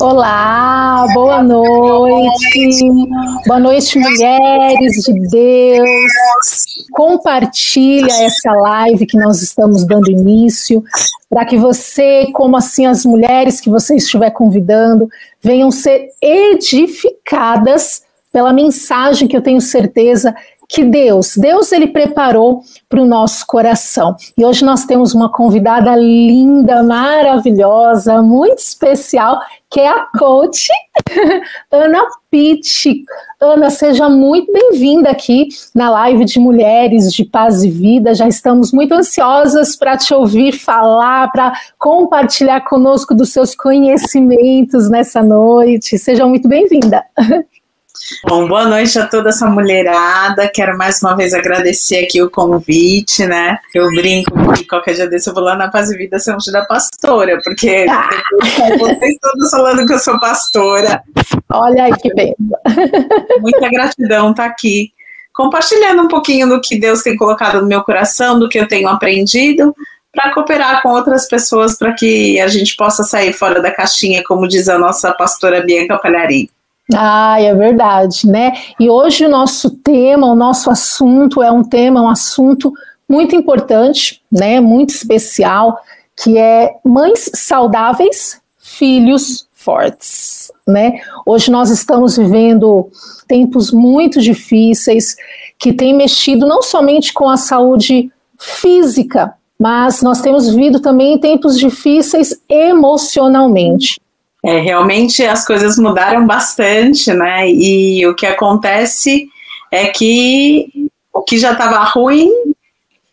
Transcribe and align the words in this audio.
Olá, 0.00 1.06
boa 1.12 1.42
noite. 1.42 2.78
Boa 3.48 3.58
noite, 3.58 3.98
mulheres 3.98 4.92
de 5.04 5.28
Deus. 5.28 6.86
Compartilha 6.92 8.12
essa 8.22 8.52
live 8.52 9.06
que 9.06 9.18
nós 9.18 9.42
estamos 9.42 9.84
dando 9.84 10.08
início, 10.08 10.84
para 11.28 11.44
que 11.44 11.56
você, 11.56 12.28
como 12.32 12.56
assim 12.56 12.86
as 12.86 13.04
mulheres 13.04 13.60
que 13.60 13.68
você 13.68 13.96
estiver 13.96 14.30
convidando, 14.30 15.08
venham 15.42 15.70
ser 15.72 16.10
edificadas 16.22 18.02
pela 18.32 18.52
mensagem 18.52 19.26
que 19.26 19.36
eu 19.36 19.42
tenho 19.42 19.60
certeza 19.60 20.32
que 20.68 20.84
Deus, 20.84 21.34
Deus 21.36 21.72
ele 21.72 21.86
preparou 21.86 22.62
para 22.88 23.00
o 23.00 23.06
nosso 23.06 23.46
coração. 23.46 24.14
E 24.36 24.44
hoje 24.44 24.64
nós 24.64 24.84
temos 24.84 25.14
uma 25.14 25.32
convidada 25.32 25.96
linda, 25.96 26.82
maravilhosa, 26.82 28.20
muito 28.22 28.58
especial, 28.58 29.40
que 29.70 29.80
é 29.80 29.88
a 29.88 30.06
coach 30.18 30.68
Ana 31.72 32.04
Pitt. 32.30 33.04
Ana, 33.40 33.70
seja 33.70 34.10
muito 34.10 34.52
bem-vinda 34.52 35.10
aqui 35.10 35.48
na 35.74 35.88
live 35.90 36.26
de 36.26 36.38
Mulheres 36.38 37.12
de 37.12 37.24
Paz 37.24 37.62
e 37.62 37.70
Vida. 37.70 38.14
Já 38.14 38.28
estamos 38.28 38.70
muito 38.70 38.92
ansiosas 38.92 39.74
para 39.74 39.96
te 39.96 40.12
ouvir 40.12 40.52
falar, 40.52 41.30
para 41.32 41.52
compartilhar 41.78 42.60
conosco 42.62 43.14
dos 43.14 43.32
seus 43.32 43.54
conhecimentos 43.54 44.90
nessa 44.90 45.22
noite. 45.22 45.98
Seja 45.98 46.26
muito 46.26 46.46
bem-vinda. 46.46 47.04
Bom, 48.26 48.48
boa 48.48 48.64
noite 48.64 48.98
a 48.98 49.06
toda 49.06 49.28
essa 49.28 49.46
mulherada. 49.46 50.50
Quero 50.52 50.76
mais 50.76 51.02
uma 51.02 51.14
vez 51.14 51.34
agradecer 51.34 52.04
aqui 52.04 52.22
o 52.22 52.30
convite, 52.30 53.26
né? 53.26 53.58
Eu 53.74 53.88
brinco 53.90 54.30
que 54.54 54.64
qualquer 54.64 54.94
dia 54.94 55.06
desse 55.06 55.28
eu 55.28 55.34
vou 55.34 55.42
lá 55.42 55.54
na 55.54 55.68
Paz 55.68 55.90
e 55.90 55.96
Vida 55.96 56.18
ser 56.18 56.34
da 56.50 56.64
pastora, 56.64 57.38
porque 57.44 57.86
ah. 57.90 58.08
vocês 58.78 59.16
todos 59.20 59.50
falando 59.50 59.86
que 59.86 59.92
eu 59.92 59.98
sou 59.98 60.18
pastora. 60.20 61.02
Olha 61.50 61.84
aí 61.84 61.92
que 61.96 62.12
bem. 62.14 62.34
Muita 63.40 63.68
gratidão 63.68 64.30
estar 64.30 64.44
tá 64.44 64.48
aqui, 64.48 64.90
compartilhando 65.34 66.02
um 66.02 66.08
pouquinho 66.08 66.48
do 66.48 66.60
que 66.60 66.78
Deus 66.78 67.02
tem 67.02 67.16
colocado 67.16 67.60
no 67.60 67.68
meu 67.68 67.82
coração, 67.82 68.38
do 68.38 68.48
que 68.48 68.58
eu 68.58 68.66
tenho 68.66 68.88
aprendido, 68.88 69.74
para 70.12 70.32
cooperar 70.32 70.82
com 70.82 70.88
outras 70.90 71.28
pessoas 71.28 71.76
para 71.76 71.92
que 71.92 72.40
a 72.40 72.48
gente 72.48 72.74
possa 72.74 73.04
sair 73.04 73.32
fora 73.32 73.60
da 73.60 73.70
caixinha, 73.70 74.24
como 74.24 74.48
diz 74.48 74.68
a 74.68 74.78
nossa 74.78 75.12
pastora 75.12 75.62
Bianca 75.62 75.98
Palharim. 75.98 76.48
Ah, 76.94 77.40
é 77.40 77.54
verdade, 77.54 78.26
né? 78.26 78.52
E 78.80 78.88
hoje 78.88 79.26
o 79.26 79.28
nosso 79.28 79.70
tema, 79.70 80.26
o 80.26 80.34
nosso 80.34 80.70
assunto 80.70 81.42
é 81.42 81.52
um 81.52 81.62
tema, 81.62 82.00
um 82.00 82.08
assunto 82.08 82.72
muito 83.08 83.36
importante, 83.36 84.22
né? 84.32 84.58
Muito 84.58 84.90
especial, 84.90 85.78
que 86.16 86.38
é 86.38 86.76
mães 86.82 87.30
saudáveis, 87.34 88.40
filhos 88.58 89.46
fortes, 89.52 90.50
né? 90.66 91.00
Hoje 91.26 91.50
nós 91.50 91.68
estamos 91.68 92.16
vivendo 92.16 92.90
tempos 93.26 93.70
muito 93.70 94.20
difíceis 94.20 95.14
que 95.58 95.74
têm 95.74 95.94
mexido 95.94 96.46
não 96.46 96.62
somente 96.62 97.12
com 97.12 97.28
a 97.28 97.36
saúde 97.36 98.10
física, 98.38 99.34
mas 99.58 100.00
nós 100.00 100.22
temos 100.22 100.48
vivido 100.48 100.80
também 100.80 101.18
tempos 101.18 101.58
difíceis 101.58 102.40
emocionalmente. 102.48 104.00
É, 104.44 104.60
realmente 104.60 105.24
as 105.24 105.44
coisas 105.44 105.76
mudaram 105.78 106.26
bastante, 106.26 107.12
né? 107.12 107.50
E 107.50 108.06
o 108.06 108.14
que 108.14 108.26
acontece 108.26 109.28
é 109.70 109.86
que 109.86 110.68
o 111.12 111.22
que 111.22 111.38
já 111.38 111.52
estava 111.52 111.82
ruim 111.84 112.30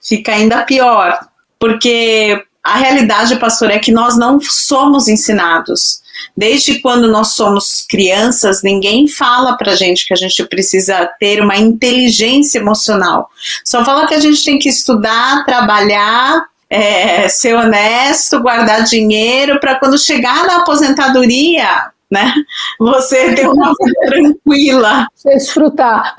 fica 0.01 0.33
ainda 0.33 0.63
pior, 0.63 1.19
porque 1.59 2.43
a 2.63 2.77
realidade, 2.77 3.35
pastor, 3.37 3.69
é 3.69 3.79
que 3.79 3.91
nós 3.91 4.17
não 4.17 4.39
somos 4.41 5.07
ensinados. 5.07 6.01
Desde 6.35 6.79
quando 6.79 7.07
nós 7.07 7.29
somos 7.29 7.85
crianças, 7.87 8.63
ninguém 8.63 9.07
fala 9.07 9.55
pra 9.55 9.75
gente 9.75 10.05
que 10.05 10.13
a 10.13 10.17
gente 10.17 10.43
precisa 10.45 11.09
ter 11.19 11.41
uma 11.41 11.57
inteligência 11.57 12.59
emocional. 12.59 13.29
Só 13.63 13.83
fala 13.85 14.07
que 14.07 14.13
a 14.13 14.19
gente 14.19 14.43
tem 14.43 14.57
que 14.57 14.69
estudar, 14.69 15.45
trabalhar 15.45 16.45
é, 16.75 17.29
ser 17.29 17.55
honesto, 17.55 18.41
guardar 18.41 18.83
dinheiro 18.83 19.59
para 19.61 19.75
quando 19.75 19.97
chegar 19.97 20.45
na 20.45 20.57
aposentadoria, 20.57 21.89
né? 22.11 22.33
Você 22.77 23.33
ter 23.33 23.47
uma 23.47 23.71
vida 23.79 23.99
tranquila. 24.07 25.07
Desfrutar. 25.23 26.15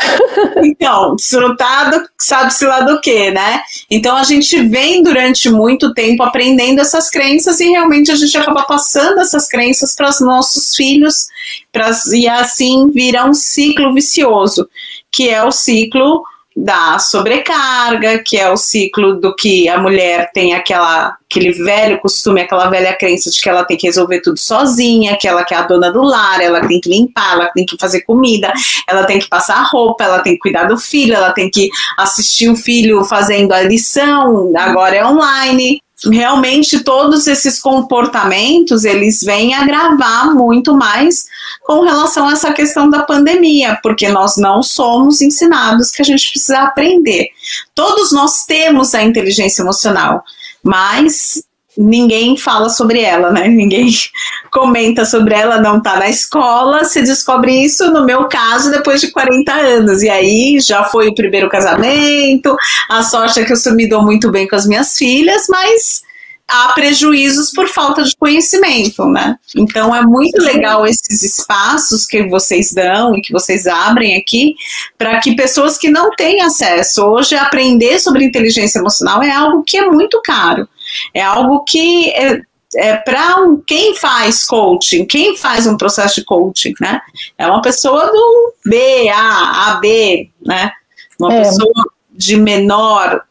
Então, 0.64 1.14
desfrutar 1.14 1.92
sabe-se 2.18 2.64
lá 2.64 2.80
do 2.80 2.98
que, 3.02 3.30
né? 3.30 3.60
Então 3.90 4.16
a 4.16 4.24
gente 4.24 4.62
vem 4.62 5.02
durante 5.02 5.50
muito 5.50 5.92
tempo 5.92 6.22
aprendendo 6.22 6.80
essas 6.80 7.10
crenças 7.10 7.60
e 7.60 7.68
realmente 7.68 8.10
a 8.10 8.16
gente 8.16 8.36
acaba 8.38 8.62
passando 8.62 9.20
essas 9.20 9.48
crenças 9.48 9.94
para 9.94 10.08
os 10.08 10.20
nossos 10.20 10.74
filhos 10.74 11.28
pra, 11.70 11.90
e 12.14 12.26
assim 12.26 12.90
vira 12.90 13.26
um 13.26 13.34
ciclo 13.34 13.92
vicioso, 13.92 14.66
que 15.12 15.28
é 15.28 15.44
o 15.44 15.52
ciclo 15.52 16.24
da 16.56 16.98
sobrecarga, 16.98 18.20
que 18.20 18.38
é 18.38 18.50
o 18.50 18.56
ciclo 18.56 19.20
do 19.20 19.34
que 19.34 19.68
a 19.68 19.78
mulher 19.78 20.30
tem 20.32 20.54
aquela, 20.54 21.14
aquele 21.30 21.52
velho 21.52 22.00
costume, 22.00 22.40
aquela 22.40 22.70
velha 22.70 22.94
crença 22.94 23.30
de 23.30 23.38
que 23.38 23.48
ela 23.48 23.62
tem 23.62 23.76
que 23.76 23.86
resolver 23.86 24.22
tudo 24.22 24.38
sozinha, 24.38 25.18
que 25.18 25.28
ela 25.28 25.44
que 25.44 25.52
é 25.52 25.58
a 25.58 25.66
dona 25.66 25.92
do 25.92 26.00
lar, 26.00 26.40
ela 26.40 26.66
tem 26.66 26.80
que 26.80 26.88
limpar, 26.88 27.34
ela 27.34 27.48
tem 27.48 27.66
que 27.66 27.76
fazer 27.78 28.00
comida, 28.02 28.50
ela 28.88 29.04
tem 29.04 29.18
que 29.18 29.28
passar 29.28 29.68
roupa, 29.70 30.04
ela 30.04 30.20
tem 30.20 30.32
que 30.32 30.38
cuidar 30.38 30.64
do 30.64 30.78
filho, 30.78 31.14
ela 31.14 31.32
tem 31.32 31.50
que 31.50 31.68
assistir 31.98 32.48
o 32.48 32.56
filho 32.56 33.04
fazendo 33.04 33.52
a 33.52 33.60
lição, 33.60 34.50
agora 34.56 34.96
é 34.96 35.06
online 35.06 35.80
realmente 36.10 36.80
todos 36.80 37.26
esses 37.26 37.60
comportamentos 37.60 38.84
eles 38.84 39.20
vêm 39.22 39.54
agravar 39.54 40.34
muito 40.34 40.74
mais 40.74 41.26
com 41.64 41.82
relação 41.82 42.28
a 42.28 42.32
essa 42.32 42.52
questão 42.52 42.88
da 42.88 43.02
pandemia, 43.02 43.78
porque 43.82 44.08
nós 44.08 44.36
não 44.36 44.62
somos 44.62 45.20
ensinados 45.20 45.90
que 45.90 46.02
a 46.02 46.04
gente 46.04 46.30
precisa 46.30 46.60
aprender. 46.60 47.28
Todos 47.74 48.12
nós 48.12 48.44
temos 48.44 48.94
a 48.94 49.02
inteligência 49.02 49.62
emocional, 49.62 50.22
mas 50.62 51.42
ninguém 51.76 52.36
fala 52.36 52.68
sobre 52.68 53.00
ela, 53.00 53.30
né? 53.30 53.48
Ninguém 53.48 53.88
comenta 54.50 55.04
sobre 55.04 55.34
ela, 55.34 55.60
não 55.60 55.80
tá 55.80 55.96
na 55.98 56.08
escola, 56.08 56.84
se 56.84 57.02
descobre 57.02 57.64
isso, 57.64 57.90
no 57.90 58.04
meu 58.04 58.24
caso, 58.26 58.70
depois 58.70 59.00
de 59.00 59.10
40 59.10 59.52
anos. 59.52 60.02
E 60.02 60.08
aí 60.08 60.58
já 60.60 60.84
foi 60.84 61.08
o 61.08 61.14
primeiro 61.14 61.48
casamento, 61.48 62.56
a 62.88 63.02
sorte 63.02 63.40
é 63.40 63.44
que 63.44 63.52
eu 63.52 63.74
me 63.74 63.88
dou 63.88 64.02
muito 64.02 64.30
bem 64.30 64.48
com 64.48 64.56
as 64.56 64.66
minhas 64.66 64.96
filhas, 64.96 65.46
mas 65.48 66.02
há 66.48 66.72
prejuízos 66.72 67.50
por 67.50 67.68
falta 67.68 68.04
de 68.04 68.14
conhecimento, 68.16 69.04
né? 69.06 69.36
Então 69.56 69.94
é 69.94 70.02
muito 70.02 70.40
legal 70.40 70.86
esses 70.86 71.22
espaços 71.22 72.06
que 72.06 72.28
vocês 72.28 72.72
dão 72.72 73.16
e 73.16 73.20
que 73.20 73.32
vocês 73.32 73.66
abrem 73.66 74.16
aqui 74.16 74.54
para 74.96 75.18
que 75.20 75.34
pessoas 75.34 75.76
que 75.76 75.90
não 75.90 76.10
têm 76.12 76.40
acesso 76.42 77.04
hoje 77.04 77.34
aprender 77.34 77.98
sobre 77.98 78.24
inteligência 78.24 78.78
emocional 78.78 79.22
é 79.22 79.30
algo 79.30 79.64
que 79.64 79.76
é 79.76 79.88
muito 79.88 80.20
caro. 80.22 80.68
É 81.14 81.22
algo 81.22 81.64
que 81.64 82.10
é, 82.10 82.40
é 82.76 82.96
para 82.96 83.42
um, 83.42 83.62
quem 83.66 83.94
faz 83.94 84.44
coaching, 84.44 85.06
quem 85.06 85.36
faz 85.36 85.66
um 85.66 85.76
processo 85.76 86.16
de 86.16 86.24
coaching, 86.24 86.74
né? 86.80 87.00
É 87.38 87.46
uma 87.46 87.62
pessoa 87.62 88.06
do 88.06 88.54
B, 88.64 89.08
A, 89.08 89.72
AB, 89.72 90.30
né? 90.44 90.72
Uma 91.18 91.34
é. 91.34 91.42
pessoa 91.42 91.84
de 92.10 92.36
menor 92.36 93.22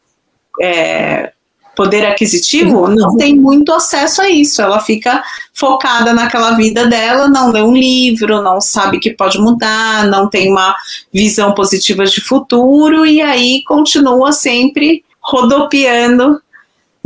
é, 0.60 1.32
poder 1.76 2.06
aquisitivo 2.06 2.88
não 2.88 3.16
tem 3.16 3.36
muito 3.36 3.72
acesso 3.72 4.22
a 4.22 4.28
isso. 4.28 4.62
Ela 4.62 4.80
fica 4.80 5.22
focada 5.52 6.12
naquela 6.14 6.52
vida 6.52 6.86
dela, 6.86 7.28
não 7.28 7.52
lê 7.52 7.62
um 7.62 7.74
livro, 7.74 8.42
não 8.42 8.60
sabe 8.60 8.98
que 8.98 9.12
pode 9.12 9.38
mudar, 9.38 10.06
não 10.06 10.28
tem 10.28 10.50
uma 10.50 10.74
visão 11.12 11.52
positiva 11.52 12.04
de 12.06 12.20
futuro 12.20 13.04
e 13.04 13.20
aí 13.20 13.62
continua 13.64 14.32
sempre 14.32 15.04
rodopiando 15.20 16.40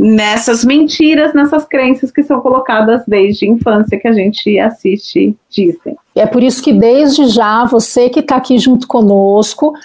nessas 0.01 0.65
mentiras, 0.65 1.31
nessas 1.31 1.63
crenças 1.63 2.09
que 2.09 2.23
são 2.23 2.41
colocadas 2.41 3.03
desde 3.07 3.45
a 3.45 3.49
infância 3.49 3.99
que 3.99 4.07
a 4.07 4.11
gente 4.11 4.57
assiste 4.57 5.37
Disney. 5.47 5.95
É 6.15 6.25
por 6.25 6.41
isso 6.41 6.63
que 6.63 6.73
desde 6.73 7.27
já 7.27 7.65
você 7.65 8.09
que 8.09 8.19
está 8.19 8.37
aqui 8.37 8.57
junto 8.57 8.87
conosco 8.87 9.75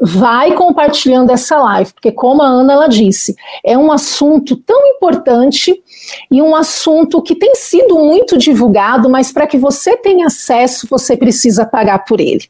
vai 0.00 0.52
compartilhando 0.52 1.30
essa 1.30 1.56
live, 1.58 1.92
porque 1.94 2.12
como 2.12 2.42
a 2.42 2.46
Ana 2.46 2.74
ela 2.74 2.86
disse, 2.86 3.34
é 3.64 3.78
um 3.78 3.90
assunto 3.90 4.54
tão 4.56 4.86
importante 4.88 5.82
e 6.30 6.42
um 6.42 6.54
assunto 6.54 7.22
que 7.22 7.34
tem 7.34 7.54
sido 7.54 7.98
muito 7.98 8.36
divulgado, 8.36 9.08
mas 9.08 9.32
para 9.32 9.46
que 9.46 9.56
você 9.56 9.96
tenha 9.96 10.26
acesso, 10.26 10.86
você 10.90 11.16
precisa 11.16 11.64
pagar 11.64 12.04
por 12.04 12.20
ele. 12.20 12.44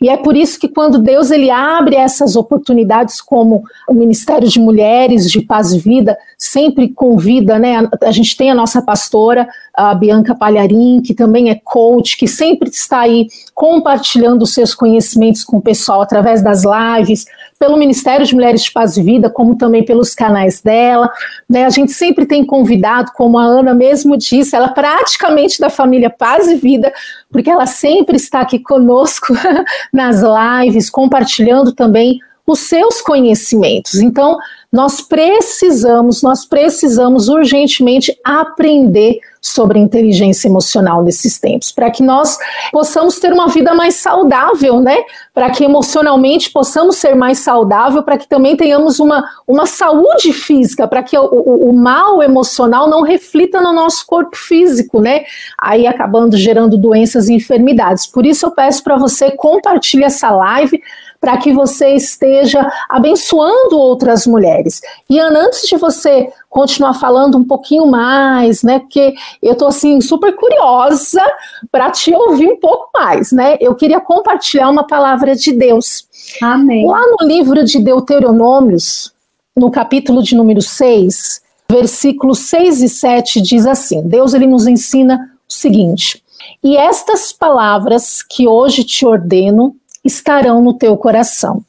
E 0.00 0.10
é 0.10 0.16
por 0.16 0.36
isso 0.36 0.60
que 0.60 0.68
quando 0.68 0.98
Deus 0.98 1.30
ele 1.30 1.50
abre 1.50 1.96
essas 1.96 2.36
oportunidades, 2.36 3.20
como 3.20 3.64
o 3.88 3.94
Ministério 3.94 4.46
de 4.46 4.60
Mulheres 4.60 5.30
de 5.30 5.40
Paz 5.40 5.72
e 5.72 5.78
Vida 5.78 6.16
sempre 6.36 6.88
convida, 6.90 7.58
né? 7.58 7.88
A, 8.02 8.10
gente 8.10 8.36
tem 8.36 8.50
a 8.50 8.54
nossa 8.54 8.82
pastora, 8.82 9.48
a 9.72 9.94
Bianca 9.94 10.34
Palharim, 10.34 11.00
que 11.00 11.14
também 11.14 11.48
é 11.48 11.54
coach, 11.54 12.16
que 12.18 12.28
sempre 12.28 12.68
está 12.68 13.00
aí 13.00 13.28
compartilhando 13.54 14.46
seus 14.46 14.74
conhecimentos 14.74 15.42
com 15.42 15.56
o 15.56 15.62
pessoal 15.62 16.02
através 16.02 16.42
das 16.42 16.64
lives 16.64 16.73
lives, 16.98 17.26
pelo 17.58 17.76
Ministério 17.76 18.26
de 18.26 18.34
Mulheres 18.34 18.68
Paz 18.68 18.96
e 18.96 19.02
Vida, 19.02 19.30
como 19.30 19.56
também 19.56 19.84
pelos 19.84 20.14
canais 20.14 20.60
dela. 20.60 21.10
Né? 21.48 21.64
A 21.64 21.70
gente 21.70 21.92
sempre 21.92 22.26
tem 22.26 22.44
convidado, 22.44 23.12
como 23.14 23.38
a 23.38 23.44
Ana 23.44 23.72
mesmo 23.74 24.16
disse, 24.16 24.56
ela 24.56 24.68
praticamente 24.68 25.60
da 25.60 25.70
família 25.70 26.10
Paz 26.10 26.48
e 26.48 26.56
Vida, 26.56 26.92
porque 27.30 27.50
ela 27.50 27.66
sempre 27.66 28.16
está 28.16 28.40
aqui 28.40 28.58
conosco 28.58 29.34
nas 29.92 30.22
lives, 30.22 30.90
compartilhando 30.90 31.72
também 31.72 32.18
os 32.46 32.60
seus 32.60 33.00
conhecimentos. 33.00 33.94
Então, 33.94 34.36
nós 34.70 35.00
precisamos, 35.00 36.22
nós 36.22 36.44
precisamos 36.44 37.28
urgentemente 37.28 38.14
aprender 38.24 39.20
sobre 39.44 39.78
inteligência 39.78 40.48
emocional 40.48 41.02
nesses 41.02 41.38
tempos, 41.38 41.70
para 41.70 41.90
que 41.90 42.02
nós 42.02 42.38
possamos 42.72 43.18
ter 43.18 43.30
uma 43.30 43.46
vida 43.48 43.74
mais 43.74 43.96
saudável, 43.96 44.80
né? 44.80 44.96
Para 45.34 45.50
que 45.50 45.62
emocionalmente 45.62 46.50
possamos 46.50 46.96
ser 46.96 47.14
mais 47.14 47.40
saudável, 47.40 48.02
para 48.02 48.16
que 48.16 48.26
também 48.26 48.56
tenhamos 48.56 48.98
uma, 48.98 49.22
uma 49.46 49.66
saúde 49.66 50.32
física, 50.32 50.88
para 50.88 51.02
que 51.02 51.16
o, 51.18 51.24
o, 51.24 51.68
o, 51.68 51.72
mal 51.74 52.22
emocional 52.22 52.88
não 52.88 53.02
reflita 53.02 53.60
no 53.60 53.74
nosso 53.74 54.06
corpo 54.06 54.34
físico, 54.34 54.98
né? 54.98 55.24
Aí 55.60 55.86
acabando 55.86 56.38
gerando 56.38 56.78
doenças 56.78 57.28
e 57.28 57.34
enfermidades. 57.34 58.06
Por 58.06 58.24
isso 58.24 58.46
eu 58.46 58.50
peço 58.50 58.82
para 58.82 58.96
você 58.96 59.30
compartilhe 59.32 60.04
essa 60.04 60.30
live 60.30 60.80
para 61.24 61.38
que 61.38 61.54
você 61.54 61.94
esteja 61.94 62.70
abençoando 62.86 63.78
outras 63.78 64.26
mulheres. 64.26 64.82
E 65.08 65.18
antes 65.18 65.66
de 65.66 65.74
você 65.74 66.28
continuar 66.54 66.94
falando 66.94 67.36
um 67.36 67.42
pouquinho 67.42 67.84
mais, 67.84 68.62
né? 68.62 68.78
Porque 68.78 69.12
eu 69.42 69.54
estou 69.54 69.66
assim 69.66 70.00
super 70.00 70.36
curiosa 70.36 71.20
para 71.68 71.90
te 71.90 72.14
ouvir 72.14 72.46
um 72.46 72.60
pouco 72.60 72.90
mais, 72.94 73.32
né? 73.32 73.56
Eu 73.60 73.74
queria 73.74 74.00
compartilhar 74.00 74.70
uma 74.70 74.86
palavra 74.86 75.34
de 75.34 75.50
Deus. 75.50 76.06
Amém. 76.40 76.86
Lá 76.86 77.00
no 77.00 77.26
livro 77.26 77.64
de 77.64 77.80
Deuteronômios, 77.80 79.12
no 79.56 79.68
capítulo 79.68 80.22
de 80.22 80.36
número 80.36 80.62
6, 80.62 81.42
versículos 81.68 82.38
6 82.38 82.82
e 82.82 82.88
7 82.88 83.42
diz 83.42 83.66
assim: 83.66 84.06
Deus 84.06 84.32
ele 84.32 84.46
nos 84.46 84.68
ensina 84.68 85.32
o 85.48 85.52
seguinte: 85.52 86.22
"E 86.62 86.76
estas 86.76 87.32
palavras 87.32 88.22
que 88.22 88.46
hoje 88.46 88.84
te 88.84 89.04
ordeno 89.04 89.74
estarão 90.04 90.62
no 90.62 90.74
teu 90.74 90.96
coração. 90.96 91.64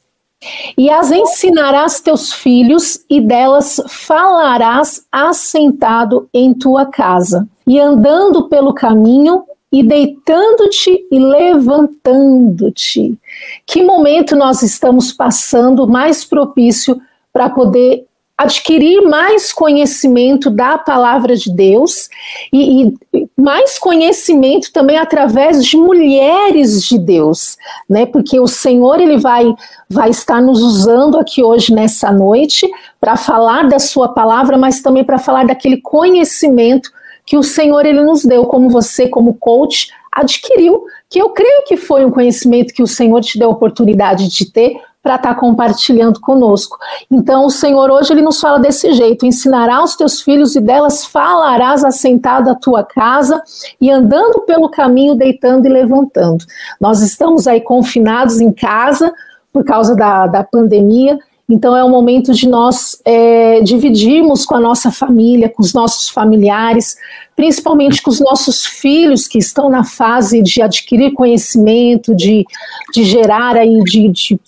E 0.76 0.90
as 0.90 1.10
ensinarás 1.10 2.00
teus 2.00 2.32
filhos, 2.32 3.04
e 3.08 3.20
delas 3.20 3.80
falarás 3.88 5.06
assentado 5.10 6.28
em 6.32 6.52
tua 6.52 6.86
casa, 6.86 7.48
e 7.66 7.80
andando 7.80 8.48
pelo 8.48 8.74
caminho, 8.74 9.44
e 9.72 9.82
deitando-te 9.82 11.06
e 11.10 11.18
levantando-te. 11.18 13.18
Que 13.66 13.82
momento 13.82 14.36
nós 14.36 14.62
estamos 14.62 15.12
passando 15.12 15.88
mais 15.88 16.24
propício 16.24 17.00
para 17.32 17.50
poder 17.50 18.06
adquirir 18.38 19.02
mais 19.02 19.52
conhecimento 19.52 20.50
da 20.50 20.76
palavra 20.76 21.36
de 21.36 21.54
Deus 21.54 22.08
e, 22.52 22.94
e, 23.12 23.25
mais 23.36 23.78
conhecimento 23.78 24.72
também 24.72 24.96
através 24.96 25.64
de 25.64 25.76
mulheres 25.76 26.82
de 26.82 26.98
Deus, 26.98 27.58
né? 27.88 28.06
Porque 28.06 28.40
o 28.40 28.46
Senhor 28.46 28.98
ele 28.98 29.18
vai 29.18 29.54
vai 29.90 30.08
estar 30.08 30.40
nos 30.40 30.62
usando 30.62 31.18
aqui 31.18 31.42
hoje 31.42 31.72
nessa 31.74 32.10
noite 32.10 32.68
para 32.98 33.14
falar 33.14 33.68
da 33.68 33.78
sua 33.78 34.08
palavra, 34.08 34.56
mas 34.56 34.80
também 34.80 35.04
para 35.04 35.18
falar 35.18 35.46
daquele 35.46 35.80
conhecimento 35.82 36.90
que 37.26 37.36
o 37.36 37.42
Senhor 37.42 37.84
ele 37.84 38.00
nos 38.00 38.24
deu, 38.24 38.46
como 38.46 38.70
você 38.70 39.08
como 39.08 39.34
coach 39.34 39.90
adquiriu, 40.10 40.84
que 41.10 41.18
eu 41.18 41.28
creio 41.30 41.64
que 41.66 41.76
foi 41.76 42.06
um 42.06 42.10
conhecimento 42.10 42.72
que 42.72 42.82
o 42.82 42.86
Senhor 42.86 43.20
te 43.20 43.38
deu 43.38 43.50
a 43.50 43.52
oportunidade 43.52 44.28
de 44.28 44.50
ter 44.50 44.80
para 45.06 45.14
estar 45.14 45.34
tá 45.34 45.40
compartilhando 45.40 46.20
conosco. 46.20 46.76
Então, 47.08 47.46
o 47.46 47.50
Senhor 47.50 47.88
hoje 47.92 48.12
ele 48.12 48.22
nos 48.22 48.40
fala 48.40 48.58
desse 48.58 48.92
jeito: 48.92 49.24
ensinará 49.24 49.80
os 49.80 49.94
teus 49.94 50.20
filhos 50.20 50.56
e 50.56 50.60
delas 50.60 51.04
falarás 51.04 51.84
assentado 51.84 52.50
à 52.50 52.56
tua 52.56 52.82
casa 52.82 53.40
e 53.80 53.88
andando 53.88 54.40
pelo 54.40 54.68
caminho, 54.68 55.14
deitando 55.14 55.66
e 55.66 55.68
levantando. 55.68 56.44
Nós 56.80 57.02
estamos 57.02 57.46
aí 57.46 57.60
confinados 57.60 58.40
em 58.40 58.50
casa 58.50 59.14
por 59.52 59.64
causa 59.64 59.94
da, 59.94 60.26
da 60.26 60.42
pandemia. 60.42 61.16
Então 61.48 61.76
é 61.76 61.84
o 61.84 61.88
momento 61.88 62.32
de 62.32 62.48
nós 62.48 63.00
é, 63.04 63.60
dividirmos 63.60 64.44
com 64.44 64.56
a 64.56 64.60
nossa 64.60 64.90
família, 64.90 65.48
com 65.48 65.62
os 65.62 65.72
nossos 65.72 66.08
familiares, 66.08 66.96
principalmente 67.36 68.02
com 68.02 68.10
os 68.10 68.18
nossos 68.18 68.66
filhos 68.66 69.28
que 69.28 69.38
estão 69.38 69.70
na 69.70 69.84
fase 69.84 70.42
de 70.42 70.60
adquirir 70.60 71.12
conhecimento, 71.12 72.12
de, 72.16 72.44
de 72.92 73.04
gerar 73.04 73.56
aí, 73.56 73.80
de, 73.84 74.08
de 74.08 74.40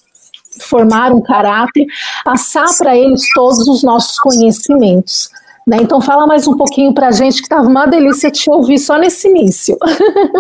formar 0.61 1.13
um 1.13 1.21
caráter, 1.21 1.87
passar 2.25 2.67
para 2.79 2.97
eles 2.97 3.23
todos 3.35 3.67
os 3.69 3.83
nossos 3.83 4.19
conhecimentos. 4.19 5.31
Né? 5.69 5.77
Então 5.83 6.01
fala 6.01 6.27
mais 6.27 6.47
um 6.47 6.57
pouquinho 6.57 6.95
para 6.95 7.09
a 7.09 7.11
gente 7.11 7.37
que 7.37 7.43
estava 7.43 7.69
uma 7.69 7.85
delícia 7.85 8.31
te 8.31 8.49
ouvir 8.49 8.79
só 8.79 8.97
nesse 8.97 9.29
início. 9.29 9.77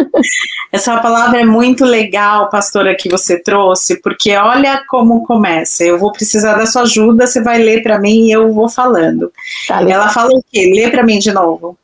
Essa 0.73 0.99
palavra 1.01 1.43
é 1.43 1.45
muito 1.45 1.85
legal, 1.85 2.49
pastora, 2.49 2.97
que 2.97 3.11
você 3.11 3.39
trouxe, 3.39 4.01
porque 4.01 4.35
olha 4.35 4.83
como 4.89 5.27
começa. 5.27 5.85
Eu 5.85 5.99
vou 5.99 6.13
precisar 6.13 6.55
da 6.55 6.65
sua 6.65 6.83
ajuda, 6.83 7.27
você 7.27 7.43
vai 7.43 7.59
ler 7.59 7.83
para 7.83 7.99
mim 7.99 8.29
e 8.29 8.33
eu 8.33 8.51
vou 8.55 8.71
falando. 8.71 9.31
Tá, 9.67 9.83
Ela 9.83 10.09
fala 10.09 10.31
o 10.31 10.43
quê? 10.51 10.73
Lê 10.75 10.91
para 10.91 11.03
mim 11.03 11.19
de 11.19 11.31
novo. 11.31 11.77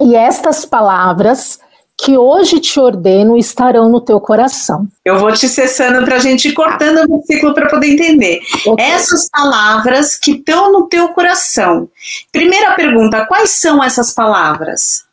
E 0.00 0.14
estas 0.14 0.64
palavras 0.64 1.58
que 1.98 2.16
hoje 2.16 2.60
te 2.60 2.78
ordeno 2.78 3.38
estarão 3.38 3.88
no 3.88 4.00
teu 4.00 4.20
coração. 4.20 4.86
Eu 5.04 5.18
vou 5.18 5.32
te 5.32 5.48
cessando 5.48 6.04
para 6.04 6.16
a 6.16 6.18
gente 6.18 6.48
ir 6.48 6.52
cortando 6.52 7.04
o 7.04 7.16
versículo 7.16 7.54
para 7.54 7.68
poder 7.68 7.92
entender. 7.92 8.40
Okay. 8.66 8.84
Essas 8.84 9.28
palavras 9.30 10.16
que 10.16 10.32
estão 10.32 10.70
no 10.70 10.88
teu 10.88 11.08
coração. 11.08 11.88
Primeira 12.30 12.74
pergunta: 12.74 13.24
quais 13.26 13.50
são 13.50 13.82
essas 13.82 14.12
palavras? 14.12 15.04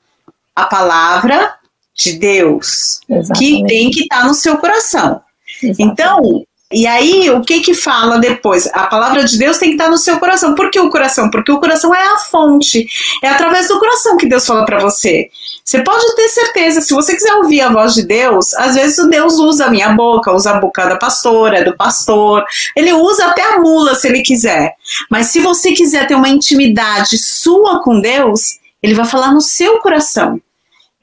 A 0.55 0.65
palavra 0.65 1.55
de 1.95 2.13
Deus, 2.13 2.99
Exatamente. 3.09 3.39
que 3.39 3.67
tem 3.67 3.89
que 3.89 4.01
estar 4.01 4.21
tá 4.21 4.27
no 4.27 4.33
seu 4.33 4.57
coração. 4.57 5.21
Exatamente. 5.61 5.81
Então, 5.81 6.45
e 6.73 6.87
aí, 6.87 7.29
o 7.29 7.41
que 7.41 7.59
que 7.59 7.73
fala 7.73 8.17
depois? 8.17 8.67
A 8.73 8.87
palavra 8.87 9.23
de 9.23 9.37
Deus 9.37 9.57
tem 9.57 9.69
que 9.69 9.75
estar 9.75 9.89
no 9.89 9.97
seu 9.97 10.19
coração. 10.19 10.55
Por 10.55 10.71
que 10.71 10.79
o 10.79 10.89
coração? 10.89 11.29
Porque 11.29 11.51
o 11.51 11.59
coração 11.59 11.93
é 11.93 12.01
a 12.01 12.17
fonte. 12.17 12.87
É 13.23 13.29
através 13.29 13.67
do 13.67 13.79
coração 13.79 14.17
que 14.17 14.27
Deus 14.27 14.45
fala 14.45 14.65
para 14.65 14.79
você. 14.79 15.29
Você 15.63 15.81
pode 15.83 16.15
ter 16.15 16.27
certeza, 16.29 16.81
se 16.81 16.93
você 16.93 17.15
quiser 17.15 17.33
ouvir 17.35 17.61
a 17.61 17.71
voz 17.71 17.93
de 17.93 18.05
Deus, 18.05 18.53
às 18.55 18.75
vezes 18.75 18.97
o 18.97 19.07
Deus 19.07 19.35
usa 19.35 19.65
a 19.65 19.69
minha 19.69 19.89
boca, 19.93 20.33
usa 20.33 20.51
a 20.51 20.59
boca 20.59 20.85
da 20.85 20.97
pastora, 20.97 21.63
do 21.63 21.75
pastor. 21.77 22.43
Ele 22.75 22.91
usa 22.91 23.27
até 23.27 23.43
a 23.53 23.59
mula 23.59 23.95
se 23.95 24.07
ele 24.07 24.21
quiser. 24.21 24.75
Mas 25.09 25.27
se 25.27 25.39
você 25.39 25.71
quiser 25.71 26.07
ter 26.07 26.15
uma 26.15 26.29
intimidade 26.29 27.17
sua 27.17 27.81
com 27.81 28.01
Deus, 28.01 28.59
ele 28.81 28.93
vai 28.93 29.05
falar 29.05 29.31
no 29.31 29.41
seu 29.41 29.79
coração. 29.79 30.41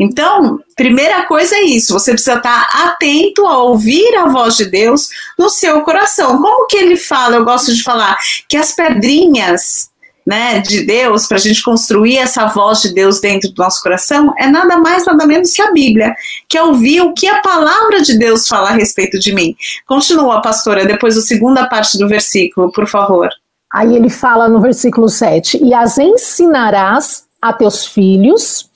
Então, 0.00 0.58
primeira 0.74 1.26
coisa 1.26 1.54
é 1.54 1.62
isso, 1.62 1.92
você 1.92 2.12
precisa 2.12 2.36
estar 2.36 2.70
atento 2.86 3.46
a 3.46 3.62
ouvir 3.64 4.16
a 4.16 4.28
voz 4.28 4.56
de 4.56 4.64
Deus 4.64 5.10
no 5.38 5.50
seu 5.50 5.82
coração. 5.82 6.40
Como 6.40 6.66
que 6.66 6.78
ele 6.78 6.96
fala? 6.96 7.36
Eu 7.36 7.44
gosto 7.44 7.74
de 7.74 7.82
falar 7.82 8.16
que 8.48 8.56
as 8.56 8.72
pedrinhas 8.72 9.90
né, 10.26 10.60
de 10.60 10.86
Deus, 10.86 11.26
para 11.26 11.36
a 11.36 11.40
gente 11.40 11.62
construir 11.62 12.16
essa 12.16 12.46
voz 12.46 12.80
de 12.80 12.94
Deus 12.94 13.20
dentro 13.20 13.50
do 13.50 13.62
nosso 13.62 13.82
coração, 13.82 14.32
é 14.38 14.46
nada 14.46 14.78
mais, 14.78 15.04
nada 15.04 15.26
menos 15.26 15.52
que 15.52 15.60
a 15.60 15.70
Bíblia, 15.72 16.14
que 16.48 16.56
é 16.56 16.62
ouvir 16.62 17.02
o 17.02 17.12
que 17.12 17.26
a 17.26 17.42
palavra 17.42 18.00
de 18.00 18.16
Deus 18.16 18.48
fala 18.48 18.70
a 18.70 18.72
respeito 18.72 19.18
de 19.18 19.34
mim. 19.34 19.54
Continua, 19.86 20.40
pastora, 20.40 20.86
depois 20.86 21.16
da 21.16 21.20
segunda 21.20 21.66
parte 21.66 21.98
do 21.98 22.08
versículo, 22.08 22.72
por 22.72 22.86
favor. 22.86 23.28
Aí 23.72 23.94
ele 23.94 24.08
fala 24.08 24.48
no 24.48 24.60
versículo 24.60 25.08
7: 25.08 25.62
E 25.62 25.74
as 25.74 25.98
ensinarás 25.98 27.24
a 27.42 27.52
teus 27.52 27.86
filhos 27.86 28.69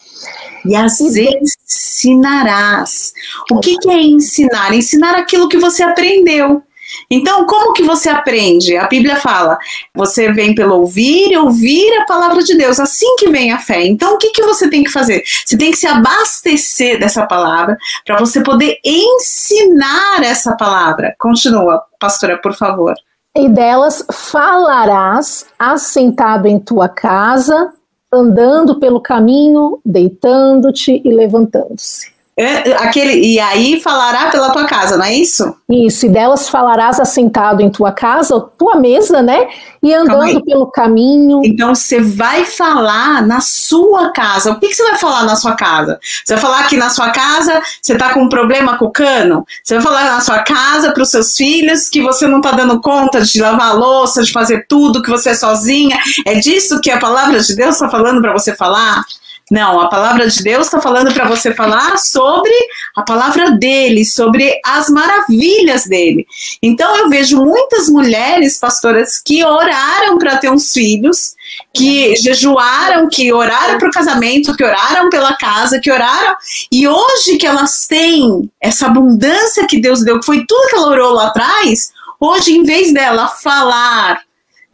e 0.65 0.75
as 0.75 1.01
ensinarás. 1.01 3.13
O 3.51 3.61
que, 3.61 3.77
que 3.79 3.91
é 3.91 4.01
ensinar? 4.01 4.75
Ensinar 4.75 5.17
aquilo 5.17 5.49
que 5.49 5.59
você 5.59 5.83
aprendeu. 5.83 6.63
Então, 7.11 7.47
como 7.47 7.73
que 7.73 7.83
você 7.83 8.09
aprende? 8.09 8.77
A 8.77 8.87
Bíblia 8.87 9.17
fala: 9.17 9.59
você 9.95 10.33
vem 10.33 10.55
pelo 10.55 10.77
ouvir 10.77 11.33
e 11.33 11.37
ouvir 11.37 11.93
a 11.99 12.05
palavra 12.05 12.43
de 12.43 12.57
Deus, 12.57 12.79
assim 12.79 13.17
que 13.17 13.31
vem 13.31 13.53
a 13.53 13.59
fé. 13.59 13.87
Então, 13.87 14.15
o 14.15 14.19
que, 14.19 14.31
que 14.31 14.43
você 14.43 14.69
tem 14.69 14.85
que 14.85 14.91
fazer? 14.91 15.23
Você 15.45 15.57
tem 15.57 15.71
que 15.71 15.77
se 15.77 15.87
abastecer 15.87 16.99
dessa 16.99 17.27
palavra 17.27 17.77
para 18.05 18.19
você 18.19 18.43
poder 18.43 18.79
ensinar 18.85 20.23
essa 20.23 20.57
palavra. 20.57 21.15
Continua, 21.19 21.83
pastora, 21.99 22.39
por 22.39 22.55
favor. 22.55 22.95
E 23.37 23.49
delas 23.49 24.05
falarás 24.13 25.47
assentado 25.59 26.47
em 26.47 26.61
tua 26.61 26.89
casa, 26.89 27.73
andando 28.17 28.79
pelo 28.79 29.01
caminho, 29.01 29.81
deitando-te 29.85 31.03
e 31.05 31.13
levantando-se. 31.13 32.14
É, 32.37 32.73
aquele, 32.75 33.13
e 33.25 33.39
aí 33.39 33.81
falará 33.81 34.29
pela 34.29 34.51
tua 34.51 34.65
casa, 34.65 34.97
não 34.97 35.05
é 35.05 35.15
isso? 35.15 35.55
Isso, 35.71 36.07
e 36.07 36.09
delas 36.09 36.49
falarás 36.49 36.99
assentado 36.99 37.63
em 37.63 37.71
tua 37.71 37.93
casa, 37.93 38.41
tua 38.59 38.75
mesa, 38.75 39.23
né? 39.23 39.47
E 39.81 39.95
andando 39.95 40.43
pelo 40.45 40.67
caminho. 40.67 41.43
Então 41.45 41.75
você 41.75 42.01
vai 42.01 42.45
falar 42.45 43.25
na 43.25 43.41
sua 43.41 44.11
casa. 44.11 44.51
O 44.51 44.59
que, 44.59 44.67
que, 44.67 44.75
você 44.75 44.83
vai 44.83 44.99
falar 44.99 45.23
na 45.25 45.37
sua 45.37 45.55
casa? 45.55 46.01
Você 46.25 46.35
vai 46.35 46.43
falar 46.43 46.67
que 46.67 46.77
na 46.77 46.91
sua 46.91 47.11
casa 47.11 47.63
você 47.81 47.97
tá 47.97 48.13
com 48.13 48.23
um 48.23 48.29
problema 48.29 48.77
com 48.79 48.87
o 48.87 48.91
cano? 48.91 49.47
Você 49.63 49.75
vai 49.75 49.83
falar 49.85 50.05
na 50.05 50.21
sua 50.21 50.41
casa 50.41 50.91
para 50.91 51.03
os 51.05 51.11
seus 51.11 51.37
filhos 51.37 51.89
que 51.89 52.03
você 52.03 52.27
não 52.27 52.41
tá 52.41 52.51
dando 52.51 52.81
conta 52.81 53.21
de 53.21 53.41
lavar 53.41 53.69
a 53.69 53.75
louça, 53.75 54.25
de 54.25 54.33
fazer 54.33 54.67
tudo, 54.69 55.03
que 55.03 55.11
você 55.11 55.31
é 55.31 55.35
sozinha? 55.35 55.99
É 56.27 56.35
disso 56.35 56.81
que 56.81 56.91
a 56.91 56.99
palavra 56.99 57.39
de 57.39 57.55
Deus 57.55 57.77
está 57.77 57.89
falando 57.89 58.21
para 58.21 58.33
você 58.33 58.57
falar? 58.57 59.05
Não, 59.51 59.79
a 59.79 59.89
palavra 59.89 60.27
de 60.27 60.43
Deus 60.43 60.67
está 60.67 60.81
falando 60.81 61.13
para 61.13 61.29
você 61.29 61.53
falar 61.53 61.99
sobre 61.99 62.53
a 62.97 63.03
palavra 63.03 63.51
dele, 63.51 64.03
sobre 64.03 64.59
as 64.65 64.89
maravilhas 64.89 65.85
dele. 65.85 66.27
Então 66.63 66.97
eu 66.97 67.11
vejo 67.11 67.45
muitas 67.45 67.91
mulheres 67.91 68.59
pastoras 68.59 69.21
que 69.23 69.45
oraram 69.45 70.17
para 70.17 70.39
ter 70.39 70.51
uns 70.51 70.73
filhos, 70.73 71.35
que 71.75 72.17
jejuaram, 72.17 73.07
que 73.07 73.31
oraram 73.35 73.79
para 73.79 73.89
o 73.89 73.93
casamento, 73.93 74.57
que 74.57 74.65
oraram 74.65 75.11
pela 75.11 75.37
casa, 75.37 75.79
que 75.79 75.91
oraram, 75.91 76.37
e 76.73 76.89
hoje 76.89 77.37
que 77.37 77.47
elas 77.47 77.87
têm 77.87 78.51
essa 78.59 78.87
abundância 78.87 79.67
que 79.67 79.79
Deus 79.79 80.03
deu, 80.03 80.21
que 80.21 80.27
foi 80.27 80.45
tudo 80.47 80.69
que 80.69 80.77
ela 80.77 80.89
orou 80.89 81.13
lá 81.13 81.27
atrás, 81.27 81.93
hoje 82.19 82.55
em 82.55 82.65
vez 82.65 82.95
dela 82.95 83.29
falar 83.29 84.23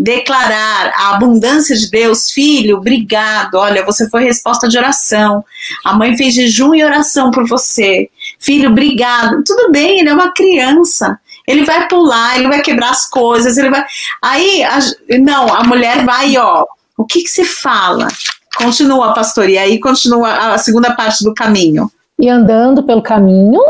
declarar 0.01 0.95
a 0.97 1.15
abundância 1.15 1.77
de 1.77 1.91
Deus, 1.91 2.31
filho, 2.31 2.79
obrigado. 2.79 3.57
Olha, 3.57 3.85
você 3.85 4.09
foi 4.09 4.25
resposta 4.25 4.67
de 4.67 4.79
oração. 4.79 5.45
A 5.85 5.95
mãe 5.95 6.17
fez 6.17 6.35
jejum 6.35 6.75
e 6.75 6.83
oração 6.83 7.31
por 7.31 7.47
você. 7.47 8.09
Filho, 8.39 8.71
obrigado. 8.71 9.45
Tudo 9.45 9.71
bem, 9.71 10.01
ele 10.01 10.09
é 10.09 10.15
uma 10.15 10.33
criança. 10.33 11.21
Ele 11.47 11.65
vai 11.65 11.87
pular, 11.87 12.39
ele 12.39 12.49
vai 12.49 12.63
quebrar 12.63 12.91
as 12.91 13.11
coisas, 13.11 13.59
ele 13.59 13.69
vai. 13.69 13.85
Aí, 14.23 14.65
a... 14.65 14.79
não, 15.19 15.55
a 15.55 15.65
mulher 15.65 16.03
vai, 16.03 16.35
ó. 16.39 16.65
O 16.97 17.05
que 17.05 17.23
que 17.23 17.31
se 17.31 17.45
fala? 17.45 18.09
Continua, 18.57 19.13
pastor, 19.13 19.51
e 19.51 19.59
aí 19.59 19.79
continua 19.79 20.55
a 20.55 20.59
segunda 20.59 20.95
parte 20.95 21.23
do 21.23 21.35
caminho. 21.35 21.91
E 22.19 22.29
andando 22.29 22.83
pelo 22.83 23.03
caminho, 23.03 23.61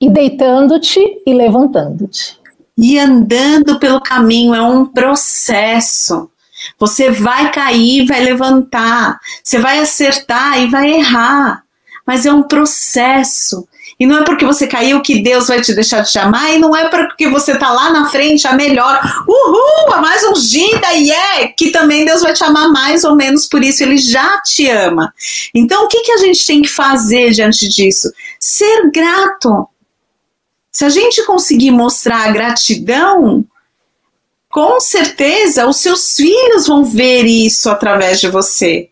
e 0.00 0.08
deitando-te 0.08 1.00
e 1.26 1.34
levantando-te. 1.34 2.43
E 2.76 2.98
andando 2.98 3.78
pelo 3.78 4.00
caminho 4.00 4.54
é 4.54 4.62
um 4.62 4.84
processo. 4.84 6.30
Você 6.78 7.10
vai 7.10 7.52
cair, 7.52 8.06
vai 8.06 8.22
levantar, 8.22 9.18
você 9.42 9.58
vai 9.58 9.78
acertar 9.78 10.60
e 10.60 10.68
vai 10.68 10.92
errar, 10.92 11.62
mas 12.06 12.26
é 12.26 12.32
um 12.32 12.42
processo. 12.42 13.66
E 13.98 14.06
não 14.06 14.18
é 14.18 14.24
porque 14.24 14.44
você 14.44 14.66
caiu 14.66 15.00
que 15.00 15.20
Deus 15.22 15.46
vai 15.46 15.60
te 15.60 15.72
deixar 15.72 16.00
de 16.00 16.10
chamar, 16.10 16.52
e 16.52 16.58
não 16.58 16.74
é 16.74 16.88
porque 16.88 17.28
você 17.28 17.52
está 17.52 17.70
lá 17.70 17.90
na 17.92 18.08
frente, 18.10 18.46
a 18.46 18.52
melhor, 18.52 19.00
uhul, 19.28 19.94
a 19.94 20.00
mais 20.00 20.24
ungida, 20.24 20.92
e 20.94 21.12
é 21.12 21.48
que 21.48 21.70
também 21.70 22.04
Deus 22.04 22.22
vai 22.22 22.32
te 22.32 22.42
amar 22.42 22.68
mais 22.70 23.04
ou 23.04 23.14
menos, 23.14 23.46
por 23.46 23.62
isso 23.62 23.82
Ele 23.82 23.96
já 23.96 24.40
te 24.42 24.68
ama. 24.68 25.12
Então, 25.54 25.84
o 25.84 25.88
que, 25.88 26.00
que 26.00 26.12
a 26.12 26.18
gente 26.18 26.44
tem 26.44 26.62
que 26.62 26.68
fazer 26.68 27.30
diante 27.30 27.68
disso? 27.68 28.12
Ser 28.40 28.90
grato. 28.92 29.68
Se 30.74 30.84
a 30.84 30.88
gente 30.88 31.24
conseguir 31.24 31.70
mostrar 31.70 32.28
a 32.28 32.32
gratidão, 32.32 33.44
com 34.50 34.80
certeza 34.80 35.68
os 35.68 35.76
seus 35.76 36.16
filhos 36.16 36.66
vão 36.66 36.84
ver 36.84 37.26
isso 37.26 37.70
através 37.70 38.20
de 38.20 38.28
você. 38.28 38.88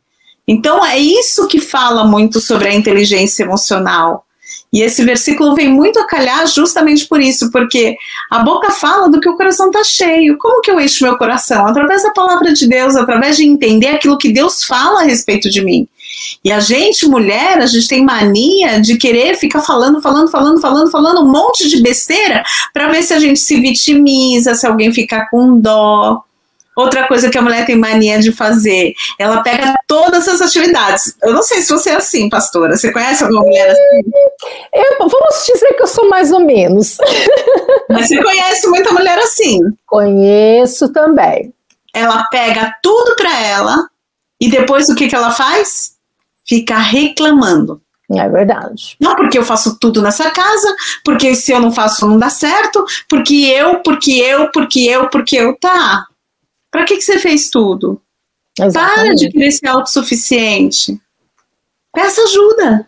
Então 0.46 0.86
é 0.86 0.96
isso 0.96 1.48
que 1.48 1.60
fala 1.60 2.04
muito 2.04 2.38
sobre 2.38 2.68
a 2.68 2.74
inteligência 2.74 3.42
emocional. 3.42 4.24
E 4.72 4.80
esse 4.80 5.04
versículo 5.04 5.56
vem 5.56 5.68
muito 5.68 5.98
a 5.98 6.06
calhar 6.06 6.46
justamente 6.46 7.04
por 7.08 7.20
isso, 7.20 7.50
porque 7.50 7.96
a 8.30 8.38
boca 8.38 8.70
fala 8.70 9.10
do 9.10 9.20
que 9.20 9.28
o 9.28 9.36
coração 9.36 9.66
está 9.66 9.82
cheio. 9.82 10.38
Como 10.38 10.60
que 10.60 10.70
eu 10.70 10.80
encho 10.80 11.02
meu 11.02 11.18
coração? 11.18 11.66
Através 11.66 12.04
da 12.04 12.12
palavra 12.12 12.52
de 12.52 12.68
Deus, 12.68 12.94
através 12.94 13.36
de 13.36 13.44
entender 13.44 13.88
aquilo 13.88 14.16
que 14.16 14.32
Deus 14.32 14.62
fala 14.62 15.00
a 15.00 15.04
respeito 15.04 15.50
de 15.50 15.64
mim. 15.64 15.88
E 16.44 16.50
a 16.52 16.60
gente, 16.60 17.06
mulher, 17.06 17.58
a 17.58 17.66
gente 17.66 17.88
tem 17.88 18.04
mania 18.04 18.80
de 18.80 18.96
querer 18.96 19.36
ficar 19.36 19.60
falando, 19.60 20.00
falando, 20.00 20.30
falando, 20.30 20.60
falando, 20.60 20.90
falando 20.90 21.22
um 21.22 21.30
monte 21.30 21.68
de 21.68 21.82
besteira 21.82 22.42
para 22.72 22.88
ver 22.88 23.02
se 23.02 23.14
a 23.14 23.18
gente 23.18 23.40
se 23.40 23.60
vitimiza, 23.60 24.54
se 24.54 24.66
alguém 24.66 24.92
ficar 24.92 25.28
com 25.30 25.60
dó. 25.60 26.22
Outra 26.74 27.06
coisa 27.06 27.28
que 27.28 27.36
a 27.36 27.42
mulher 27.42 27.66
tem 27.66 27.76
mania 27.76 28.18
de 28.18 28.32
fazer, 28.32 28.94
ela 29.18 29.42
pega 29.42 29.74
todas 29.86 30.26
as 30.26 30.40
atividades. 30.40 31.14
Eu 31.22 31.34
não 31.34 31.42
sei 31.42 31.60
se 31.60 31.70
você 31.70 31.90
é 31.90 31.96
assim, 31.96 32.30
pastora. 32.30 32.76
Você 32.76 32.90
conhece 32.90 33.22
alguma 33.22 33.42
mulher 33.42 33.70
assim? 33.70 34.10
Eu, 34.72 34.98
vamos 34.98 35.46
dizer 35.46 35.74
que 35.74 35.82
eu 35.82 35.86
sou 35.86 36.08
mais 36.08 36.32
ou 36.32 36.40
menos. 36.40 36.96
Mas 37.90 38.08
você 38.08 38.22
conhece 38.22 38.66
muita 38.68 38.90
mulher 38.90 39.18
assim? 39.18 39.60
Conheço 39.86 40.90
também. 40.92 41.52
Ela 41.94 42.24
pega 42.30 42.74
tudo 42.82 43.16
para 43.16 43.38
ela 43.42 43.86
e 44.40 44.48
depois 44.48 44.88
o 44.88 44.94
que, 44.94 45.08
que 45.08 45.14
ela 45.14 45.30
faz? 45.30 45.91
Fica 46.52 46.76
reclamando. 46.76 47.80
É 48.14 48.28
verdade. 48.28 48.94
Não 49.00 49.16
porque 49.16 49.38
eu 49.38 49.42
faço 49.42 49.78
tudo 49.78 50.02
nessa 50.02 50.30
casa, 50.30 50.76
porque 51.02 51.34
se 51.34 51.50
eu 51.50 51.58
não 51.58 51.72
faço 51.72 52.06
não 52.06 52.18
dá 52.18 52.28
certo, 52.28 52.84
porque 53.08 53.34
eu, 53.36 53.78
porque 53.78 54.12
eu, 54.12 54.50
porque 54.50 54.80
eu, 54.80 55.08
porque 55.08 55.36
eu. 55.36 55.56
Tá. 55.56 56.06
Para 56.70 56.84
que, 56.84 56.98
que 56.98 57.02
você 57.02 57.18
fez 57.18 57.48
tudo? 57.48 58.02
Exatamente. 58.60 59.06
Para 59.06 59.14
de 59.14 59.30
querer 59.30 59.50
ser 59.50 59.68
autossuficiente. 59.68 61.00
Peça 61.90 62.20
ajuda. 62.20 62.86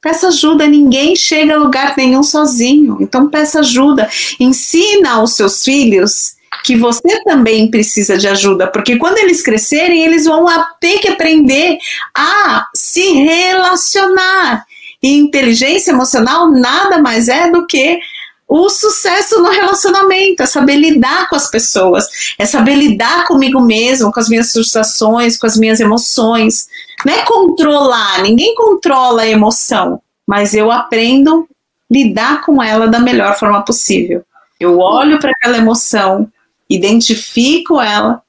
Peça 0.00 0.28
ajuda, 0.28 0.66
ninguém 0.66 1.14
chega 1.14 1.54
a 1.54 1.58
lugar 1.58 1.94
nenhum 1.98 2.22
sozinho. 2.22 2.96
Então 2.98 3.28
peça 3.28 3.60
ajuda. 3.60 4.08
Ensina 4.40 5.16
aos 5.16 5.34
seus 5.34 5.62
filhos 5.62 6.35
que 6.66 6.76
você 6.76 7.22
também 7.22 7.70
precisa 7.70 8.18
de 8.18 8.26
ajuda, 8.26 8.66
porque 8.66 8.96
quando 8.96 9.18
eles 9.18 9.40
crescerem, 9.40 10.04
eles 10.04 10.24
vão 10.24 10.44
ter 10.80 10.98
que 10.98 11.06
aprender 11.06 11.78
a 12.12 12.66
se 12.74 13.12
relacionar. 13.12 14.66
E 15.00 15.16
inteligência 15.16 15.92
emocional 15.92 16.50
nada 16.50 16.98
mais 16.98 17.28
é 17.28 17.52
do 17.52 17.68
que 17.68 18.00
o 18.48 18.68
sucesso 18.68 19.40
no 19.40 19.50
relacionamento, 19.50 20.42
é 20.42 20.46
saber 20.46 20.74
lidar 20.74 21.28
com 21.28 21.36
as 21.36 21.48
pessoas, 21.48 22.04
é 22.36 22.44
saber 22.44 22.74
lidar 22.74 23.28
comigo 23.28 23.60
mesmo, 23.60 24.10
com 24.10 24.18
as 24.18 24.28
minhas 24.28 24.50
frustrações, 24.50 25.38
com 25.38 25.46
as 25.46 25.56
minhas 25.56 25.78
emoções. 25.78 26.66
Não 27.04 27.14
é 27.14 27.22
controlar, 27.22 28.22
ninguém 28.22 28.56
controla 28.56 29.22
a 29.22 29.28
emoção, 29.28 30.02
mas 30.26 30.52
eu 30.52 30.72
aprendo 30.72 31.48
lidar 31.88 32.44
com 32.44 32.60
ela 32.60 32.88
da 32.88 32.98
melhor 32.98 33.38
forma 33.38 33.64
possível. 33.64 34.24
Eu 34.58 34.80
olho 34.80 35.20
para 35.20 35.30
aquela 35.30 35.58
emoção, 35.58 36.28
identifico 36.68 37.80
ela 37.80 38.22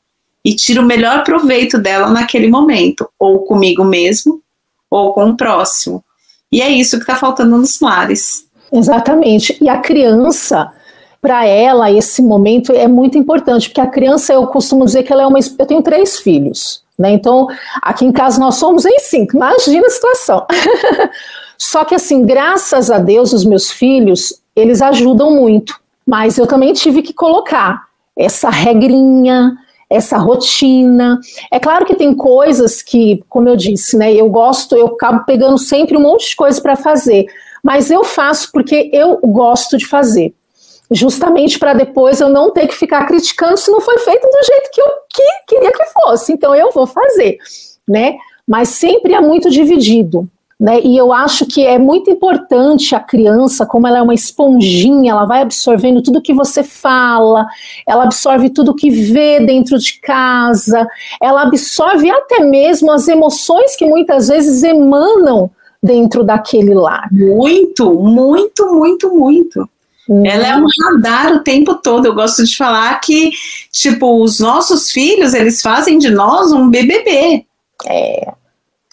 e 0.43 0.55
tiro 0.55 0.81
o 0.81 0.85
melhor 0.85 1.23
proveito 1.23 1.77
dela 1.77 2.09
naquele 2.09 2.47
momento, 2.47 3.09
ou 3.19 3.39
comigo 3.39 3.83
mesmo, 3.83 4.41
ou 4.89 5.13
com 5.13 5.29
o 5.29 5.35
próximo. 5.37 6.03
E 6.51 6.61
é 6.61 6.69
isso 6.69 6.97
que 6.97 7.03
está 7.03 7.15
faltando 7.15 7.57
nos 7.57 7.79
lares. 7.81 8.47
Exatamente. 8.71 9.57
E 9.61 9.67
a 9.67 9.79
criança, 9.79 10.71
para 11.21 11.45
ela, 11.45 11.91
esse 11.91 12.21
momento 12.21 12.71
é 12.71 12.87
muito 12.87 13.17
importante, 13.17 13.69
porque 13.69 13.81
a 13.81 13.87
criança, 13.87 14.33
eu 14.33 14.47
costumo 14.47 14.85
dizer 14.85 15.03
que 15.03 15.11
ela 15.11 15.23
é 15.23 15.27
uma. 15.27 15.39
Eu 15.39 15.65
tenho 15.65 15.81
três 15.81 16.19
filhos, 16.19 16.83
né? 16.97 17.11
Então, 17.11 17.47
aqui 17.81 18.05
em 18.05 18.11
casa 18.11 18.39
nós 18.39 18.55
somos 18.55 18.85
em 18.85 18.99
cinco. 18.99 19.35
Imagina 19.35 19.87
a 19.87 19.89
situação. 19.89 20.45
Só 21.57 21.83
que, 21.83 21.95
assim, 21.95 22.25
graças 22.25 22.91
a 22.91 22.99
Deus, 22.99 23.33
os 23.33 23.43
meus 23.43 23.71
filhos, 23.71 24.41
eles 24.55 24.81
ajudam 24.81 25.31
muito. 25.31 25.77
Mas 26.05 26.37
eu 26.37 26.47
também 26.47 26.71
tive 26.71 27.01
que 27.01 27.13
colocar 27.13 27.87
essa 28.17 28.49
regrinha, 28.49 29.55
essa 29.89 30.17
rotina. 30.17 31.19
É 31.51 31.59
claro 31.59 31.85
que 31.85 31.95
tem 31.95 32.13
coisas 32.13 32.81
que, 32.81 33.23
como 33.29 33.47
eu 33.47 33.55
disse, 33.55 33.97
né, 33.97 34.13
eu 34.13 34.29
gosto, 34.29 34.75
eu 34.75 34.87
acabo 34.87 35.25
pegando 35.25 35.57
sempre 35.57 35.97
um 35.97 36.01
monte 36.01 36.29
de 36.29 36.35
coisa 36.35 36.61
para 36.61 36.75
fazer, 36.75 37.25
mas 37.63 37.89
eu 37.89 38.03
faço 38.03 38.51
porque 38.51 38.89
eu 38.93 39.17
gosto 39.17 39.77
de 39.77 39.85
fazer. 39.85 40.33
Justamente 40.89 41.59
para 41.59 41.73
depois 41.73 42.21
eu 42.21 42.29
não 42.29 42.51
ter 42.51 42.65
que 42.67 42.73
ficar 42.73 43.05
criticando 43.05 43.57
se 43.57 43.69
não 43.69 43.81
foi 43.81 43.97
feito 43.97 44.23
do 44.23 44.45
jeito 44.45 44.71
que 44.71 44.81
eu 44.81 44.87
que, 45.13 45.23
queria 45.47 45.71
que 45.71 45.85
fosse. 45.85 46.31
Então 46.31 46.55
eu 46.55 46.71
vou 46.71 46.87
fazer, 46.87 47.37
né? 47.87 48.15
Mas 48.47 48.69
sempre 48.69 49.13
é 49.13 49.19
muito 49.19 49.49
dividido. 49.49 50.29
Né? 50.59 50.81
E 50.81 50.97
eu 50.97 51.13
acho 51.13 51.45
que 51.45 51.63
é 51.63 51.77
muito 51.77 52.09
importante 52.09 52.95
a 52.95 52.99
criança, 52.99 53.63
como 53.63 53.85
ela 53.85 53.99
é 53.99 54.01
uma 54.01 54.13
esponjinha, 54.13 55.11
ela 55.11 55.25
vai 55.25 55.41
absorvendo 55.41 56.01
tudo 56.01 56.21
que 56.21 56.33
você 56.33 56.63
fala, 56.63 57.45
ela 57.85 58.05
absorve 58.05 58.49
tudo 58.49 58.75
que 58.75 58.89
vê 58.89 59.39
dentro 59.39 59.77
de 59.77 59.99
casa, 59.99 60.87
ela 61.21 61.43
absorve 61.43 62.09
até 62.09 62.39
mesmo 62.39 62.91
as 62.91 63.07
emoções 63.07 63.75
que 63.75 63.85
muitas 63.85 64.29
vezes 64.29 64.63
emanam 64.63 65.51
dentro 65.81 66.23
daquele 66.23 66.73
lar. 66.73 67.07
Muito, 67.11 67.93
muito, 67.93 68.65
muito, 68.73 69.13
muito. 69.13 69.69
Hum. 70.09 70.25
Ela 70.25 70.47
é 70.47 70.57
um 70.57 70.65
radar 70.83 71.35
o 71.35 71.43
tempo 71.43 71.75
todo. 71.75 72.05
Eu 72.05 72.15
gosto 72.15 72.43
de 72.43 72.55
falar 72.55 72.99
que, 72.99 73.31
tipo, 73.71 74.23
os 74.23 74.39
nossos 74.39 74.89
filhos, 74.89 75.35
eles 75.35 75.61
fazem 75.61 75.99
de 75.99 76.09
nós 76.09 76.51
um 76.51 76.69
BBB. 76.69 77.45
É. 77.85 78.33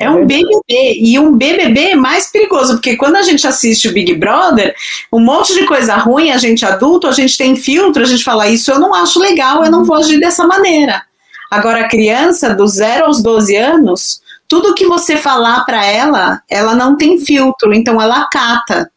É 0.01 0.11
um 0.11 0.27
BBB. 0.27 0.99
E 1.01 1.19
um 1.19 1.37
BBB 1.37 1.91
é 1.91 1.97
mais 1.97 2.31
perigoso, 2.31 2.75
porque 2.75 2.97
quando 2.97 3.17
a 3.17 3.23
gente 3.23 3.47
assiste 3.47 3.89
o 3.89 3.93
Big 3.93 4.15
Brother, 4.15 4.75
um 5.13 5.21
monte 5.21 5.55
de 5.55 5.65
coisa 5.67 5.97
ruim, 5.97 6.31
a 6.31 6.39
gente 6.39 6.65
adulto, 6.65 7.07
a 7.07 7.13
gente 7.13 7.39
tem 7.39 7.55
filtro, 7.55 8.03
a 8.03 8.07
gente 8.07 8.25
fala, 8.25 8.49
isso 8.49 8.71
eu 8.71 8.79
não 8.81 8.95
acho 8.95 9.21
legal, 9.21 9.65
eu 9.65 9.71
não 9.71 9.85
vou 9.85 9.97
agir 9.97 10.19
dessa 10.19 10.47
maneira. 10.47 11.03
Agora, 11.51 11.83
a 11.83 11.89
criança, 11.89 12.53
do 12.55 12.67
0 12.67 13.07
aos 13.07 13.23
12 13.23 13.55
anos, 13.57 14.21
tudo 14.49 14.75
que 14.75 14.87
você 14.87 15.17
falar 15.17 15.65
para 15.65 15.87
ela, 15.87 16.43
ela 16.51 16.75
não 16.75 16.97
tem 16.97 17.19
filtro, 17.19 17.73
então 17.73 18.03
ela 18.03 18.23
acata. 18.23 18.91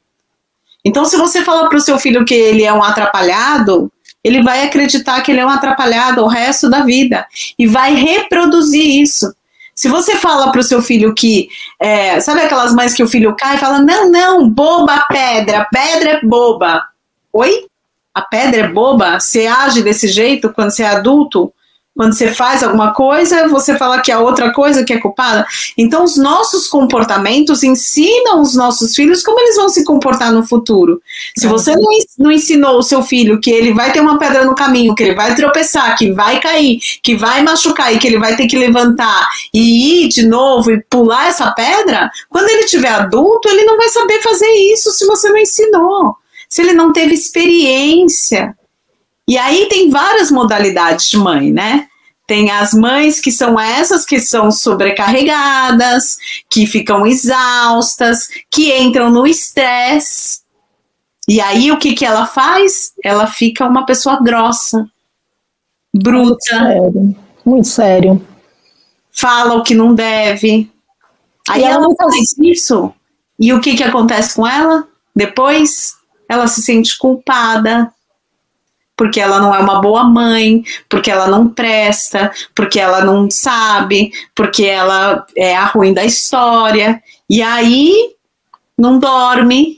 Então, 0.84 1.06
se 1.06 1.18
você 1.18 1.44
falar 1.44 1.68
para 1.68 1.78
o 1.78 1.82
seu 1.82 2.00
filho 2.00 2.26
que 2.26 2.34
ele 2.34 2.64
é 2.64 2.74
um 2.74 2.84
atrapalhado, 2.84 3.92
ele 4.24 4.42
vai 4.42 4.66
acreditar 4.66 5.22
que 5.22 5.32
ele 5.32 5.40
é 5.40 5.46
um 5.46 5.50
atrapalhado 5.50 6.24
o 6.24 6.28
resto 6.28 6.70
da 6.70 6.82
vida 6.82 7.28
e 7.58 7.68
vai 7.68 7.94
reproduzir 7.94 9.02
isso. 9.02 9.34
Se 9.78 9.88
você 9.88 10.16
fala 10.16 10.52
para 10.52 10.60
o 10.60 10.64
seu 10.64 10.82
filho 10.82 11.14
que, 11.14 11.50
é, 11.80 12.20
sabe 12.20 12.42
aquelas 12.42 12.74
mães 12.74 12.96
que 12.96 13.04
o 13.04 13.08
filho 13.08 13.36
cai 13.36 13.56
e 13.56 13.60
fala, 13.60 13.78
não, 13.78 14.10
não, 14.10 14.50
boba 14.50 15.06
pedra, 15.08 15.68
pedra 15.72 16.14
é 16.14 16.26
boba. 16.26 16.84
Oi? 17.32 17.68
A 18.12 18.24
pedra 18.24 18.62
é 18.62 18.68
boba? 18.68 19.20
Você 19.20 19.46
age 19.46 19.84
desse 19.84 20.08
jeito 20.08 20.52
quando 20.52 20.72
você 20.72 20.82
é 20.82 20.88
adulto? 20.88 21.54
Quando 21.98 22.14
você 22.14 22.32
faz 22.32 22.62
alguma 22.62 22.94
coisa, 22.94 23.48
você 23.48 23.76
fala 23.76 24.02
que 24.02 24.12
a 24.12 24.20
outra 24.20 24.54
coisa 24.54 24.84
que 24.84 24.94
é 24.94 25.00
culpada. 25.00 25.46
Então, 25.76 26.04
os 26.04 26.16
nossos 26.16 26.68
comportamentos 26.68 27.64
ensinam 27.64 28.40
os 28.40 28.56
nossos 28.56 28.96
filhos 28.96 29.24
como 29.24 29.40
eles 29.40 29.56
vão 29.56 29.68
se 29.68 29.84
comportar 29.84 30.32
no 30.32 30.46
futuro. 30.46 31.02
Se 31.36 31.48
você 31.48 31.74
não 32.20 32.32
ensinou 32.32 32.78
o 32.78 32.84
seu 32.84 33.02
filho 33.02 33.42
que 33.42 33.50
ele 33.50 33.74
vai 33.74 33.92
ter 33.92 34.00
uma 34.00 34.20
pedra 34.20 34.46
no 34.46 34.54
caminho, 34.54 34.94
que 34.94 35.02
ele 35.02 35.16
vai 35.16 35.34
tropeçar, 35.34 35.98
que 35.98 36.12
vai 36.12 36.40
cair, 36.40 36.78
que 37.02 37.16
vai 37.16 37.42
machucar 37.42 37.92
e 37.92 37.98
que 37.98 38.06
ele 38.06 38.20
vai 38.20 38.36
ter 38.36 38.46
que 38.46 38.58
levantar 38.58 39.28
e 39.52 40.06
ir 40.06 40.08
de 40.10 40.28
novo 40.28 40.72
e 40.72 40.80
pular 40.84 41.28
essa 41.28 41.50
pedra, 41.52 42.12
quando 42.30 42.50
ele 42.50 42.66
tiver 42.66 42.90
adulto, 42.90 43.50
ele 43.50 43.64
não 43.64 43.76
vai 43.76 43.90
saber 43.90 44.22
fazer 44.22 44.50
isso 44.72 44.92
se 44.92 45.06
você 45.08 45.30
não 45.30 45.38
ensinou. 45.38 46.16
Se 46.48 46.62
ele 46.62 46.74
não 46.74 46.94
teve 46.94 47.16
experiência. 47.16 48.56
E 49.28 49.38
aí 49.38 49.68
tem 49.68 49.90
várias 49.90 50.32
modalidades 50.32 51.08
de 51.08 51.18
mãe, 51.18 51.52
né? 51.52 51.88
Tem 52.28 52.52
as 52.52 52.74
mães 52.74 53.20
que 53.20 53.32
são 53.32 53.60
essas 53.60 54.06
que 54.06 54.20
são 54.20 54.52
sobrecarregadas, 54.52 56.18
que 56.50 56.66
ficam 56.66 57.06
exaustas, 57.06 58.28
que 58.52 58.78
entram 58.78 59.10
no 59.10 59.26
estresse. 59.26 60.42
E 61.28 61.42
aí 61.42 61.72
o 61.72 61.78
que, 61.78 61.94
que 61.94 62.06
ela 62.06 62.26
faz? 62.26 62.94
Ela 63.04 63.28
fica 63.28 63.66
uma 63.66 63.86
pessoa 63.86 64.22
grossa, 64.22 64.86
bruta. 65.94 66.26
Muito 66.26 66.44
sério. 66.44 67.16
Muito 67.46 67.68
sério. 67.68 68.28
Fala 69.12 69.56
o 69.56 69.64
que 69.64 69.74
não 69.74 69.96
deve. 69.96 70.70
Aí 71.50 71.64
ela, 71.64 71.86
ela 71.86 71.96
faz 71.96 72.38
isso. 72.38 72.94
E 73.40 73.54
o 73.54 73.62
que, 73.62 73.76
que 73.76 73.84
acontece 73.84 74.36
com 74.36 74.46
ela? 74.46 74.88
Depois 75.16 75.96
ela 76.30 76.48
se 76.48 76.62
sente 76.62 76.98
culpada, 76.98 77.92
porque 78.98 79.22
ela 79.22 79.40
não 79.40 79.54
é 79.54 79.60
uma 79.60 79.80
boa 79.80 80.04
mãe, 80.04 80.64
porque 80.90 81.12
ela 81.12 81.28
não 81.28 81.48
presta, 81.48 82.32
porque 82.56 82.80
ela 82.80 83.06
não 83.06 83.30
sabe, 83.30 84.12
porque 84.36 84.66
ela 84.66 85.26
é 85.36 85.56
a 85.56 85.66
ruim 85.66 85.94
da 85.94 86.04
história. 86.04 87.02
E 87.30 87.42
aí 87.42 87.94
não 88.76 88.98
dorme. 88.98 89.78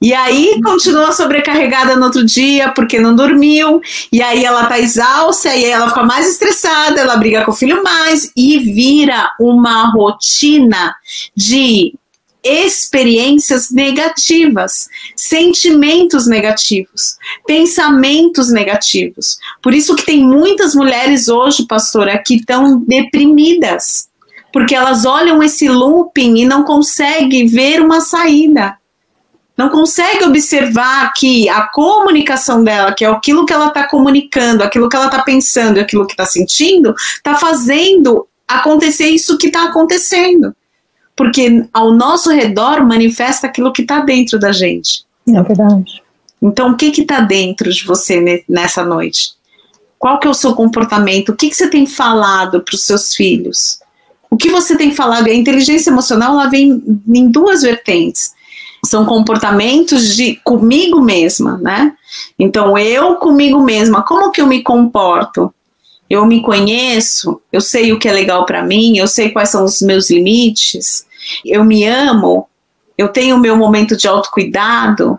E 0.00 0.12
aí 0.12 0.60
continua 0.64 1.12
sobrecarregada 1.12 1.94
no 1.94 2.06
outro 2.06 2.24
dia 2.24 2.70
porque 2.70 2.98
não 2.98 3.14
dormiu. 3.14 3.80
E 4.10 4.20
aí 4.20 4.44
ela 4.44 4.66
tá 4.66 4.80
exausta, 4.80 5.48
e 5.50 5.64
aí 5.64 5.70
ela 5.70 5.88
fica 5.88 6.02
mais 6.02 6.26
estressada, 6.28 7.00
ela 7.00 7.16
briga 7.16 7.44
com 7.44 7.52
o 7.52 7.54
filho 7.54 7.84
mais 7.84 8.32
e 8.36 8.58
vira 8.58 9.30
uma 9.38 9.90
rotina 9.90 10.96
de 11.36 11.94
experiências 12.42 13.70
negativas, 13.70 14.88
sentimentos 15.14 16.26
negativos, 16.26 17.16
pensamentos 17.46 18.50
negativos. 18.50 19.38
Por 19.62 19.72
isso 19.72 19.94
que 19.94 20.04
tem 20.04 20.24
muitas 20.24 20.74
mulheres 20.74 21.28
hoje, 21.28 21.66
pastora, 21.66 22.18
que 22.18 22.36
estão 22.36 22.80
deprimidas, 22.80 24.08
porque 24.52 24.74
elas 24.74 25.04
olham 25.04 25.42
esse 25.42 25.68
looping 25.68 26.38
e 26.38 26.44
não 26.44 26.64
conseguem 26.64 27.46
ver 27.46 27.80
uma 27.80 28.00
saída. 28.00 28.76
Não 29.56 29.68
consegue 29.68 30.24
observar 30.24 31.12
que 31.14 31.48
a 31.48 31.68
comunicação 31.68 32.64
dela, 32.64 32.92
que 32.92 33.04
é 33.04 33.08
aquilo 33.08 33.46
que 33.46 33.52
ela 33.52 33.68
está 33.68 33.86
comunicando, 33.86 34.64
aquilo 34.64 34.88
que 34.88 34.96
ela 34.96 35.06
está 35.06 35.22
pensando, 35.22 35.78
aquilo 35.78 36.06
que 36.06 36.14
está 36.14 36.26
sentindo, 36.26 36.94
está 37.16 37.36
fazendo 37.36 38.26
acontecer 38.48 39.06
isso 39.06 39.38
que 39.38 39.46
está 39.46 39.64
acontecendo 39.64 40.54
porque 41.16 41.66
ao 41.72 41.92
nosso 41.92 42.30
redor 42.30 42.84
manifesta 42.86 43.46
aquilo 43.46 43.72
que 43.72 43.82
está 43.82 44.00
dentro 44.00 44.38
da 44.38 44.52
gente. 44.52 45.04
É 45.28 45.42
verdade. 45.42 46.02
Então, 46.40 46.70
o 46.70 46.76
que 46.76 46.86
está 46.86 47.20
dentro 47.20 47.72
de 47.72 47.84
você 47.84 48.44
nessa 48.48 48.84
noite? 48.84 49.34
Qual 49.98 50.18
que 50.18 50.26
é 50.26 50.30
o 50.30 50.34
seu 50.34 50.54
comportamento? 50.54 51.28
O 51.28 51.36
que, 51.36 51.48
que 51.48 51.54
você 51.54 51.68
tem 51.68 51.86
falado 51.86 52.60
para 52.60 52.74
os 52.74 52.82
seus 52.82 53.14
filhos? 53.14 53.78
O 54.28 54.36
que 54.36 54.50
você 54.50 54.76
tem 54.76 54.90
falado? 54.90 55.28
A 55.28 55.34
inteligência 55.34 55.90
emocional 55.90 56.32
ela 56.32 56.48
vem 56.48 56.82
em 57.06 57.30
duas 57.30 57.62
vertentes. 57.62 58.32
São 58.84 59.04
comportamentos 59.04 60.16
de 60.16 60.40
comigo 60.42 61.00
mesma, 61.00 61.56
né? 61.58 61.92
Então, 62.36 62.76
eu 62.76 63.14
comigo 63.16 63.60
mesma, 63.60 64.02
como 64.02 64.32
que 64.32 64.40
eu 64.40 64.46
me 64.46 64.62
comporto? 64.62 65.54
Eu 66.12 66.26
me 66.26 66.42
conheço, 66.42 67.40
eu 67.50 67.58
sei 67.58 67.90
o 67.90 67.98
que 67.98 68.06
é 68.06 68.12
legal 68.12 68.44
para 68.44 68.62
mim, 68.62 68.98
eu 68.98 69.08
sei 69.08 69.30
quais 69.30 69.48
são 69.48 69.64
os 69.64 69.80
meus 69.80 70.10
limites, 70.10 71.06
eu 71.42 71.64
me 71.64 71.86
amo, 71.86 72.46
eu 72.98 73.08
tenho 73.08 73.34
o 73.34 73.40
meu 73.40 73.56
momento 73.56 73.96
de 73.96 74.06
autocuidado, 74.06 75.18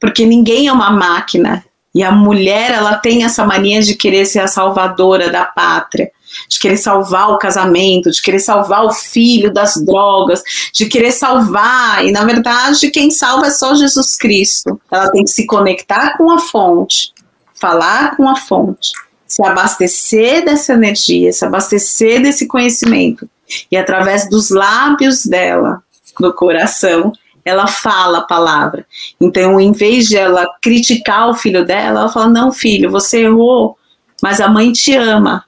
porque 0.00 0.24
ninguém 0.24 0.66
é 0.66 0.72
uma 0.72 0.90
máquina. 0.90 1.62
E 1.94 2.02
a 2.02 2.10
mulher, 2.10 2.70
ela 2.70 2.96
tem 2.96 3.22
essa 3.22 3.44
mania 3.44 3.82
de 3.82 3.94
querer 3.94 4.24
ser 4.24 4.38
a 4.38 4.46
salvadora 4.46 5.30
da 5.30 5.44
pátria, 5.44 6.10
de 6.48 6.58
querer 6.58 6.78
salvar 6.78 7.30
o 7.30 7.36
casamento, 7.36 8.10
de 8.10 8.22
querer 8.22 8.40
salvar 8.40 8.86
o 8.86 8.94
filho 8.94 9.52
das 9.52 9.74
drogas, 9.76 10.42
de 10.72 10.86
querer 10.86 11.12
salvar. 11.12 12.02
E 12.02 12.10
na 12.10 12.24
verdade, 12.24 12.90
quem 12.90 13.10
salva 13.10 13.48
é 13.48 13.50
só 13.50 13.74
Jesus 13.74 14.16
Cristo. 14.16 14.80
Ela 14.90 15.10
tem 15.10 15.22
que 15.22 15.30
se 15.30 15.44
conectar 15.44 16.16
com 16.16 16.30
a 16.30 16.38
fonte, 16.38 17.12
falar 17.52 18.16
com 18.16 18.26
a 18.26 18.36
fonte 18.36 18.92
se 19.32 19.42
abastecer 19.42 20.44
dessa 20.44 20.74
energia, 20.74 21.32
se 21.32 21.42
abastecer 21.42 22.22
desse 22.22 22.46
conhecimento. 22.46 23.26
E 23.70 23.76
através 23.78 24.28
dos 24.28 24.50
lábios 24.50 25.24
dela, 25.24 25.82
do 26.20 26.34
coração, 26.34 27.12
ela 27.42 27.66
fala 27.66 28.18
a 28.18 28.26
palavra. 28.26 28.86
Então, 29.18 29.58
em 29.58 29.72
vez 29.72 30.06
de 30.06 30.18
ela 30.18 30.46
criticar 30.60 31.30
o 31.30 31.34
filho 31.34 31.64
dela, 31.64 32.00
ela 32.00 32.12
fala: 32.12 32.28
Não, 32.28 32.52
filho, 32.52 32.90
você 32.90 33.22
errou, 33.22 33.78
mas 34.22 34.38
a 34.38 34.48
mãe 34.48 34.70
te 34.70 34.94
ama. 34.94 35.44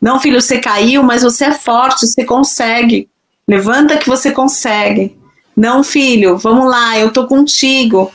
Não, 0.00 0.18
filho, 0.18 0.42
você 0.42 0.58
caiu, 0.58 1.02
mas 1.04 1.22
você 1.22 1.44
é 1.44 1.52
forte, 1.52 2.06
você 2.06 2.24
consegue. 2.24 3.08
Levanta 3.46 3.96
que 3.96 4.08
você 4.08 4.32
consegue. 4.32 5.16
Não, 5.56 5.84
filho, 5.84 6.36
vamos 6.36 6.68
lá, 6.68 6.98
eu 6.98 7.12
tô 7.12 7.26
contigo 7.26 8.10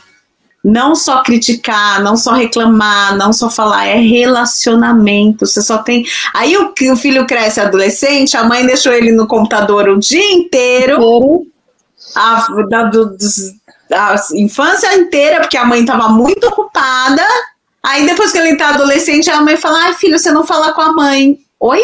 não 0.66 0.96
só 0.96 1.22
criticar, 1.22 2.02
não 2.02 2.16
só 2.16 2.32
reclamar, 2.32 3.16
não 3.16 3.32
só 3.32 3.48
falar, 3.48 3.86
é 3.86 3.98
relacionamento. 3.98 5.46
Você 5.46 5.62
só 5.62 5.78
tem. 5.78 6.04
Aí 6.34 6.56
o, 6.56 6.74
o 6.92 6.96
filho 6.96 7.24
cresce 7.24 7.60
adolescente, 7.60 8.36
a 8.36 8.42
mãe 8.42 8.66
deixou 8.66 8.92
ele 8.92 9.12
no 9.12 9.28
computador 9.28 9.88
o 9.88 9.96
dia 9.96 10.32
inteiro. 10.32 11.00
Uhum. 11.00 11.46
A, 12.16 12.46
da, 12.68 12.82
do, 12.84 13.16
a 13.92 14.16
infância 14.34 14.92
inteira, 14.96 15.38
porque 15.38 15.56
a 15.56 15.64
mãe 15.64 15.82
estava 15.82 16.08
muito 16.08 16.48
ocupada. 16.48 17.22
Aí 17.84 18.04
depois 18.04 18.32
que 18.32 18.38
ele 18.38 18.54
está 18.54 18.70
adolescente, 18.70 19.30
a 19.30 19.40
mãe 19.40 19.56
fala: 19.56 19.84
Ai, 19.84 19.94
filho, 19.94 20.18
você 20.18 20.32
não 20.32 20.44
fala 20.44 20.72
com 20.72 20.80
a 20.80 20.92
mãe. 20.92 21.38
Oi? 21.60 21.80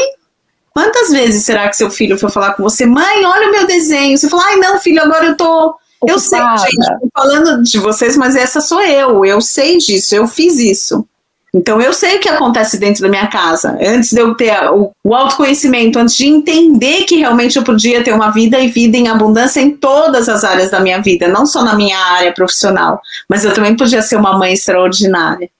Quantas 0.75 1.11
vezes 1.11 1.45
será 1.45 1.69
que 1.69 1.77
seu 1.77 1.89
filho 1.89 2.19
foi 2.19 2.31
falar 2.31 2.55
com 2.55 2.65
você? 2.65 2.85
Mãe, 2.85 3.25
olha 3.25 3.49
o 3.49 3.53
meu 3.53 3.65
desenho. 3.65 4.19
Você 4.19 4.29
fala: 4.29 4.43
Ai, 4.47 4.57
não, 4.57 4.81
filho, 4.81 5.01
agora 5.01 5.27
eu 5.27 5.37
tô 5.37 5.77
eu 6.07 6.19
sei, 6.19 6.39
gente, 6.39 7.11
falando 7.15 7.63
de 7.63 7.79
vocês, 7.79 8.17
mas 8.17 8.37
essa 8.37 8.61
sou 8.61 8.81
eu. 8.81 9.25
Eu 9.25 9.41
sei 9.41 9.79
disso, 9.79 10.15
eu 10.15 10.27
fiz 10.27 10.59
isso. 10.59 11.07
Então 11.55 11.83
eu 11.83 11.93
sei 11.93 12.17
o 12.17 12.21
que 12.21 12.31
acontece 12.31 12.79
dentro 12.79 13.03
da 13.03 13.09
minha 13.09 13.27
casa. 13.27 13.77
Antes 13.81 14.11
de 14.11 14.21
eu 14.21 14.35
ter 14.35 14.53
o, 14.71 14.91
o, 15.05 15.15
autoconhecimento, 15.15 15.99
antes 15.99 16.17
de 16.17 16.27
entender 16.27 17.05
que 17.05 17.17
realmente 17.17 17.57
eu 17.57 17.63
podia 17.63 18.03
ter 18.03 18.13
uma 18.13 18.31
vida 18.31 18.59
e 18.59 18.69
vida 18.69 18.97
em 18.97 19.09
abundância 19.09 19.61
em 19.61 19.71
todas 19.77 20.31
as 20.31 20.45
áreas 20.45 20.71
da 20.71 20.81
minha 20.81 21.03
vida, 21.03 21.29
não 21.29 21.45
só 21.45 21.63
na 21.63 21.75
minha 21.75 21.99
área 21.99 22.33
profissional, 22.33 23.03
mas 23.29 23.45
eu 23.45 23.53
também 23.53 23.77
podia 23.77 24.01
ser 24.01 24.17
uma 24.17 24.39
mãe 24.39 24.55
extraordinária. 24.55 25.51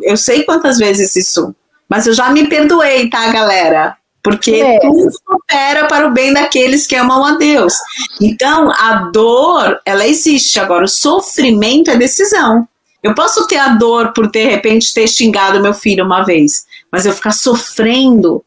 Eu 0.00 0.16
sei 0.16 0.44
quantas 0.44 0.78
vezes 0.78 1.16
isso, 1.16 1.54
mas 1.88 2.06
eu 2.06 2.14
já 2.14 2.30
me 2.30 2.46
perdoei, 2.46 3.10
tá, 3.10 3.32
galera? 3.32 3.96
Porque 4.22 4.52
é. 4.52 4.78
tudo 4.78 5.10
opera 5.28 5.86
para 5.86 6.06
o 6.06 6.12
bem 6.12 6.32
daqueles 6.32 6.86
que 6.86 6.94
amam 6.94 7.24
a 7.24 7.32
Deus. 7.36 7.74
Então, 8.20 8.70
a 8.70 9.10
dor, 9.12 9.80
ela 9.84 10.06
existe. 10.06 10.60
Agora, 10.60 10.84
o 10.84 10.88
sofrimento 10.88 11.90
é 11.90 11.96
decisão. 11.96 12.66
Eu 13.02 13.14
posso 13.14 13.46
ter 13.48 13.56
a 13.56 13.70
dor 13.70 14.12
por, 14.12 14.30
de 14.30 14.44
repente, 14.44 14.94
ter 14.94 15.08
xingado 15.08 15.60
meu 15.60 15.74
filho 15.74 16.04
uma 16.04 16.22
vez, 16.22 16.66
mas 16.90 17.04
eu 17.04 17.12
ficar 17.12 17.32
sofrendo, 17.32 18.44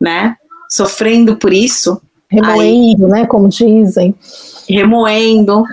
né? 0.00 0.36
Sofrendo 0.68 1.36
por 1.36 1.52
isso, 1.52 2.00
Remoendo, 2.30 3.06
Aí, 3.06 3.10
né? 3.10 3.26
Como 3.26 3.48
dizem. 3.48 4.14
Remoendo. 4.68 5.64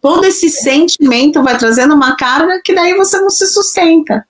Todo 0.00 0.24
esse 0.24 0.48
sentimento 0.48 1.42
vai 1.42 1.58
trazendo 1.58 1.92
uma 1.92 2.16
carga 2.16 2.60
que 2.64 2.72
daí 2.72 2.94
você 2.94 3.18
não 3.18 3.28
se 3.28 3.46
sustenta. 3.48 4.24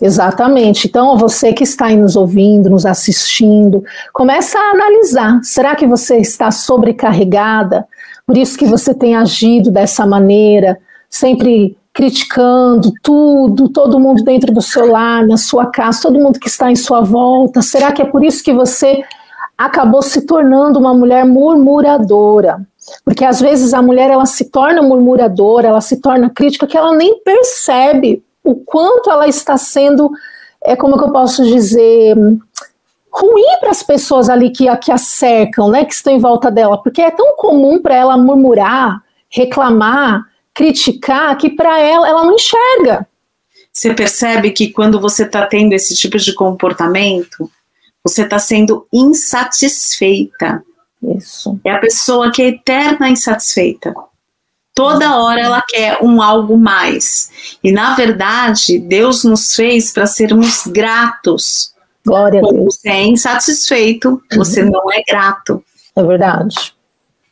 Exatamente. 0.00 0.88
Então, 0.88 1.16
você 1.16 1.52
que 1.52 1.64
está 1.64 1.86
aí 1.86 1.96
nos 1.96 2.16
ouvindo, 2.16 2.70
nos 2.70 2.84
assistindo, 2.84 3.84
começa 4.12 4.58
a 4.58 4.70
analisar. 4.72 5.40
Será 5.42 5.74
que 5.76 5.86
você 5.86 6.16
está 6.18 6.50
sobrecarregada? 6.50 7.86
Por 8.26 8.36
isso 8.36 8.58
que 8.58 8.66
você 8.66 8.94
tem 8.94 9.14
agido 9.14 9.70
dessa 9.70 10.06
maneira, 10.06 10.78
sempre 11.08 11.76
criticando 11.92 12.92
tudo, 13.02 13.68
todo 13.68 14.00
mundo 14.00 14.24
dentro 14.24 14.52
do 14.52 14.60
seu 14.60 14.86
lar, 14.90 15.24
na 15.24 15.36
sua 15.36 15.66
casa, 15.66 16.02
todo 16.02 16.18
mundo 16.18 16.40
que 16.40 16.48
está 16.48 16.70
em 16.70 16.76
sua 16.76 17.00
volta. 17.00 17.62
Será 17.62 17.92
que 17.92 18.02
é 18.02 18.04
por 18.04 18.24
isso 18.24 18.42
que 18.42 18.52
você 18.52 19.04
acabou 19.56 20.02
se 20.02 20.22
tornando 20.22 20.78
uma 20.80 20.92
mulher 20.92 21.24
murmuradora? 21.24 22.60
Porque 23.04 23.24
às 23.24 23.40
vezes 23.40 23.72
a 23.72 23.80
mulher 23.80 24.10
ela 24.10 24.26
se 24.26 24.46
torna 24.46 24.82
murmuradora, 24.82 25.68
ela 25.68 25.80
se 25.80 26.00
torna 26.00 26.28
crítica 26.28 26.66
que 26.66 26.76
ela 26.76 26.94
nem 26.96 27.20
percebe 27.22 28.24
o 28.44 28.54
quanto 28.54 29.10
ela 29.10 29.26
está 29.26 29.56
sendo, 29.56 30.10
é 30.62 30.76
como 30.76 30.98
que 30.98 31.04
eu 31.04 31.12
posso 31.12 31.42
dizer, 31.44 32.14
ruim 33.10 33.58
para 33.60 33.70
as 33.70 33.82
pessoas 33.82 34.28
ali 34.28 34.50
que, 34.50 34.64
que 34.76 34.92
a 34.92 34.98
cercam, 34.98 35.70
né, 35.70 35.84
que 35.84 35.94
estão 35.94 36.12
em 36.12 36.18
volta 36.18 36.50
dela, 36.50 36.76
porque 36.82 37.00
é 37.00 37.10
tão 37.10 37.34
comum 37.36 37.80
para 37.80 37.94
ela 37.94 38.16
murmurar, 38.16 39.02
reclamar, 39.30 40.26
criticar, 40.52 41.36
que 41.36 41.50
para 41.50 41.80
ela 41.80 42.08
ela 42.08 42.24
não 42.24 42.34
enxerga. 42.34 43.08
Você 43.72 43.92
percebe 43.92 44.52
que 44.52 44.70
quando 44.70 45.00
você 45.00 45.24
está 45.24 45.46
tendo 45.46 45.72
esse 45.72 45.96
tipo 45.96 46.16
de 46.16 46.32
comportamento, 46.32 47.50
você 48.04 48.22
está 48.22 48.38
sendo 48.38 48.86
insatisfeita. 48.92 50.62
Isso. 51.02 51.58
É 51.64 51.72
a 51.72 51.78
pessoa 51.78 52.30
que 52.30 52.42
é 52.42 52.48
eterna 52.48 53.08
insatisfeita. 53.08 53.92
Toda 54.74 55.16
hora 55.16 55.40
ela 55.40 55.62
quer 55.68 55.98
um 56.02 56.20
algo 56.20 56.56
mais. 56.56 57.56
E 57.62 57.70
na 57.70 57.94
verdade, 57.94 58.78
Deus 58.78 59.22
nos 59.22 59.54
fez 59.54 59.92
para 59.92 60.06
sermos 60.06 60.66
gratos. 60.66 61.72
Glória 62.04 62.40
Quando 62.40 62.56
a 62.56 62.58
Deus. 62.60 62.74
Você 62.74 62.88
é 62.88 63.06
insatisfeito, 63.06 64.20
você 64.34 64.62
uhum. 64.62 64.70
não 64.70 64.92
é 64.92 65.02
grato. 65.08 65.62
É 65.94 66.02
verdade. 66.02 66.74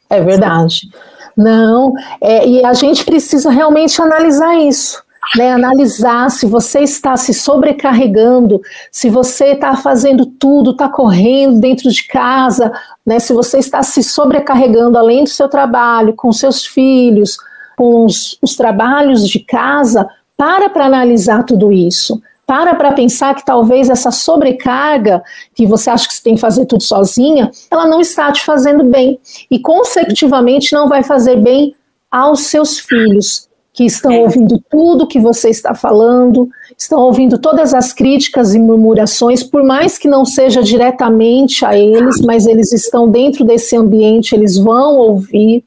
É 0.09 0.21
verdade. 0.21 0.89
Não, 1.37 1.95
é, 2.21 2.47
e 2.47 2.65
a 2.65 2.75
gente 2.75 3.05
precisa 3.05 3.51
realmente 3.51 4.01
analisar 4.01 4.55
isso 4.59 5.02
né, 5.37 5.53
analisar 5.53 6.31
se 6.31 6.47
você 6.47 6.81
está 6.81 7.17
se 7.17 7.33
sobrecarregando, 7.33 8.61
se 8.91 9.09
você 9.09 9.53
está 9.53 9.77
fazendo 9.77 10.27
tudo, 10.27 10.73
está 10.73 10.89
correndo 10.89 11.61
dentro 11.61 11.91
de 11.91 12.07
casa, 12.07 12.73
né, 13.05 13.19
se 13.19 13.33
você 13.33 13.59
está 13.59 13.83
se 13.83 14.03
sobrecarregando 14.03 14.99
além 14.99 15.25
do 15.25 15.31
seu 15.31 15.49
trabalho, 15.49 16.15
com 16.15 16.33
seus 16.33 16.67
filhos, 16.67 17.37
com 17.77 18.05
os, 18.05 18.39
os 18.43 18.57
trabalhos 18.57 19.27
de 19.29 19.41
casa, 19.41 20.07
para 20.37 20.69
para 20.69 20.87
analisar 20.87 21.45
tudo 21.45 21.73
isso. 21.73 22.21
Para 22.45 22.75
para 22.75 22.93
pensar 22.93 23.35
que 23.35 23.45
talvez 23.47 23.89
essa 23.89 24.11
sobrecarga, 24.11 25.23
que 25.55 25.67
você 25.67 25.89
acha 25.89 26.09
que 26.09 26.15
você 26.15 26.23
tem 26.23 26.35
que 26.35 26.41
fazer 26.41 26.67
tudo 26.67 26.83
sozinha, 26.83 27.51
ela 27.71 27.87
não 27.87 28.01
está 28.01 28.31
te 28.33 28.45
fazendo 28.45 28.85
bem. 28.85 29.19
E, 29.51 29.59
consecutivamente, 29.61 30.75
não 30.75 30.89
vai 30.89 31.03
fazer 31.03 31.37
bem 31.37 31.75
aos 32.11 32.41
seus 32.41 32.79
filhos 32.81 33.49
que 33.83 33.87
estão 33.87 34.21
ouvindo 34.21 34.63
tudo 34.71 35.09
que 35.09 35.19
você 35.19 35.51
está 35.51 35.75
falando, 35.75 36.49
estão 36.79 37.01
ouvindo 37.01 37.37
todas 37.37 37.75
as 37.75 37.93
críticas 37.93 38.55
e 38.55 38.59
murmurações, 38.61 39.43
por 39.43 39.65
mais 39.65 39.99
que 39.99 40.07
não 40.07 40.25
seja 40.25 40.63
diretamente 40.63 41.65
a 41.65 41.77
eles, 41.77 42.21
mas 42.21 42.47
eles 42.47 42.73
estão 42.73 43.09
dentro 43.09 43.45
desse 43.45 43.77
ambiente, 43.77 44.35
eles 44.35 44.57
vão 44.57 44.97
ouvir, 44.99 45.65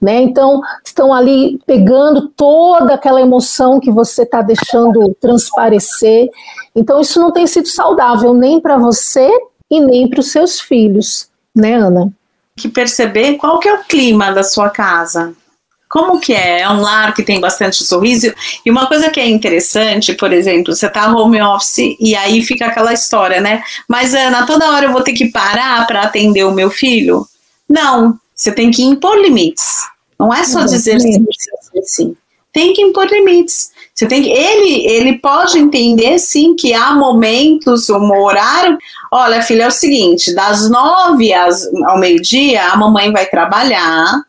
né? 0.00 0.20
Então, 0.22 0.60
estão 0.84 1.14
ali 1.14 1.60
pegando 1.64 2.28
toda 2.30 2.94
aquela 2.94 3.20
emoção 3.20 3.78
que 3.78 3.90
você 3.90 4.22
está 4.22 4.42
deixando 4.42 5.14
transparecer. 5.20 6.28
Então, 6.74 7.00
isso 7.00 7.20
não 7.20 7.30
tem 7.30 7.46
sido 7.46 7.68
saudável 7.68 8.34
nem 8.34 8.60
para 8.60 8.76
você 8.76 9.30
e 9.70 9.80
nem 9.80 10.08
para 10.08 10.20
os 10.20 10.32
seus 10.32 10.60
filhos, 10.60 11.28
né, 11.54 11.74
Ana? 11.74 12.12
Que 12.56 12.68
perceber 12.68 13.36
qual 13.36 13.60
que 13.60 13.68
é 13.68 13.74
o 13.74 13.84
clima 13.84 14.32
da 14.32 14.42
sua 14.42 14.68
casa, 14.68 15.32
como 15.92 16.18
que 16.18 16.32
é? 16.32 16.62
É 16.62 16.68
um 16.70 16.80
lar 16.80 17.12
que 17.12 17.22
tem 17.22 17.38
bastante 17.38 17.84
sorriso. 17.84 18.32
E 18.64 18.70
uma 18.70 18.86
coisa 18.86 19.10
que 19.10 19.20
é 19.20 19.28
interessante, 19.28 20.14
por 20.14 20.32
exemplo, 20.32 20.74
você 20.74 20.88
tá 20.88 21.14
home 21.14 21.42
office 21.42 21.94
e 22.00 22.16
aí 22.16 22.42
fica 22.42 22.64
aquela 22.64 22.94
história, 22.94 23.42
né? 23.42 23.62
Mas 23.86 24.14
Ana, 24.14 24.46
toda 24.46 24.72
hora 24.72 24.86
eu 24.86 24.92
vou 24.92 25.02
ter 25.02 25.12
que 25.12 25.30
parar 25.30 25.86
para 25.86 26.00
atender 26.00 26.44
o 26.44 26.50
meu 26.50 26.70
filho? 26.70 27.26
Não, 27.68 28.18
você 28.34 28.50
tem 28.50 28.70
que 28.70 28.82
impor 28.82 29.18
limites. 29.18 29.82
Não 30.18 30.32
é 30.32 30.42
só 30.44 30.64
dizer 30.64 30.98
sim, 30.98 31.26
sim. 31.82 32.16
Tem 32.50 32.72
que 32.72 32.80
impor 32.80 33.06
limites. 33.08 33.70
Você 33.94 34.06
tem 34.06 34.22
que 34.22 34.30
ele 34.30 34.86
ele 34.86 35.18
pode 35.18 35.58
entender 35.58 36.18
sim 36.18 36.56
que 36.56 36.72
há 36.72 36.94
momentos, 36.94 37.90
um 37.90 38.10
horário. 38.14 38.78
Olha, 39.10 39.42
filha, 39.42 39.64
é 39.64 39.68
o 39.68 39.70
seguinte: 39.70 40.34
das 40.34 40.70
nove 40.70 41.34
às, 41.34 41.68
ao 41.84 41.98
meio-dia, 41.98 42.68
a 42.68 42.76
mamãe 42.78 43.12
vai 43.12 43.26
trabalhar 43.26 44.22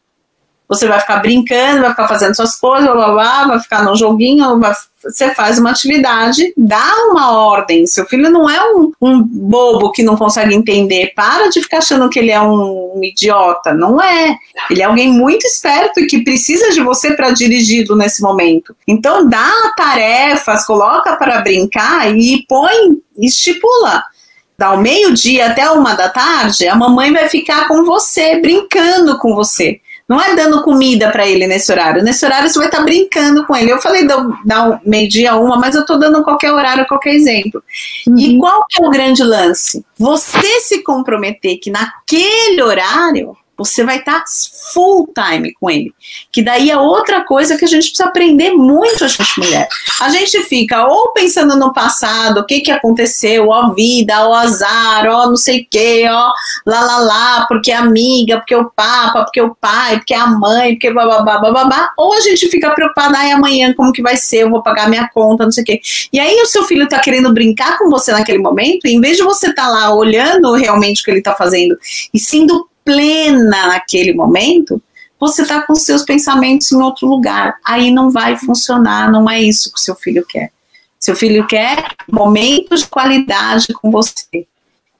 você 0.74 0.88
vai 0.88 1.00
ficar 1.00 1.18
brincando, 1.18 1.82
vai 1.82 1.92
ficar 1.92 2.08
fazendo 2.08 2.36
suas 2.36 2.60
coisas, 2.60 2.86
blá, 2.86 2.96
blá, 2.96 3.14
blá, 3.14 3.48
vai 3.48 3.60
ficar 3.60 3.84
no 3.84 3.96
joguinho, 3.96 4.60
vai, 4.60 4.74
você 5.04 5.34
faz 5.34 5.60
uma 5.60 5.72
atividade, 5.72 6.54
dá 6.56 6.94
uma 7.10 7.32
ordem. 7.32 7.86
Seu 7.86 8.06
filho 8.06 8.30
não 8.30 8.50
é 8.50 8.74
um, 8.74 8.92
um, 9.02 9.22
bobo 9.22 9.92
que 9.92 10.04
não 10.04 10.16
consegue 10.16 10.56
entender. 10.56 11.14
Para 11.16 11.50
de 11.50 11.62
ficar 11.62 11.80
achando 11.80 12.10
que 12.10 12.20
ele 12.20 12.32
é 12.32 12.42
um, 12.42 12.98
um 12.98 13.04
idiota. 13.04 13.74
Não 13.74 14.02
é. 14.02 14.38
Ele 14.70 14.82
é 14.82 14.86
alguém 14.86 15.12
muito 15.12 15.46
esperto 15.46 16.00
e 16.00 16.08
que 16.08 16.24
precisa 16.24 16.72
de 16.72 16.82
você 16.82 17.16
para 17.16 17.32
dirigi-lo 17.32 17.96
nesse 17.96 18.22
momento. 18.22 18.76
Então, 18.88 19.28
dá 19.28 19.52
tarefas, 19.76 20.66
coloca 20.66 21.16
para 21.18 21.42
brincar 21.42 22.16
e 22.16 22.46
põe, 22.48 22.98
estipula 23.18 24.04
ao 24.62 24.78
meio-dia 24.78 25.48
até 25.48 25.70
uma 25.70 25.94
da 25.94 26.10
tarde, 26.10 26.68
a 26.68 26.76
mamãe 26.76 27.12
vai 27.12 27.28
ficar 27.28 27.68
com 27.68 27.84
você, 27.84 28.40
brincando 28.40 29.18
com 29.20 29.36
você. 29.36 29.82
Não 30.08 30.20
é 30.22 30.36
dando 30.36 30.64
comida 30.64 31.10
para 31.12 31.26
ele 31.26 31.48
nesse 31.48 31.72
horário. 31.72 32.04
Nesse 32.04 32.26
horário 32.26 32.50
você 32.50 32.60
vai 32.60 32.68
estar 32.68 32.80
tá 32.80 32.84
brincando 32.84 33.46
com 33.46 33.56
ele. 33.56 33.72
Eu 33.72 33.82
falei 33.82 34.06
dar 34.06 34.70
um 34.70 34.80
meio-dia 34.86 35.36
uma, 35.36 35.58
mas 35.58 35.76
eu 35.76 35.82
estou 35.82 35.98
dando 35.98 36.24
qualquer 36.24 36.52
horário, 36.52 36.86
qualquer 36.88 37.16
exemplo. 37.16 37.64
Uhum. 38.08 38.18
E 38.18 38.38
qual 38.38 38.66
que 38.70 38.84
é 38.84 38.86
o 38.86 38.92
grande 38.92 39.24
lance? 39.24 39.84
Você 39.98 40.60
se 40.60 40.84
comprometer 40.84 41.58
que 41.58 41.72
naquele 41.72 42.62
horário 42.62 43.36
você 43.58 43.84
vai 43.84 44.00
estar 44.00 44.20
tá 44.20 44.26
full 44.74 45.12
time 45.14 45.54
com 45.54 45.70
ele. 45.70 45.94
Que 46.32 46.42
daí 46.42 46.72
é 46.72 46.78
outra 46.78 47.24
coisa 47.24 47.58
que 47.58 47.66
a 47.66 47.68
gente 47.68 47.88
precisa 47.88 48.06
aprender 48.06 48.52
muito, 48.52 49.06
a 49.06 49.08
gente 49.08 49.40
mulher. 49.40 49.68
A 50.02 50.10
gente 50.10 50.40
fica 50.44 50.86
ou 50.88 51.14
pensando 51.14 51.56
no 51.58 51.72
passado, 51.72 52.40
o 52.40 52.46
que 52.46 52.62
que 52.62 52.72
aconteceu, 52.72 53.50
ó 53.50 53.74
vida, 53.74 54.28
ó 54.28 54.34
azar, 54.34 55.06
ó 55.08 55.28
não 55.28 55.36
sei 55.36 55.62
o 55.62 55.68
que, 55.70 56.08
ó 56.10 56.32
lá 56.66 56.82
lá 56.82 56.98
lá, 56.98 57.46
porque 57.48 57.72
é 57.72 57.76
amiga, 57.76 58.38
porque 58.38 58.56
o 58.56 58.70
papa, 58.70 59.24
porque 59.24 59.42
o 59.42 59.56
pai, 59.56 59.98
porque 59.98 60.14
a 60.14 60.28
mãe, 60.28 60.74
porque 60.74 60.92
bababá, 60.92 61.38
bababá. 61.38 61.92
Ou 61.98 62.14
a 62.14 62.22
gente 62.22 62.48
fica 62.50 62.72
preocupada, 62.72 63.18
ai 63.18 63.32
amanhã 63.32 63.74
como 63.74 63.94
que 63.94 64.02
vai 64.02 64.18
ser, 64.18 64.44
eu 64.44 64.50
vou 64.50 64.64
pagar 64.64 64.90
minha 64.90 65.08
conta, 65.10 65.44
não 65.44 65.52
sei 65.52 65.64
o 65.64 65.66
que. 65.66 65.82
E 66.12 66.20
aí 66.20 66.42
o 66.42 66.48
seu 66.48 66.64
filho 66.64 66.88
tá 66.88 67.00
querendo 67.00 67.34
brincar 67.34 67.78
com 67.78 67.90
você 67.90 68.12
naquele 68.12 68.40
momento, 68.40 68.86
em 68.86 69.00
vez 69.00 69.18
de 69.18 69.24
você 69.24 69.50
estar 69.50 69.64
tá 69.64 69.70
lá 69.70 69.94
olhando 69.94 70.54
realmente 70.54 71.02
o 71.02 71.06
que 71.06 71.12
ele 71.12 71.22
tá 71.22 71.34
fazendo 71.36 71.78
e 72.14 72.20
sendo 72.20 72.68
plena 72.84 73.68
naquele 73.68 74.14
momento, 74.14 74.82
você 75.20 75.44
está 75.44 75.62
com 75.62 75.76
seus 75.76 76.04
pensamentos 76.04 76.72
em 76.72 76.82
outro 76.82 77.08
lugar. 77.08 77.56
Aí 77.66 77.92
não 77.92 78.12
vai 78.12 78.38
funcionar, 78.38 79.12
não 79.12 79.30
é 79.30 79.42
isso 79.42 79.72
que 79.74 79.80
seu 79.80 79.96
filho 79.96 80.26
quer. 80.28 80.52
Seu 81.00 81.16
filho 81.16 81.46
quer 81.48 81.86
momentos 82.12 82.82
de 82.82 82.88
qualidade 82.88 83.68
com 83.74 83.92
você, 83.92 84.46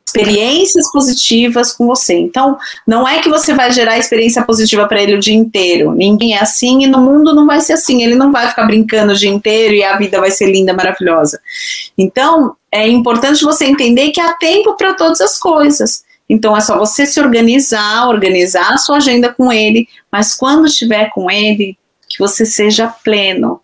experiências 0.06 0.92
positivas 0.92 1.72
com 1.74 1.88
você. 1.88 2.14
Então, 2.14 2.58
não 2.86 3.08
é 3.08 3.20
que 3.20 3.30
você 3.30 3.54
vai 3.54 3.72
gerar 3.72 3.98
experiência 3.98 4.44
positiva 4.44 4.88
para 4.88 5.02
ele 5.02 5.16
o 5.16 5.20
dia 5.20 5.34
inteiro. 5.34 5.92
Ninguém 5.94 6.36
é 6.36 6.42
assim 6.42 6.84
e 6.84 6.88
no 6.88 7.00
mundo 7.00 7.34
não 7.34 7.48
vai 7.48 7.60
ser 7.62 7.74
assim. 7.74 8.04
Ele 8.04 8.16
não 8.16 8.32
vai 8.32 8.48
ficar 8.48 8.66
brincando 8.66 9.14
o 9.14 9.16
dia 9.16 9.30
inteiro 9.30 9.74
e 9.74 9.84
a 9.84 9.98
vida 9.98 10.20
vai 10.20 10.30
ser 10.30 10.52
linda, 10.52 10.74
maravilhosa. 10.74 11.40
Então, 11.98 12.56
é 12.72 12.88
importante 12.88 13.44
você 13.44 13.66
entender 13.66 14.12
que 14.12 14.22
há 14.22 14.34
tempo 14.34 14.76
para 14.78 14.94
todas 14.94 15.20
as 15.20 15.40
coisas. 15.40 16.04
Então 16.30 16.56
é 16.56 16.62
só 16.62 16.78
você 16.78 17.06
se 17.06 17.20
organizar, 17.20 18.08
organizar 18.08 18.74
a 18.74 18.78
sua 18.78 18.98
agenda 18.98 19.34
com 19.34 19.52
ele, 19.52 19.88
mas 20.12 20.34
quando 20.34 20.66
estiver 20.66 21.10
com 21.12 21.30
ele, 21.30 21.78
que 22.10 22.20
você 22.20 22.46
seja 22.46 22.88
pleno, 22.88 23.60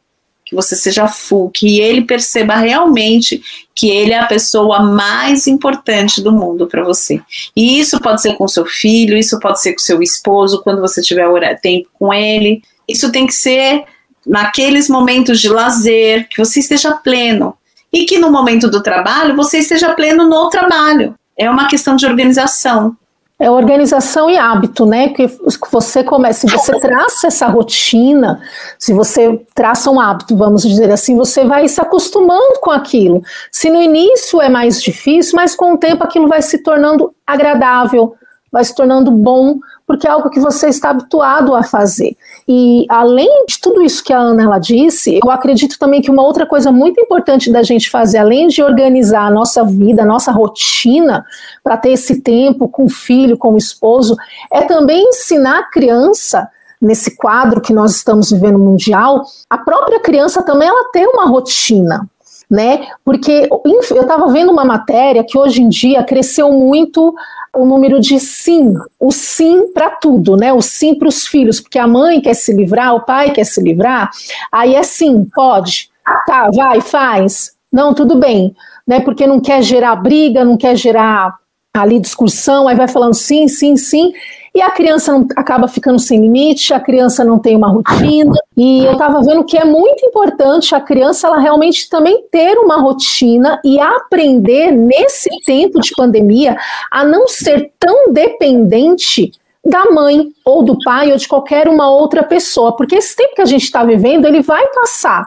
que 0.46 0.56
você 0.56 0.76
seja 0.76 1.08
full, 1.08 1.52
que 1.52 1.80
ele 1.80 2.02
perceba 2.02 2.56
realmente 2.56 3.42
que 3.76 3.90
ele 3.90 4.14
é 4.14 4.20
a 4.20 4.26
pessoa 4.26 4.82
mais 4.82 5.46
importante 5.46 6.22
do 6.22 6.32
mundo 6.32 6.68
para 6.68 6.84
você. 6.84 7.22
E 7.56 7.80
isso 7.80 8.00
pode 8.00 8.22
ser 8.22 8.36
com 8.36 8.48
seu 8.48 8.66
filho, 8.66 9.16
isso 9.16 9.40
pode 9.40 9.62
ser 9.62 9.74
com 9.74 9.80
seu 9.80 10.02
esposo, 10.02 10.64
quando 10.64 10.82
você 10.82 11.04
tiver 11.04 11.28
tempo 11.62 11.88
com 11.94 12.12
ele. 12.12 12.64
Isso 12.88 13.12
tem 13.12 13.28
que 13.28 13.34
ser 13.34 13.84
naqueles 14.26 14.90
momentos 14.90 15.40
de 15.40 15.50
lazer, 15.50 16.28
que 16.28 16.44
você 16.44 16.60
esteja 16.60 16.94
pleno. 16.96 17.56
E 17.94 18.06
que 18.06 18.18
no 18.20 18.32
momento 18.32 18.70
do 18.70 18.84
trabalho 18.84 19.36
você 19.36 19.60
esteja 19.60 19.94
pleno 19.94 20.28
no 20.28 20.50
trabalho 20.50 21.16
é 21.40 21.50
uma 21.50 21.68
questão 21.68 21.96
de 21.96 22.06
organização. 22.06 22.96
É 23.42 23.50
organização 23.50 24.30
e 24.30 24.38
hábito, 24.38 24.86
né? 24.86 25.08
Que 25.10 25.26
você 25.72 26.04
começa, 26.04 26.46
se 26.46 26.54
você 26.54 26.78
traça 26.78 27.28
essa 27.28 27.48
rotina, 27.48 28.42
se 28.78 28.92
você 28.92 29.40
traça 29.56 29.90
um 29.90 29.98
hábito, 29.98 30.36
vamos 30.36 30.64
dizer 30.64 30.92
assim, 30.92 31.16
você 31.16 31.46
vai 31.46 31.66
se 31.70 31.80
acostumando 31.80 32.60
com 32.60 32.70
aquilo. 32.70 33.24
Se 33.50 33.70
no 33.70 33.82
início 33.82 34.42
é 34.42 34.50
mais 34.50 34.84
difícil, 34.84 35.38
mas 35.38 35.56
com 35.56 35.74
o 35.74 35.78
tempo 35.78 36.04
aquilo 36.04 36.28
vai 36.28 36.42
se 36.42 36.58
tornando 36.58 37.16
agradável, 37.26 38.14
vai 38.52 38.66
se 38.66 38.76
tornando 38.76 39.10
bom, 39.10 39.58
porque 39.88 40.06
é 40.06 40.12
algo 40.12 40.30
que 40.30 40.42
você 40.42 40.68
está 40.68 40.90
habituado 40.90 41.56
a 41.56 41.64
fazer. 41.64 42.18
E 42.52 42.88
além 42.90 43.46
de 43.46 43.60
tudo 43.60 43.80
isso 43.80 44.04
que 44.04 44.12
a 44.12 44.18
Ana 44.18 44.42
ela 44.42 44.58
disse, 44.58 45.20
eu 45.24 45.30
acredito 45.30 45.78
também 45.78 46.02
que 46.02 46.10
uma 46.10 46.24
outra 46.24 46.48
coisa 46.48 46.72
muito 46.72 47.00
importante 47.00 47.52
da 47.52 47.62
gente 47.62 47.92
fazer, 47.92 48.18
além 48.18 48.48
de 48.48 48.64
organizar 48.64 49.28
a 49.28 49.30
nossa 49.30 49.64
vida, 49.64 50.02
a 50.02 50.06
nossa 50.06 50.32
rotina, 50.32 51.24
para 51.64 51.78
ter 51.78 51.92
esse 51.92 52.22
tempo 52.22 52.68
com 52.68 52.86
o 52.86 52.90
filho, 52.90 53.38
com 53.38 53.54
o 53.54 53.58
esposo, 53.58 54.18
é 54.52 54.64
também 54.64 55.10
ensinar 55.10 55.60
a 55.60 55.70
criança 55.70 56.50
nesse 56.82 57.16
quadro 57.18 57.62
que 57.62 57.72
nós 57.72 57.96
estamos 57.96 58.32
vivendo 58.32 58.58
mundial, 58.58 59.26
a 59.48 59.58
própria 59.60 60.00
criança 60.00 60.42
também 60.42 60.68
ela 60.68 60.90
tem 60.92 61.06
uma 61.06 61.28
rotina 61.28 62.10
né? 62.50 62.88
Porque 63.06 63.48
eu 63.50 64.02
estava 64.02 64.28
vendo 64.28 64.52
uma 64.52 64.66
matéria 64.66 65.24
que 65.24 65.38
hoje 65.38 65.62
em 65.62 65.70
dia 65.70 66.04
cresceu 66.04 66.52
muito 66.52 67.14
o 67.56 67.66
número 67.66 68.00
de 68.00 68.20
sim, 68.20 68.74
o 69.00 69.12
sim 69.12 69.72
para 69.72 69.92
tudo, 69.92 70.36
né? 70.36 70.52
O 70.54 70.62
sim 70.62 70.96
para 70.96 71.08
os 71.08 71.28
filhos, 71.28 71.60
porque 71.60 71.78
a 71.78 71.88
mãe 71.88 72.22
quer 72.22 72.34
se 72.34 72.54
livrar, 72.54 72.96
o 72.96 73.06
pai 73.06 73.32
quer 73.32 73.44
se 73.44 73.62
livrar, 73.62 74.10
aí 74.52 74.76
é 74.76 74.84
sim, 74.84 75.28
pode, 75.34 75.90
tá, 76.26 76.50
vai, 76.52 76.82
faz, 76.82 77.54
não, 77.72 77.94
tudo 77.94 78.16
bem, 78.16 78.56
né? 78.88 79.00
Porque 79.00 79.28
não 79.28 79.40
quer 79.40 79.62
gerar 79.62 79.96
briga, 79.96 80.44
não 80.44 80.58
quer 80.58 80.76
gerar 80.76 81.36
ali 81.74 82.00
discussão, 82.00 82.68
aí 82.68 82.76
vai 82.76 82.88
falando 82.88 83.14
sim, 83.14 83.48
sim, 83.48 83.78
sim, 83.78 84.12
e 84.54 84.62
a 84.62 84.72
criança 84.72 85.12
não, 85.12 85.28
acaba 85.36 85.68
ficando 85.68 86.00
sem 86.00 86.22
limite, 86.22 86.74
a 86.74 86.80
criança 86.80 87.24
não 87.24 87.40
tem 87.40 87.56
uma 87.56 87.70
rotina, 87.70 88.36
e 88.58 88.86
eu 88.86 88.94
estava 88.94 89.22
vendo 89.22 89.44
que 89.44 89.58
é 89.58 89.66
muito 89.66 90.06
importante 90.06 90.74
a 90.74 90.82
criança 90.82 91.28
ela 91.28 91.40
realmente 91.40 91.90
também 91.90 92.24
ter 92.32 92.58
uma 92.58 92.78
rotina 92.78 93.60
e 93.64 93.80
aprender 93.80 94.72
nesse 94.72 95.30
tempo 95.46 95.80
de 95.80 95.92
pandemia 95.96 96.58
a 96.92 97.04
não 97.04 97.28
ser 97.28 97.72
tão 97.80 98.12
dependente 98.12 99.32
da 99.64 99.86
mãe 99.92 100.32
ou 100.44 100.64
do 100.64 100.78
pai 100.84 101.12
ou 101.12 101.18
de 101.18 101.28
qualquer 101.28 101.68
uma 101.68 101.90
outra 101.90 102.24
pessoa, 102.24 102.76
porque 102.76 102.96
esse 102.96 103.16
tempo 103.16 103.36
que 103.36 103.42
a 103.42 103.46
gente 103.46 103.64
está 103.64 103.84
vivendo 103.84 104.26
ele 104.26 104.42
vai 104.42 104.66
passar. 104.68 105.26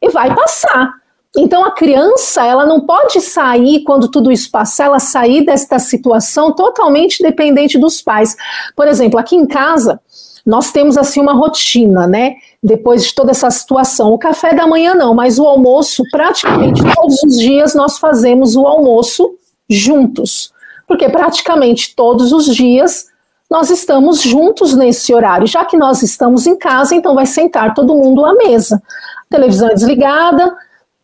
E 0.00 0.08
vai 0.10 0.34
passar. 0.34 0.94
Então 1.40 1.64
a 1.64 1.70
criança, 1.70 2.44
ela 2.44 2.66
não 2.66 2.80
pode 2.80 3.20
sair 3.20 3.84
quando 3.84 4.08
tudo 4.08 4.32
isso 4.32 4.50
passar, 4.50 4.86
ela 4.86 4.98
sair 4.98 5.44
desta 5.44 5.78
situação 5.78 6.52
totalmente 6.52 7.22
dependente 7.22 7.78
dos 7.78 8.02
pais. 8.02 8.36
Por 8.74 8.88
exemplo, 8.88 9.20
aqui 9.20 9.36
em 9.36 9.46
casa, 9.46 10.00
nós 10.44 10.72
temos 10.72 10.98
assim 10.98 11.20
uma 11.20 11.34
rotina, 11.34 12.08
né? 12.08 12.34
Depois 12.60 13.04
de 13.04 13.14
toda 13.14 13.30
essa 13.30 13.48
situação, 13.52 14.12
o 14.12 14.18
café 14.18 14.52
da 14.52 14.66
manhã 14.66 14.94
não, 14.94 15.14
mas 15.14 15.38
o 15.38 15.46
almoço, 15.46 16.02
praticamente 16.10 16.82
todos 16.96 17.22
os 17.22 17.38
dias 17.38 17.72
nós 17.72 17.98
fazemos 17.98 18.56
o 18.56 18.66
almoço 18.66 19.36
juntos. 19.70 20.52
Porque 20.88 21.08
praticamente 21.08 21.94
todos 21.94 22.32
os 22.32 22.46
dias 22.46 23.06
nós 23.48 23.70
estamos 23.70 24.22
juntos 24.22 24.74
nesse 24.74 25.14
horário. 25.14 25.46
Já 25.46 25.64
que 25.64 25.76
nós 25.76 26.02
estamos 26.02 26.48
em 26.48 26.56
casa, 26.56 26.96
então 26.96 27.14
vai 27.14 27.26
sentar 27.26 27.74
todo 27.74 27.94
mundo 27.94 28.26
à 28.26 28.34
mesa. 28.34 28.82
A 29.30 29.30
televisão 29.30 29.68
é 29.68 29.74
desligada, 29.74 30.56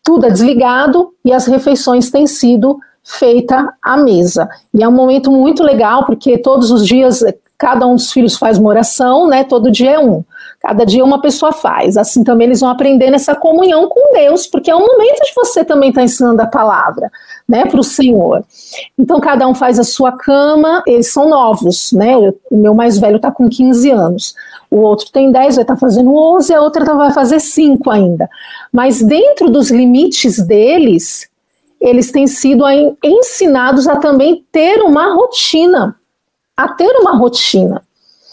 tudo 0.05 0.27
é 0.27 0.29
desligado 0.29 1.11
e 1.25 1.33
as 1.33 1.47
refeições 1.47 2.11
têm 2.11 2.27
sido 2.27 2.79
feitas 3.03 3.65
à 3.81 3.97
mesa. 3.97 4.47
E 4.71 4.83
é 4.83 4.87
um 4.87 4.91
momento 4.91 5.31
muito 5.31 5.63
legal, 5.63 6.05
porque 6.05 6.37
todos 6.37 6.69
os 6.69 6.85
dias 6.85 7.23
cada 7.57 7.85
um 7.87 7.95
dos 7.95 8.11
filhos 8.11 8.37
faz 8.37 8.57
uma 8.57 8.69
oração, 8.69 9.27
né? 9.27 9.43
Todo 9.43 9.71
dia 9.71 9.91
é 9.91 9.99
um. 9.99 10.23
Cada 10.59 10.85
dia 10.85 11.03
uma 11.03 11.21
pessoa 11.21 11.51
faz. 11.51 11.97
Assim 11.97 12.23
também 12.23 12.47
eles 12.47 12.59
vão 12.59 12.69
aprender 12.69 13.09
nessa 13.11 13.35
comunhão 13.35 13.87
com 13.87 14.13
Deus, 14.13 14.47
porque 14.47 14.71
é 14.71 14.75
um 14.75 14.85
momento 14.85 15.23
de 15.23 15.33
você 15.35 15.63
também 15.63 15.89
estar 15.89 16.01
tá 16.01 16.05
ensinando 16.05 16.41
a 16.41 16.47
palavra, 16.47 17.11
né, 17.47 17.65
para 17.65 17.79
o 17.79 17.83
Senhor. 17.83 18.43
Então 18.97 19.19
cada 19.19 19.47
um 19.47 19.53
faz 19.53 19.79
a 19.79 19.83
sua 19.83 20.11
cama, 20.11 20.83
eles 20.87 21.11
são 21.11 21.29
novos, 21.29 21.91
né? 21.91 22.17
O 22.17 22.57
meu 22.57 22.73
mais 22.73 22.97
velho 22.97 23.17
está 23.17 23.31
com 23.31 23.49
15 23.49 23.91
anos 23.91 24.35
o 24.75 24.79
outro 24.79 25.09
tem 25.11 25.31
10, 25.31 25.55
vai 25.55 25.63
estar 25.63 25.75
tá 25.75 25.79
fazendo 25.79 26.13
11, 26.13 26.53
a 26.53 26.61
outra 26.61 26.93
vai 26.93 27.11
fazer 27.11 27.39
5 27.39 27.89
ainda. 27.89 28.29
Mas 28.71 29.01
dentro 29.01 29.49
dos 29.49 29.71
limites 29.71 30.45
deles, 30.45 31.29
eles 31.79 32.11
têm 32.11 32.27
sido 32.27 32.65
ensinados 33.01 33.87
a 33.87 33.95
também 33.95 34.43
ter 34.51 34.81
uma 34.81 35.13
rotina, 35.13 35.95
a 36.57 36.67
ter 36.69 36.91
uma 36.99 37.15
rotina. 37.15 37.85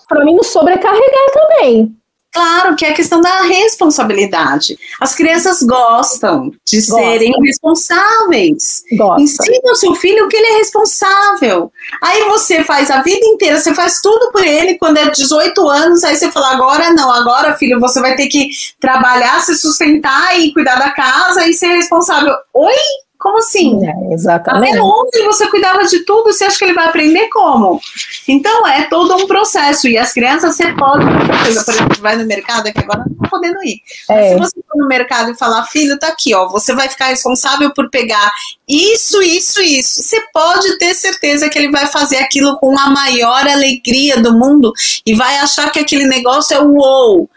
Para 0.09 0.25
mim, 0.25 0.35
não 0.35 0.43
sobrecarregar 0.43 1.31
também. 1.33 1.97
Claro 2.33 2.75
que 2.77 2.87
é 2.87 2.91
a 2.91 2.95
questão 2.95 3.21
da 3.21 3.43
responsabilidade. 3.43 4.79
As 4.99 5.15
crianças 5.15 5.63
gostam 5.63 6.51
de 6.67 6.79
Gosta. 6.79 6.95
serem 6.95 7.35
responsáveis. 7.43 8.83
Gosta. 8.97 9.23
Ensina 9.23 9.73
o 9.73 9.75
seu 9.75 9.95
filho 9.95 10.27
que 10.29 10.37
ele 10.37 10.47
é 10.47 10.57
responsável. 10.57 11.71
Aí 12.01 12.25
você 12.25 12.65
faz 12.65 12.91
a 12.91 13.03
vida 13.03 13.25
inteira, 13.27 13.61
você 13.61 13.75
faz 13.75 14.01
tudo 14.01 14.33
por 14.33 14.43
ele 14.43 14.79
quando 14.79 14.97
é 14.97 15.11
18 15.11 15.69
anos, 15.69 16.05
aí 16.05 16.17
você 16.17 16.31
fala: 16.31 16.53
agora 16.53 16.91
não, 16.95 17.13
agora 17.13 17.55
filho, 17.55 17.79
você 17.79 18.01
vai 18.01 18.17
ter 18.17 18.29
que 18.29 18.49
trabalhar, 18.81 19.39
se 19.41 19.55
sustentar 19.55 20.41
e 20.41 20.55
cuidar 20.55 20.77
da 20.77 20.91
casa 20.91 21.47
e 21.47 21.53
ser 21.53 21.75
responsável. 21.75 22.35
Oi? 22.55 22.75
Como 23.23 23.39
assim? 23.39 23.79
É, 23.87 24.15
exatamente. 24.15 24.73
Até 24.73 24.83
ontem 24.83 25.25
você 25.25 25.47
cuidava 25.47 25.85
de 25.85 26.01
tudo, 26.01 26.25
você 26.25 26.43
acha 26.43 26.59
que 26.59 26.65
ele 26.65 26.75
vai 26.75 26.87
aprender 26.87 27.29
como? 27.29 27.81
Então 28.27 28.67
é 28.67 28.83
todo 28.89 29.15
um 29.15 29.29
processo. 29.29 29.87
E 29.87 29.97
as 29.97 30.13
crianças, 30.13 30.57
você 30.57 30.73
pode, 30.73 31.07
por 31.07 31.47
exemplo, 31.47 32.03
vai 32.03 32.17
no 32.17 32.27
mercado, 32.27 32.67
é 32.67 32.73
que 32.73 32.81
agora 32.81 33.05
não 33.07 33.13
está 33.13 33.29
podendo 33.29 33.63
ir. 33.63 33.81
É. 34.11 34.31
Se 34.31 34.39
você 34.39 34.57
for 34.67 34.77
no 34.77 34.89
mercado 34.89 35.31
e 35.31 35.39
falar, 35.39 35.65
filho, 35.67 35.97
tá 36.01 36.09
aqui, 36.09 36.35
ó, 36.35 36.49
você 36.49 36.75
vai 36.75 36.89
ficar 36.89 37.07
responsável 37.07 37.73
por 37.73 37.89
pegar 37.91 38.33
isso, 38.67 39.23
isso, 39.23 39.63
isso. 39.63 40.03
Você 40.03 40.21
pode 40.33 40.77
ter 40.79 40.93
certeza 40.95 41.49
que 41.49 41.57
ele 41.57 41.71
vai 41.71 41.87
fazer 41.87 42.17
aquilo 42.17 42.59
com 42.59 42.77
a 42.77 42.91
maior 42.91 43.47
alegria 43.47 44.17
do 44.21 44.37
mundo 44.37 44.73
e 45.07 45.15
vai 45.15 45.37
achar 45.37 45.71
que 45.71 45.79
aquele 45.79 46.07
negócio 46.07 46.57
é 46.57 46.61
o 46.61 46.73
wow 46.73 47.31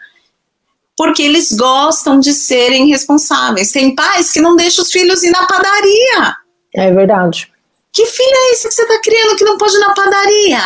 porque 0.96 1.22
eles 1.22 1.52
gostam 1.52 2.18
de 2.18 2.32
serem 2.32 2.88
responsáveis. 2.88 3.70
Tem 3.70 3.94
pais 3.94 4.32
que 4.32 4.40
não 4.40 4.56
deixam 4.56 4.82
os 4.82 4.90
filhos 4.90 5.22
ir 5.22 5.30
na 5.30 5.46
padaria. 5.46 6.36
É 6.74 6.90
verdade. 6.92 7.52
Que 7.92 8.06
filho 8.06 8.34
é 8.34 8.52
esse 8.52 8.68
que 8.68 8.74
você 8.74 8.82
está 8.82 9.00
criando 9.00 9.36
que 9.36 9.44
não 9.44 9.58
pode 9.58 9.76
ir 9.76 9.80
na 9.80 9.94
padaria? 9.94 10.62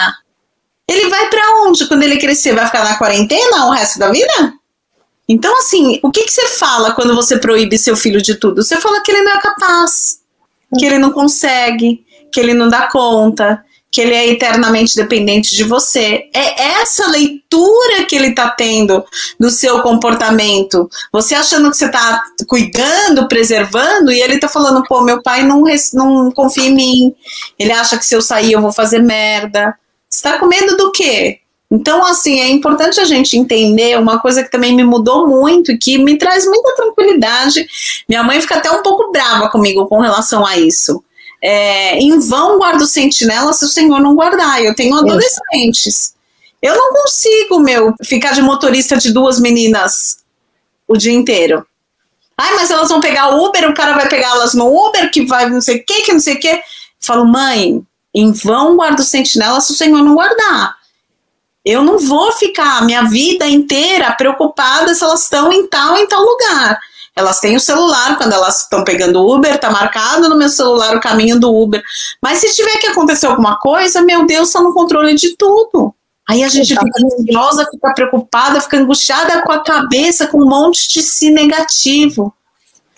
Ele 0.89 1.09
vai 1.09 1.29
para 1.29 1.63
onde 1.63 1.87
quando 1.87 2.03
ele 2.03 2.19
crescer? 2.19 2.55
Vai 2.55 2.67
ficar 2.67 2.85
na 2.85 2.97
quarentena 2.97 3.67
o 3.67 3.71
resto 3.71 3.99
da 3.99 4.11
vida? 4.11 4.55
Então, 5.29 5.57
assim, 5.59 6.01
o 6.03 6.11
que, 6.11 6.25
que 6.25 6.33
você 6.33 6.47
fala 6.49 6.93
quando 6.93 7.15
você 7.15 7.39
proíbe 7.39 7.79
seu 7.79 7.97
filho 7.97 8.21
de 8.21 8.35
tudo? 8.35 8.65
Você 8.65 8.81
fala 8.81 9.01
que 9.01 9.13
ele 9.13 9.23
não 9.23 9.33
é 9.33 9.41
capaz, 9.41 10.21
que 10.77 10.85
ele 10.85 10.99
não 10.99 11.13
consegue, 11.13 12.05
que 12.33 12.41
ele 12.41 12.53
não 12.53 12.69
dá 12.69 12.89
conta, 12.89 13.65
que 13.91 14.01
ele 14.01 14.15
é 14.15 14.29
eternamente 14.29 14.95
dependente 14.95 15.55
de 15.55 15.65
você. 15.65 16.31
É 16.33 16.81
essa 16.81 17.09
leitura 17.11 18.05
que 18.09 18.15
ele 18.15 18.29
está 18.29 18.49
tendo 18.51 19.05
do 19.39 19.51
seu 19.51 19.83
comportamento. 19.83 20.89
Você 21.13 21.35
achando 21.35 21.71
que 21.71 21.77
você 21.77 21.87
está 21.87 22.23
cuidando, 22.47 23.27
preservando, 23.27 24.13
e 24.13 24.21
ele 24.21 24.35
está 24.35 24.49
falando, 24.49 24.85
pô, 24.85 25.03
meu 25.03 25.23
pai 25.23 25.43
não, 25.43 25.65
não 25.95 26.31
confia 26.31 26.67
em 26.67 26.75
mim. 26.75 27.15
Ele 27.59 27.73
acha 27.73 27.99
que 27.99 28.07
se 28.07 28.15
eu 28.15 28.23
sair 28.23 28.53
eu 28.53 28.61
vou 28.61 28.73
fazer 28.73 29.01
merda. 29.01 29.75
Você 30.09 30.19
está 30.19 30.39
com 30.39 30.47
medo 30.47 30.77
do 30.77 30.93
quê? 30.93 31.41
Então, 31.73 32.05
assim, 32.05 32.41
é 32.41 32.49
importante 32.49 33.01
a 33.01 33.05
gente 33.05 33.37
entender 33.37 33.97
uma 33.97 34.19
coisa 34.19 34.43
que 34.43 34.51
também 34.51 34.75
me 34.75 34.83
mudou 34.83 35.29
muito 35.29 35.71
e 35.71 35.79
que 35.79 35.99
me 35.99 36.19
traz 36.19 36.45
muita 36.45 36.75
tranquilidade. 36.75 37.65
Minha 38.09 38.25
mãe 38.25 38.41
fica 38.41 38.57
até 38.57 38.71
um 38.71 38.83
pouco 38.83 39.13
brava 39.13 39.49
comigo 39.49 39.87
com 39.87 40.01
relação 40.01 40.45
a 40.45 40.57
isso 40.57 41.03
é, 41.43 41.99
em 41.99 42.19
vão 42.19 42.59
guardo 42.59 42.87
sentinela 42.87 43.53
se 43.53 43.65
o 43.65 43.69
Senhor 43.69 44.01
não 44.01 44.15
guardar. 44.15 44.63
Eu 44.63 44.75
tenho 44.75 44.95
adolescentes. 44.95 46.15
Eu 46.61 46.77
não 46.77 46.93
consigo, 46.93 47.59
meu, 47.59 47.95
ficar 48.05 48.33
de 48.33 48.43
motorista 48.43 48.97
de 48.97 49.13
duas 49.13 49.41
meninas 49.41 50.19
o 50.87 50.97
dia 50.97 51.13
inteiro. 51.13 51.67
Ai, 52.37 52.55
mas 52.55 52.71
elas 52.71 52.89
vão 52.89 53.01
pegar 53.01 53.35
o 53.35 53.45
Uber, 53.45 53.69
o 53.69 53.75
cara 53.75 53.95
vai 53.95 54.09
pegá-las 54.09 54.55
no 54.55 54.67
Uber, 54.67 55.11
que 55.11 55.27
vai 55.27 55.49
não 55.49 55.61
sei 55.61 55.77
o 55.77 55.85
que, 55.85 56.03
que 56.03 56.13
não 56.13 56.21
sei 56.21 56.35
o 56.35 56.41
que. 56.41 56.61
Falo, 56.99 57.27
mãe, 57.27 57.83
em 58.15 58.33
vão 58.33 58.77
guardo 58.77 59.03
sentinela 59.03 59.61
se 59.61 59.73
o 59.73 59.77
Senhor 59.77 60.03
não 60.03 60.15
guardar. 60.15 60.77
Eu 61.65 61.83
não 61.83 61.99
vou 61.99 62.33
ficar 62.33 62.79
a 62.79 62.83
minha 62.83 63.03
vida 63.05 63.47
inteira 63.47 64.13
preocupada 64.13 64.95
se 64.95 65.05
elas 65.05 65.23
estão 65.23 65.53
em 65.53 65.67
tal 65.67 65.97
em 65.97 66.07
tal 66.07 66.23
lugar. 66.23 66.79
Elas 67.15 67.41
têm 67.41 67.57
o 67.57 67.61
celular, 67.61 68.17
quando 68.17 68.33
elas 68.33 68.61
estão 68.61 68.85
pegando 68.85 69.27
Uber, 69.27 69.59
tá 69.59 69.71
marcado 69.71 70.29
no 70.29 70.37
meu 70.37 70.49
celular 70.49 70.97
o 70.97 71.01
caminho 71.01 71.39
do 71.39 71.55
Uber. 71.55 71.83
Mas 72.23 72.39
se 72.39 72.55
tiver 72.55 72.79
que 72.79 72.87
acontecer 72.87 73.27
alguma 73.27 73.59
coisa, 73.59 74.01
meu 74.01 74.27
Deus, 74.27 74.49
está 74.49 74.61
no 74.61 74.73
controle 74.73 75.15
de 75.15 75.37
tudo. 75.37 75.95
Aí 76.29 76.45
a 76.45 76.49
gente 76.49 76.69
fica 76.69 77.05
ansiosa, 77.05 77.67
fica 77.69 77.93
preocupada, 77.93 78.61
fica 78.61 78.77
angustiada 78.77 79.43
com 79.43 79.51
a 79.51 79.65
cabeça, 79.65 80.29
com 80.29 80.41
um 80.41 80.49
monte 80.49 80.89
de 80.89 81.03
si 81.03 81.31
negativo. 81.31 82.33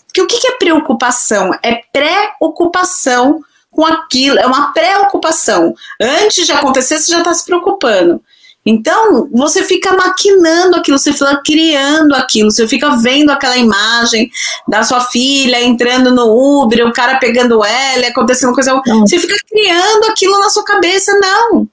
Porque 0.06 0.20
o 0.20 0.26
que 0.26 0.46
é 0.46 0.58
preocupação? 0.58 1.50
É 1.62 1.80
preocupação 1.90 3.40
com 3.70 3.86
aquilo, 3.86 4.38
é 4.38 4.46
uma 4.46 4.72
preocupação. 4.72 5.74
Antes 5.98 6.44
de 6.44 6.52
acontecer, 6.52 6.98
você 6.98 7.10
já 7.10 7.18
está 7.18 7.32
se 7.32 7.44
preocupando. 7.46 8.22
Então, 8.64 9.28
você 9.32 9.64
fica 9.64 9.92
maquinando 9.96 10.76
aquilo, 10.76 10.98
você 10.98 11.12
fica 11.12 11.40
criando 11.44 12.14
aquilo, 12.14 12.50
você 12.50 12.66
fica 12.68 12.96
vendo 12.96 13.30
aquela 13.30 13.56
imagem 13.56 14.30
da 14.68 14.84
sua 14.84 15.00
filha 15.00 15.62
entrando 15.62 16.14
no 16.14 16.62
Uber, 16.62 16.86
o 16.86 16.92
cara 16.92 17.18
pegando 17.18 17.64
ela, 17.64 18.06
acontecendo 18.06 18.54
coisa. 18.54 18.80
Não. 18.86 19.00
Você 19.00 19.18
fica 19.18 19.34
criando 19.48 20.04
aquilo 20.04 20.38
na 20.38 20.48
sua 20.48 20.64
cabeça. 20.64 21.12
Não 21.18 21.68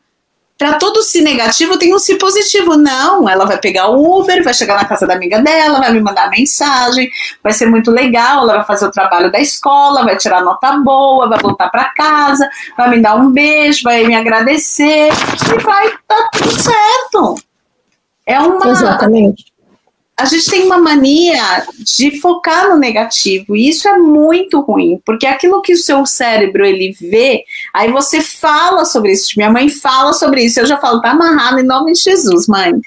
para 0.60 0.74
todo 0.74 1.02
si 1.02 1.22
negativo 1.22 1.80
tem 1.80 1.96
um 1.96 1.98
si 1.98 2.18
positivo. 2.18 2.76
Não, 2.76 3.30
ela 3.30 3.46
vai 3.46 3.58
pegar 3.58 3.88
o 3.88 4.20
Uber, 4.20 4.44
vai 4.44 4.54
chegar 4.54 4.76
na 4.76 4.84
casa 4.84 5.08
da 5.08 5.14
amiga 5.14 5.42
dela, 5.42 5.80
vai 5.80 5.94
me 5.94 6.02
mandar 6.02 6.30
mensagem, 6.30 7.10
vai 7.42 7.54
ser 7.54 7.68
muito 7.68 7.90
legal, 7.90 8.44
ela 8.44 8.58
vai 8.58 8.66
fazer 8.66 8.86
o 8.86 8.92
trabalho 8.92 9.32
da 9.32 9.40
escola, 9.40 10.04
vai 10.04 10.18
tirar 10.18 10.44
nota 10.44 10.74
boa, 10.74 11.30
vai 11.30 11.40
voltar 11.40 11.70
para 11.70 11.86
casa, 11.96 12.48
vai 12.78 12.90
me 12.90 13.02
dar 13.02 13.16
um 13.16 13.32
beijo, 13.32 13.84
vai 13.84 14.04
me 14.04 14.14
agradecer 14.14 15.08
e 15.08 15.64
vai 15.64 15.94
tá 16.06 16.30
tudo 16.34 16.52
certo. 16.52 17.36
É 18.26 18.38
uma. 18.42 18.68
Exatamente 18.68 19.59
a 20.20 20.26
gente 20.26 20.50
tem 20.50 20.64
uma 20.66 20.78
mania 20.78 21.66
de 21.80 22.20
focar 22.20 22.70
no 22.70 22.78
negativo 22.78 23.56
e 23.56 23.70
isso 23.70 23.88
é 23.88 23.98
muito 23.98 24.60
ruim, 24.60 25.02
porque 25.06 25.26
aquilo 25.26 25.62
que 25.62 25.74
o 25.74 25.78
seu 25.78 26.06
cérebro 26.06 26.66
ele 26.66 26.92
vê, 27.00 27.44
aí 27.74 27.90
você 27.92 28.22
fala 28.22 28.84
sobre 28.84 29.14
isso. 29.14 29.34
Minha 29.38 29.50
mãe 29.50 29.70
fala 29.70 30.12
sobre 30.12 30.44
isso, 30.44 30.60
eu 30.60 30.66
já 30.66 30.78
falo, 30.78 31.02
tá 31.02 31.12
amarrado 31.12 31.60
em 31.60 31.66
nome 31.66 31.94
de 31.94 32.00
Jesus, 32.00 32.48
mãe. 32.48 32.74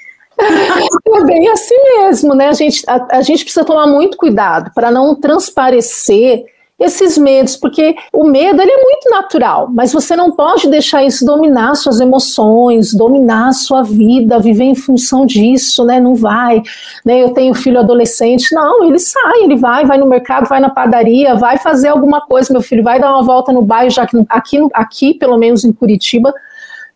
É 1.15 1.23
bem 1.25 1.47
assim 1.49 1.75
mesmo, 1.99 2.33
né? 2.33 2.47
A 2.49 2.53
gente, 2.53 2.83
a, 2.87 3.17
a 3.17 3.21
gente 3.21 3.43
precisa 3.43 3.63
tomar 3.63 3.85
muito 3.85 4.17
cuidado 4.17 4.71
para 4.73 4.89
não 4.89 5.13
transparecer 5.13 6.43
esses 6.83 7.17
medos, 7.17 7.55
porque 7.55 7.95
o 8.11 8.25
medo 8.25 8.61
ele 8.61 8.71
é 8.71 8.81
muito 8.81 9.09
natural, 9.09 9.69
mas 9.71 9.93
você 9.93 10.15
não 10.15 10.31
pode 10.31 10.67
deixar 10.69 11.03
isso 11.03 11.25
dominar 11.25 11.75
suas 11.75 11.99
emoções, 11.99 12.93
dominar 12.93 13.53
sua 13.53 13.83
vida, 13.83 14.39
viver 14.39 14.65
em 14.65 14.75
função 14.75 15.25
disso, 15.25 15.85
né? 15.85 15.99
Não 15.99 16.13
vai, 16.13 16.61
né? 17.05 17.23
Eu 17.23 17.33
tenho 17.33 17.53
filho 17.53 17.79
adolescente, 17.79 18.53
não, 18.53 18.83
ele 18.83 18.99
sai, 18.99 19.43
ele 19.43 19.55
vai, 19.55 19.85
vai 19.85 19.97
no 19.97 20.05
mercado, 20.05 20.47
vai 20.47 20.59
na 20.59 20.69
padaria, 20.69 21.35
vai 21.35 21.57
fazer 21.57 21.87
alguma 21.87 22.21
coisa, 22.21 22.51
meu 22.51 22.61
filho 22.61 22.83
vai 22.83 22.99
dar 22.99 23.11
uma 23.11 23.23
volta 23.23 23.51
no 23.53 23.61
bairro, 23.61 23.89
já 23.89 24.05
que 24.05 24.17
aqui, 24.29 24.59
aqui 24.73 25.13
pelo 25.13 25.37
menos 25.37 25.63
em 25.63 25.71
Curitiba, 25.71 26.33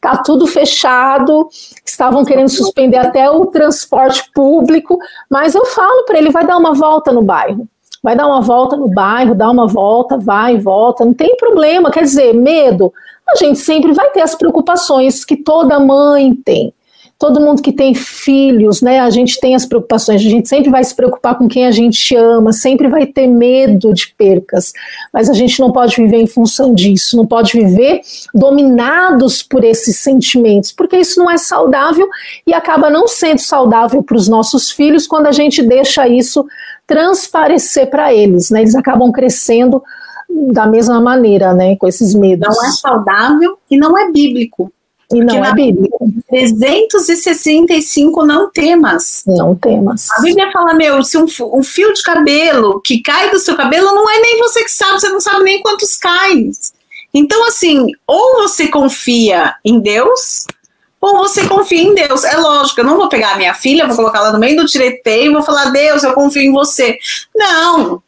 tá 0.02 0.18
tudo 0.18 0.46
fechado, 0.46 1.48
estavam 1.86 2.26
querendo 2.26 2.50
suspender 2.50 2.98
até 2.98 3.30
o 3.30 3.46
transporte 3.48 4.30
público, 4.34 4.98
mas 5.30 5.56
eu 5.56 5.66
falo 5.66 6.04
para 6.04 6.18
ele, 6.18 6.30
vai 6.30 6.46
dar 6.46 6.58
uma 6.58 6.74
volta 6.74 7.12
no 7.12 7.22
bairro 7.22 7.68
vai 8.08 8.16
dar 8.16 8.26
uma 8.26 8.40
volta 8.40 8.78
no 8.78 8.88
bairro, 8.88 9.36
dá 9.36 9.52
uma 9.52 9.68
volta, 9.68 10.18
vai 10.18 10.56
e 10.56 10.58
volta, 10.58 11.04
não 11.04 11.14
tem 11.14 11.36
problema. 11.36 11.92
Quer 11.92 12.04
dizer, 12.04 12.34
medo, 12.34 12.94
a 13.28 13.36
gente 13.36 13.60
sempre 13.60 13.92
vai 13.92 14.10
ter 14.12 14.22
as 14.22 14.34
preocupações 14.34 15.26
que 15.26 15.36
toda 15.36 15.78
mãe 15.78 16.34
tem. 16.34 16.74
Todo 17.20 17.42
mundo 17.42 17.64
que 17.64 17.72
tem 17.72 17.96
filhos, 17.96 18.82
né? 18.82 19.00
A 19.00 19.10
gente 19.10 19.40
tem 19.40 19.56
as 19.56 19.66
preocupações, 19.66 20.22
a 20.22 20.30
gente 20.30 20.48
sempre 20.48 20.70
vai 20.70 20.84
se 20.84 20.96
preocupar 20.96 21.36
com 21.36 21.48
quem 21.48 21.66
a 21.66 21.72
gente 21.72 22.16
ama, 22.16 22.54
sempre 22.54 22.88
vai 22.88 23.08
ter 23.08 23.26
medo 23.26 23.92
de 23.92 24.14
percas, 24.16 24.72
mas 25.12 25.28
a 25.28 25.34
gente 25.34 25.60
não 25.60 25.72
pode 25.72 25.96
viver 25.96 26.18
em 26.18 26.28
função 26.28 26.76
disso, 26.76 27.18
não 27.18 27.26
pode 27.26 27.54
viver 27.54 28.02
dominados 28.34 29.42
por 29.42 29.64
esses 29.64 29.98
sentimentos, 29.98 30.72
porque 30.72 30.96
isso 30.96 31.20
não 31.20 31.30
é 31.30 31.38
saudável 31.38 32.08
e 32.46 32.54
acaba 32.54 32.88
não 32.90 33.08
sendo 33.08 33.40
saudável 33.40 34.04
para 34.04 34.16
os 34.18 34.28
nossos 34.28 34.70
filhos 34.70 35.08
quando 35.08 35.26
a 35.26 35.32
gente 35.32 35.64
deixa 35.64 36.08
isso 36.08 36.46
transparecer 36.86 37.90
para 37.90 38.14
eles, 38.14 38.52
né? 38.52 38.62
Eles 38.62 38.76
acabam 38.76 39.12
crescendo 39.12 39.84
da 40.30 40.68
mesma 40.68 41.02
maneira, 41.02 41.54
né? 41.54 41.76
Com 41.78 41.88
esses 41.88 42.14
medos. 42.14 42.56
Não 42.56 42.66
é 42.66 42.72
saudável 42.72 43.58
e 43.70 43.78
não 43.78 43.98
é 43.98 44.12
bíblico. 44.12 44.72
E 45.12 45.24
não 45.24 45.44
é 45.44 45.54
bíblico. 45.54 46.12
365 46.30 48.26
não 48.26 48.52
temas. 48.52 49.24
Não 49.26 49.56
temas. 49.56 50.12
A 50.12 50.22
Bíblia 50.22 50.52
fala, 50.52 50.74
meu, 50.74 51.04
se 51.04 51.18
um, 51.18 51.26
um, 51.54 51.64
fio 51.64 51.94
de 51.94 52.04
cabelo 52.04 52.82
que 52.82 53.02
cai 53.02 53.32
do 53.32 53.40
seu 53.40 53.56
cabelo, 53.56 53.94
não 53.94 54.10
é 54.10 54.20
nem 54.20 54.38
você 54.38 54.64
que 54.64 54.72
sabe, 54.72 55.00
você 55.00 55.10
não 55.10 55.22
sabe 55.22 55.44
nem 55.44 55.62
quantos 55.62 55.96
caem. 55.98 56.52
Então, 57.14 57.48
assim, 57.48 57.88
ou 58.06 58.42
você 58.42 58.68
confia 58.68 59.56
em 59.64 59.80
Deus, 59.80 60.46
ou 61.00 61.18
você 61.18 61.48
confia 61.48 61.82
em 61.82 61.96
Deus. 61.96 62.26
É 62.26 62.36
lógico, 62.36 62.82
eu 62.82 62.86
não 62.86 62.98
vou 62.98 63.08
pegar 63.08 63.32
a 63.32 63.38
minha 63.38 63.54
filha, 63.54 63.88
vou 63.88 63.96
colocar 63.96 64.20
ela 64.20 64.34
no 64.34 64.40
meio 64.40 64.58
do 64.58 64.66
tireteio 64.66 65.32
e 65.32 65.34
vou 65.34 65.42
falar, 65.42 65.70
Deus, 65.70 66.04
eu 66.04 66.14
confio 66.14 66.42
em 66.42 66.52
você. 66.52 66.98
Não. 67.34 68.04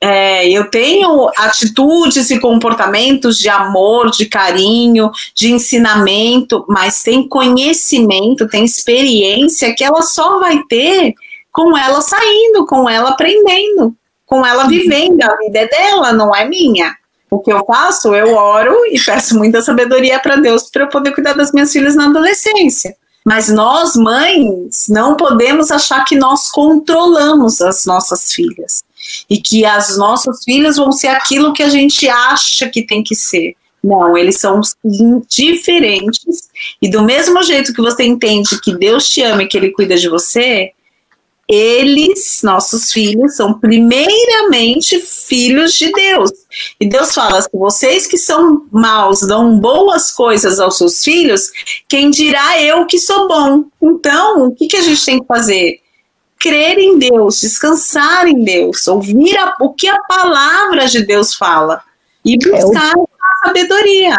É, 0.00 0.48
eu 0.48 0.70
tenho 0.70 1.28
atitudes 1.36 2.30
e 2.30 2.38
comportamentos 2.38 3.36
de 3.36 3.48
amor, 3.48 4.10
de 4.12 4.26
carinho, 4.26 5.10
de 5.34 5.52
ensinamento, 5.52 6.64
mas 6.68 7.02
tem 7.02 7.28
conhecimento, 7.28 8.48
tem 8.48 8.64
experiência 8.64 9.74
que 9.74 9.82
ela 9.82 10.02
só 10.02 10.38
vai 10.38 10.62
ter 10.68 11.14
com 11.50 11.76
ela 11.76 12.00
saindo, 12.00 12.64
com 12.64 12.88
ela 12.88 13.10
aprendendo, 13.10 13.92
com 14.24 14.46
ela 14.46 14.68
vivendo. 14.68 15.20
A 15.22 15.36
vida 15.36 15.58
é 15.58 15.66
dela, 15.66 16.12
não 16.12 16.34
é 16.34 16.48
minha. 16.48 16.94
O 17.28 17.40
que 17.40 17.52
eu 17.52 17.64
faço, 17.66 18.14
eu 18.14 18.34
oro 18.34 18.86
e 18.86 19.00
peço 19.04 19.36
muita 19.36 19.60
sabedoria 19.62 20.20
para 20.20 20.36
Deus 20.36 20.70
para 20.70 20.84
eu 20.84 20.88
poder 20.88 21.12
cuidar 21.12 21.32
das 21.32 21.50
minhas 21.50 21.72
filhas 21.72 21.96
na 21.96 22.06
adolescência. 22.06 22.94
Mas 23.24 23.48
nós, 23.48 23.96
mães, 23.96 24.86
não 24.88 25.16
podemos 25.16 25.72
achar 25.72 26.04
que 26.04 26.14
nós 26.14 26.50
controlamos 26.50 27.60
as 27.60 27.84
nossas 27.84 28.32
filhas 28.32 28.86
e 29.28 29.40
que 29.40 29.64
as 29.64 29.96
nossas 29.96 30.42
filhas 30.44 30.76
vão 30.76 30.92
ser 30.92 31.08
aquilo 31.08 31.52
que 31.52 31.62
a 31.62 31.68
gente 31.68 32.08
acha 32.08 32.68
que 32.68 32.86
tem 32.86 33.02
que 33.02 33.14
ser. 33.14 33.54
Não, 33.82 34.16
eles 34.16 34.38
são 34.38 34.60
diferentes. 35.28 36.48
E 36.82 36.90
do 36.90 37.02
mesmo 37.02 37.42
jeito 37.42 37.72
que 37.72 37.80
você 37.80 38.04
entende 38.04 38.60
que 38.60 38.76
Deus 38.76 39.08
te 39.08 39.22
ama 39.22 39.42
e 39.42 39.46
que 39.46 39.56
Ele 39.56 39.70
cuida 39.70 39.96
de 39.96 40.08
você, 40.08 40.72
eles, 41.48 42.42
nossos 42.42 42.92
filhos, 42.92 43.34
são 43.34 43.58
primeiramente 43.58 45.00
filhos 45.00 45.72
de 45.72 45.90
Deus. 45.90 46.30
E 46.78 46.86
Deus 46.86 47.14
fala: 47.14 47.40
se 47.40 47.48
vocês 47.54 48.06
que 48.06 48.18
são 48.18 48.66
maus 48.70 49.20
dão 49.20 49.58
boas 49.58 50.10
coisas 50.10 50.60
aos 50.60 50.76
seus 50.76 51.02
filhos, 51.02 51.50
quem 51.88 52.10
dirá 52.10 52.60
eu 52.60 52.84
que 52.84 52.98
sou 52.98 53.26
bom? 53.26 53.64
Então, 53.80 54.48
o 54.48 54.54
que, 54.54 54.66
que 54.66 54.76
a 54.76 54.82
gente 54.82 55.02
tem 55.02 55.20
que 55.20 55.26
fazer? 55.26 55.80
Crer 56.40 56.78
em 56.78 56.98
Deus, 56.98 57.40
descansar 57.40 58.26
em 58.28 58.42
Deus, 58.42 58.86
ouvir 58.86 59.36
a, 59.38 59.54
o 59.60 59.74
que 59.74 59.88
a 59.88 60.00
palavra 60.02 60.86
de 60.86 61.04
Deus 61.04 61.34
fala 61.34 61.82
e 62.24 62.36
buscar 62.38 62.92
é 62.92 62.96
o... 62.96 63.08
a 63.20 63.46
sabedoria 63.46 64.16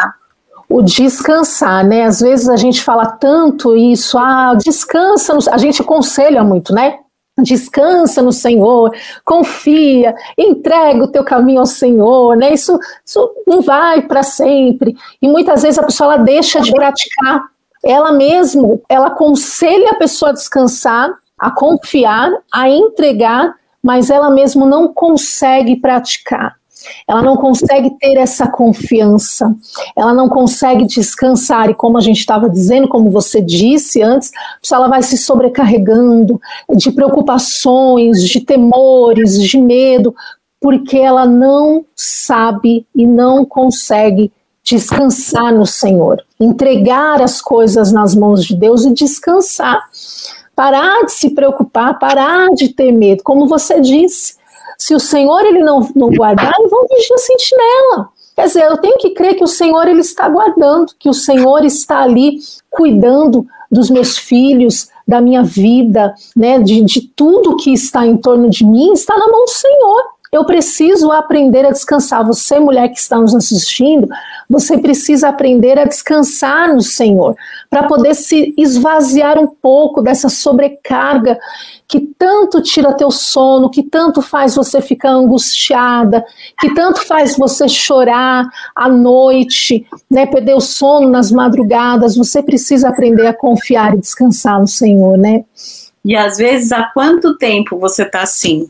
o 0.69 0.84
descansar, 0.84 1.84
né? 1.84 2.03
Às 2.03 2.19
vezes 2.19 2.47
a 2.47 2.55
gente 2.55 2.84
fala 2.84 3.08
tanto 3.08 3.75
isso, 3.75 4.19
ah, 4.19 4.53
descansa, 4.53 5.36
a 5.51 5.58
gente 5.58 5.82
aconselha 5.82 6.43
muito, 6.43 6.71
né? 6.73 6.99
descansa 7.41 8.21
no 8.21 8.32
Senhor, 8.32 8.91
confia, 9.23 10.13
entrega 10.38 11.03
o 11.03 11.08
teu 11.08 11.23
caminho 11.23 11.62
ao 11.62 11.65
Senhor, 11.65 12.36
né? 12.36 12.53
Isso, 12.53 12.77
isso 13.05 13.34
não 13.47 13.62
vai 13.62 14.01
para 14.01 14.23
sempre. 14.23 14.95
E 15.21 15.27
muitas 15.27 15.62
vezes 15.62 15.79
a 15.79 15.84
pessoa 15.84 16.15
ela 16.15 16.23
deixa 16.23 16.60
de 16.62 16.71
praticar. 16.71 17.45
Ela 17.84 18.12
mesmo, 18.12 18.82
ela 18.89 19.08
aconselha 19.08 19.91
a 19.91 19.95
pessoa 19.95 20.32
a 20.32 20.34
descansar, 20.34 21.13
a 21.39 21.52
confiar, 21.52 22.32
a 22.52 22.69
entregar, 22.69 23.56
mas 23.82 24.10
ela 24.10 24.30
mesmo 24.30 24.65
não 24.65 24.93
consegue 24.93 25.78
praticar. 25.78 26.60
Ela 27.08 27.21
não 27.21 27.36
consegue 27.36 27.91
ter 27.99 28.17
essa 28.17 28.47
confiança, 28.47 29.54
ela 29.95 30.13
não 30.13 30.30
consegue 30.30 30.86
descansar, 30.86 31.69
e 31.69 31.73
como 31.73 31.97
a 31.97 32.02
gente 32.02 32.19
estava 32.19 32.49
dizendo, 32.49 32.88
como 32.88 33.12
você 33.12 33.41
disse 33.41 34.02
antes, 34.02 34.32
ela 34.71 34.88
vai 34.88 35.04
se 35.04 35.17
sobrecarregando 35.17 36.39
de 36.75 36.91
preocupações, 36.91 38.23
de 38.23 38.39
temores, 38.41 39.41
de 39.41 39.58
medo, 39.60 40.15
porque 40.62 40.97
ela 40.97 41.25
não 41.25 41.86
sabe 41.95 42.86
e 42.95 43.06
não 43.06 43.45
consegue 43.45 44.32
descansar 44.63 45.54
no 45.54 45.65
Senhor, 45.65 46.23
entregar 46.39 47.21
as 47.21 47.41
coisas 47.41 47.91
nas 47.91 48.13
mãos 48.13 48.45
de 48.45 48.56
Deus 48.56 48.86
e 48.86 48.93
descansar. 48.93 49.82
Parar 50.60 51.06
de 51.06 51.13
se 51.13 51.30
preocupar, 51.30 51.98
parar 51.98 52.50
de 52.50 52.74
ter 52.74 52.91
medo, 52.91 53.24
como 53.24 53.48
você 53.48 53.80
disse 53.80 54.36
se 54.78 54.93
o 54.93 55.00
Senhor 55.00 55.39
ele 55.45 55.60
não, 55.60 55.89
não 55.95 56.10
guardar, 56.10 56.54
vão 56.69 56.86
vigiar 56.86 57.15
a 57.15 57.17
sentinela. 57.17 58.10
Quer 58.36 58.45
dizer, 58.48 58.63
eu 58.65 58.76
tenho 58.76 58.98
que 58.98 59.12
crer 59.12 59.36
que 59.36 59.43
o 59.45 59.48
Senhor 59.48 59.88
ele 59.88 60.02
está 60.02 60.28
guardando, 60.28 60.91
que 61.00 61.08
o 61.08 61.13
Senhor 61.13 61.63
está 61.63 62.02
ali 62.02 62.39
cuidando 62.69 63.48
dos 63.72 63.89
meus 63.89 64.17
filhos, 64.17 64.89
da 65.08 65.22
minha 65.22 65.43
vida, 65.43 66.13
né, 66.36 66.60
de, 66.60 66.82
de 66.82 67.08
tudo 67.15 67.56
que 67.56 67.72
está 67.72 68.06
em 68.06 68.17
torno 68.17 68.50
de 68.50 68.65
mim, 68.65 68.92
está 68.92 69.17
na 69.17 69.29
mão 69.29 69.46
do 69.46 69.52
Senhor. 69.52 70.04
Eu 70.32 70.46
preciso 70.46 71.12
aprender 71.12 71.65
a 71.65 71.71
descansar. 71.71 72.25
Você, 72.25 72.60
mulher 72.60 72.90
que 72.90 73.00
está 73.00 73.17
nos 73.17 73.34
assistindo, 73.34 74.08
você 74.48 74.77
precisa 74.77 75.30
aprender 75.30 75.80
a 75.80 75.86
descansar 75.86 76.73
no 76.73 76.82
Senhor, 76.82 77.36
para 77.69 77.88
poder 77.88 78.13
se 78.13 78.54
esvaziar 78.58 79.40
um 79.40 79.48
pouco 79.48 80.02
dessa 80.02 80.30
sobrecarga 80.30 81.38
que 81.88 82.00
tanto 82.19 82.62
tira 82.62 82.94
teu 82.94 83.10
sono, 83.10 83.69
que 83.69 83.82
tanto 83.82 84.21
faz 84.21 84.56
você 84.56 84.80
ficar 84.80 85.10
angustiada, 85.10 86.23
que 86.60 86.73
tanto 86.75 87.06
faz 87.06 87.36
você 87.36 87.67
chorar 87.67 88.48
à 88.75 88.88
noite, 88.88 89.88
né, 90.10 90.27
perder 90.27 90.56
o 90.56 90.62
sono 90.62 91.10
nas 91.10 91.32
madrugadas. 91.32 92.15
Você 92.15 92.44
precisa 92.44 92.90
aprender 92.90 93.25
a 93.25 93.34
confiar 93.34 93.96
e 93.96 94.00
descansar 94.00 94.60
no 94.60 94.67
Senhor, 94.67 95.17
né? 95.17 95.44
E 96.06 96.15
às 96.15 96.38
vezes, 96.38 96.71
há 96.71 96.84
quanto 96.94 97.38
tempo 97.38 97.77
você 97.77 98.04
está 98.04 98.21
assim? 98.21 98.69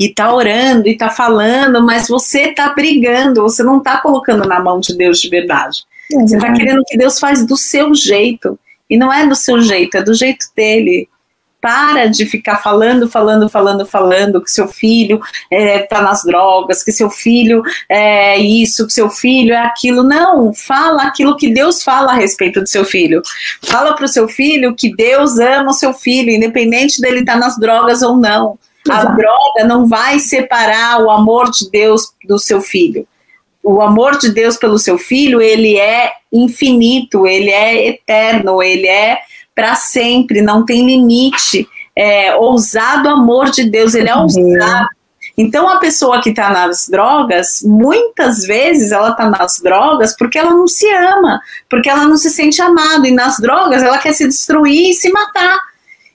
E 0.00 0.08
tá 0.14 0.32
orando 0.34 0.88
e 0.88 0.96
tá 0.96 1.10
falando, 1.10 1.84
mas 1.84 2.08
você 2.08 2.54
tá 2.54 2.70
brigando, 2.70 3.42
você 3.42 3.62
não 3.62 3.80
tá 3.80 3.98
colocando 3.98 4.48
na 4.48 4.58
mão 4.58 4.80
de 4.80 4.96
Deus 4.96 5.20
de 5.20 5.28
verdade. 5.28 5.84
É 6.10 6.20
você 6.20 6.38
tá 6.38 6.50
querendo 6.54 6.82
que 6.86 6.96
Deus 6.96 7.20
faz 7.20 7.44
do 7.46 7.54
seu 7.54 7.94
jeito. 7.94 8.58
E 8.88 8.96
não 8.96 9.12
é 9.12 9.26
do 9.26 9.36
seu 9.36 9.60
jeito, 9.60 9.98
é 9.98 10.02
do 10.02 10.14
jeito 10.14 10.46
dele. 10.56 11.06
Para 11.60 12.06
de 12.06 12.24
ficar 12.24 12.56
falando, 12.56 13.06
falando, 13.10 13.46
falando, 13.46 13.84
falando 13.84 14.42
que 14.42 14.50
seu 14.50 14.66
filho 14.66 15.20
é, 15.50 15.80
tá 15.80 16.00
nas 16.00 16.24
drogas, 16.24 16.82
que 16.82 16.90
seu 16.90 17.10
filho 17.10 17.62
é 17.86 18.38
isso, 18.38 18.86
que 18.86 18.94
seu 18.94 19.10
filho 19.10 19.52
é 19.52 19.66
aquilo. 19.66 20.02
Não, 20.02 20.54
fala 20.54 21.02
aquilo 21.02 21.36
que 21.36 21.52
Deus 21.52 21.82
fala 21.82 22.12
a 22.12 22.14
respeito 22.14 22.62
do 22.62 22.66
seu 22.66 22.86
filho. 22.86 23.20
Fala 23.60 23.94
para 23.94 24.06
o 24.06 24.08
seu 24.08 24.26
filho 24.26 24.74
que 24.74 24.96
Deus 24.96 25.38
ama 25.38 25.72
o 25.72 25.74
seu 25.74 25.92
filho, 25.92 26.30
independente 26.30 27.02
dele 27.02 27.20
estar 27.20 27.34
tá 27.34 27.38
nas 27.38 27.58
drogas 27.58 28.00
ou 28.00 28.16
não. 28.16 28.58
A 28.88 29.04
droga 29.04 29.64
não 29.64 29.86
vai 29.86 30.18
separar 30.18 31.02
o 31.02 31.10
amor 31.10 31.50
de 31.50 31.70
Deus 31.70 32.12
do 32.26 32.38
seu 32.38 32.60
filho. 32.60 33.06
O 33.62 33.82
amor 33.82 34.18
de 34.18 34.30
Deus 34.30 34.56
pelo 34.56 34.78
seu 34.78 34.96
filho, 34.96 35.40
ele 35.40 35.76
é 35.76 36.12
infinito, 36.32 37.26
ele 37.26 37.50
é 37.50 37.88
eterno, 37.88 38.62
ele 38.62 38.86
é 38.86 39.18
para 39.54 39.74
sempre, 39.74 40.40
não 40.40 40.64
tem 40.64 40.86
limite. 40.86 41.68
É, 41.94 42.34
ousado 42.36 43.08
amor 43.08 43.50
de 43.50 43.68
Deus, 43.68 43.94
ele 43.94 44.08
é 44.08 44.16
ousado. 44.16 44.88
Então, 45.36 45.68
a 45.68 45.78
pessoa 45.78 46.20
que 46.20 46.30
está 46.30 46.50
nas 46.50 46.88
drogas, 46.88 47.62
muitas 47.62 48.44
vezes 48.44 48.92
ela 48.92 49.10
está 49.10 49.28
nas 49.28 49.60
drogas 49.60 50.16
porque 50.16 50.38
ela 50.38 50.50
não 50.50 50.66
se 50.66 50.86
ama, 50.92 51.40
porque 51.68 51.88
ela 51.88 52.06
não 52.06 52.16
se 52.16 52.30
sente 52.30 52.60
amada. 52.60 53.06
E 53.06 53.10
nas 53.10 53.38
drogas 53.38 53.82
ela 53.82 53.98
quer 53.98 54.12
se 54.12 54.26
destruir 54.26 54.90
e 54.90 54.94
se 54.94 55.10
matar. 55.10 55.58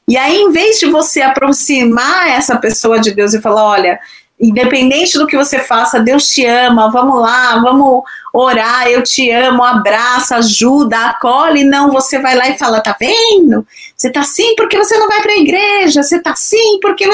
E 0.08 0.18
aí, 0.18 0.38
em 0.38 0.52
vez 0.52 0.80
de 0.80 0.86
você 0.86 1.22
aproximar 1.22 2.30
essa 2.30 2.58
pessoa 2.58 3.00
de 3.00 3.12
Deus 3.12 3.34
e 3.34 3.42
falar: 3.42 3.66
olha, 3.66 4.00
independente 4.40 5.18
do 5.18 5.26
que 5.26 5.36
você 5.36 5.60
faça, 5.60 6.00
Deus 6.00 6.30
te 6.30 6.46
ama, 6.46 6.92
vamos 6.92 7.20
lá, 7.20 7.58
vamos 7.60 8.04
orar, 8.32 8.88
eu 8.88 9.02
te 9.02 9.32
amo, 9.32 9.64
abraça, 9.64 10.38
ajuda, 10.38 10.98
acolhe. 11.08 11.64
Não, 11.64 11.92
você 11.92 12.20
vai 12.20 12.36
lá 12.36 12.48
e 12.50 12.58
fala: 12.58 12.82
tá 12.82 12.96
vendo? 13.00 13.66
Você 13.98 14.12
tá 14.12 14.20
assim 14.20 14.56
porque 14.56 14.78
você 14.78 14.96
não 14.98 15.08
vai 15.08 15.22
para 15.22 15.32
a 15.32 15.38
igreja, 15.38 16.04
você 16.04 16.20
tá 16.22 16.32
assim 16.32 16.80
porque. 16.80 17.06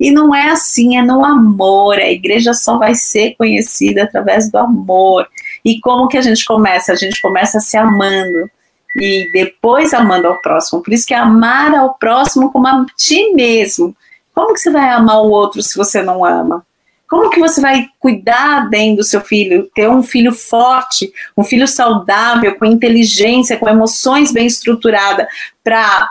E 0.00 0.10
não 0.10 0.34
é 0.34 0.48
assim, 0.48 0.96
é 0.96 1.02
no 1.02 1.24
amor. 1.24 1.98
A 1.98 2.10
igreja 2.10 2.54
só 2.54 2.78
vai 2.78 2.94
ser 2.94 3.36
conhecida 3.36 4.04
através 4.04 4.50
do 4.50 4.56
amor. 4.56 5.28
E 5.64 5.78
como 5.80 6.08
que 6.08 6.16
a 6.16 6.22
gente 6.22 6.44
começa? 6.44 6.92
A 6.92 6.96
gente 6.96 7.20
começa 7.20 7.60
se 7.60 7.76
amando 7.76 8.50
e 8.94 9.30
depois 9.32 9.92
amando 9.92 10.28
ao 10.28 10.40
próximo. 10.40 10.82
Por 10.82 10.92
isso 10.92 11.06
que 11.06 11.14
é 11.14 11.18
amar 11.18 11.74
ao 11.74 11.94
próximo 11.94 12.52
como 12.52 12.66
a 12.66 12.86
ti 12.96 13.32
mesmo. 13.32 13.96
Como 14.34 14.54
que 14.54 14.60
você 14.60 14.70
vai 14.70 14.88
amar 14.90 15.22
o 15.22 15.30
outro 15.30 15.62
se 15.62 15.76
você 15.76 16.02
não 16.02 16.24
ama? 16.24 16.64
Como 17.08 17.30
que 17.30 17.38
você 17.38 17.60
vai 17.60 17.86
cuidar 18.00 18.68
bem 18.68 18.96
do 18.96 19.04
seu 19.04 19.20
filho, 19.20 19.70
ter 19.74 19.88
um 19.88 20.02
filho 20.02 20.32
forte, 20.32 21.12
um 21.36 21.44
filho 21.44 21.68
saudável, 21.68 22.56
com 22.56 22.64
inteligência, 22.64 23.56
com 23.56 23.68
emoções 23.68 24.32
bem 24.32 24.46
estruturadas, 24.46 25.26
para 25.62 26.10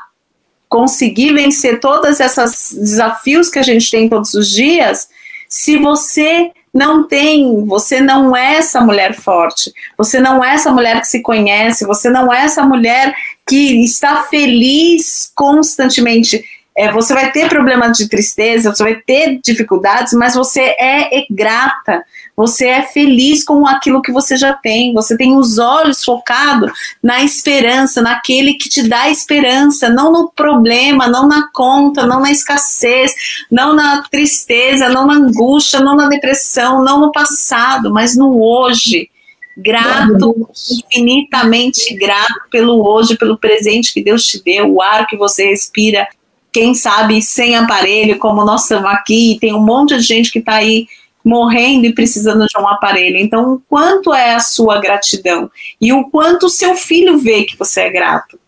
conseguir 0.69 1.34
vencer 1.34 1.79
todos 1.79 2.19
esses 2.19 2.73
desafios 2.73 3.49
que 3.49 3.59
a 3.59 3.63
gente 3.63 3.91
tem 3.91 4.07
todos 4.07 4.34
os 4.34 4.49
dias, 4.49 5.09
se 5.49 5.77
você 5.77 6.51
não 6.74 7.07
tem, 7.07 7.65
você 7.65 8.01
não 8.01 8.36
é 8.36 8.55
essa 8.55 8.82
mulher 8.82 9.13
forte, 9.13 9.71
você 9.95 10.19
não 10.19 10.43
é 10.43 10.55
essa 10.55 10.71
mulher 10.71 10.99
que 11.01 11.07
se 11.07 11.21
conhece, 11.21 11.86
você 11.86 12.09
não 12.09 12.34
é 12.34 12.45
essa 12.45 12.63
mulher 12.65 13.13
que 13.47 13.84
está 13.84 14.24
feliz 14.24 15.32
constantemente. 15.36 16.43
É, 16.76 16.91
você 16.91 17.13
vai 17.13 17.32
ter 17.32 17.47
problemas 17.49 17.95
de 17.97 18.09
tristeza, 18.09 18.74
você 18.74 18.84
vai 18.84 18.95
ter 18.95 19.39
dificuldades, 19.43 20.11
mas 20.13 20.34
você 20.34 20.61
é, 20.61 21.19
é 21.19 21.26
grata, 21.30 22.03
você 22.36 22.67
é 22.67 22.82
feliz 22.82 23.43
com 23.43 23.67
aquilo 23.67 24.01
que 24.01 24.11
você 24.11 24.36
já 24.36 24.53
tem, 24.53 24.91
você 24.91 25.15
tem 25.15 25.38
os 25.38 25.59
olhos 25.59 26.03
focados 26.03 26.71
na 27.01 27.24
esperança, 27.24 28.01
naquele 28.01 28.55
que 28.55 28.69
te 28.69 28.88
dá 28.88 29.07
esperança, 29.07 29.88
não 29.88 30.11
no 30.11 30.32
problema, 30.32 31.07
não 31.07 31.28
na 31.28 31.47
conta, 31.53 32.07
não 32.07 32.19
na 32.19 32.32
escassez, 32.32 33.13
não 33.51 33.76
na 33.76 34.01
tristeza, 34.09 34.89
não 34.89 35.05
na 35.05 35.13
angústia, 35.13 35.80
não 35.80 35.95
na 35.95 36.07
depressão, 36.07 36.84
não 36.84 36.99
no 36.99 37.11
passado, 37.11 37.93
mas 37.93 38.17
no 38.17 38.41
hoje. 38.41 39.09
Grato, 39.55 40.49
infinitamente 40.71 41.93
grato 41.93 42.49
pelo 42.49 42.84
hoje, 42.84 43.15
pelo 43.15 43.38
presente 43.38 43.93
que 43.93 44.03
Deus 44.03 44.26
te 44.26 44.43
deu, 44.43 44.74
o 44.74 44.82
ar 44.82 45.05
que 45.05 45.15
você 45.15 45.45
respira, 45.45 46.07
quem 46.54 46.76
sabe 46.76 47.22
sem 47.22 47.56
aparelho, 47.56 48.20
como 48.20 48.45
nós 48.45 48.64
estamos 48.64 48.91
aqui, 48.91 49.38
tem 49.41 49.54
um 49.54 49.66
monte 49.66 49.97
de 49.97 50.04
gente 50.04 50.32
que 50.32 50.39
está 50.39 50.56
aí 50.56 50.88
morrendo 51.26 51.86
e 51.86 51.93
precisando 51.93 52.45
de 52.45 52.58
um 52.60 52.68
aparelho. 52.68 53.18
Então, 53.18 53.54
o 53.54 53.62
quanto 53.68 54.14
é 54.14 54.36
a 54.36 54.39
sua 54.39 54.80
gratidão? 54.80 55.49
E 55.82 55.91
o 55.91 56.10
quanto 56.10 56.45
o 56.45 56.49
seu 56.49 56.76
filho 56.76 57.18
vê 57.18 57.43
que 57.43 57.58
você 57.58 57.82
é 57.82 57.89
grato? 57.89 58.39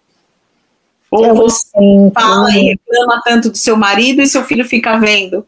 Ou 1.10 1.34
você 1.34 1.68
fala 2.14 2.51
e 2.51 2.70
reclama 2.72 3.22
tanto 3.24 3.49
do 3.49 3.58
seu 3.58 3.76
marido 3.76 4.22
e 4.22 4.28
seu 4.28 4.43
filho 4.43 4.66
fica 4.66 4.97
vendo 4.97 5.45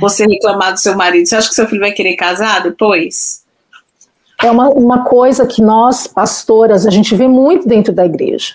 você 0.00 0.24
reclamar 0.26 0.72
do 0.72 0.80
seu 0.80 0.96
marido. 0.96 1.26
Você 1.26 1.36
acha 1.36 1.48
que 1.48 1.54
seu 1.54 1.66
filho 1.66 1.80
vai 1.80 1.92
querer 1.92 2.14
casar 2.14 2.62
depois? 2.62 3.42
É 4.42 4.50
uma, 4.50 4.68
uma 4.70 5.04
coisa 5.04 5.46
que 5.46 5.62
nós, 5.62 6.06
pastoras, 6.06 6.86
a 6.86 6.90
gente 6.90 7.14
vê 7.14 7.26
muito 7.28 7.66
dentro 7.66 7.92
da 7.92 8.04
igreja. 8.04 8.54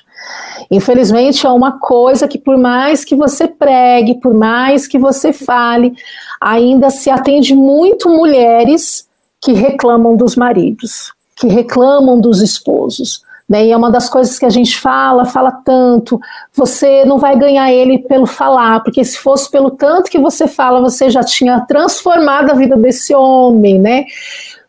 Infelizmente, 0.70 1.46
é 1.46 1.50
uma 1.50 1.80
coisa 1.80 2.28
que, 2.28 2.38
por 2.38 2.58
mais 2.58 3.06
que 3.06 3.16
você 3.16 3.48
pregue, 3.48 4.20
por 4.20 4.34
mais 4.34 4.88
que 4.88 4.98
você 4.98 5.32
fale, 5.32 5.94
ainda 6.42 6.90
se 6.90 7.10
atende 7.10 7.56
muito 7.56 8.10
mulheres 8.10 9.08
que 9.42 9.54
reclamam 9.54 10.16
dos 10.16 10.36
maridos, 10.36 11.14
que 11.36 11.48
reclamam 11.48 12.20
dos 12.20 12.42
esposos. 12.42 13.22
Né? 13.48 13.68
E 13.68 13.72
é 13.72 13.78
uma 13.78 13.90
das 13.90 14.10
coisas 14.10 14.38
que 14.38 14.46
a 14.46 14.50
gente 14.50 14.78
fala, 14.78 15.26
fala 15.26 15.52
tanto. 15.52 16.20
Você 16.54 17.06
não 17.06 17.18
vai 17.18 17.38
ganhar 17.38 17.72
ele 17.72 18.00
pelo 18.00 18.26
falar, 18.26 18.82
porque 18.82 19.04
se 19.06 19.18
fosse 19.18 19.50
pelo 19.50 19.72
tanto 19.72 20.12
que 20.12 20.20
você 20.20 20.48
fala, 20.48 20.82
você 20.82 21.10
já 21.10 21.24
tinha 21.24 21.62
transformado 21.62 22.52
a 22.52 22.56
vida 22.56 22.76
desse 22.76 23.16
homem, 23.16 23.80
né? 23.80 24.06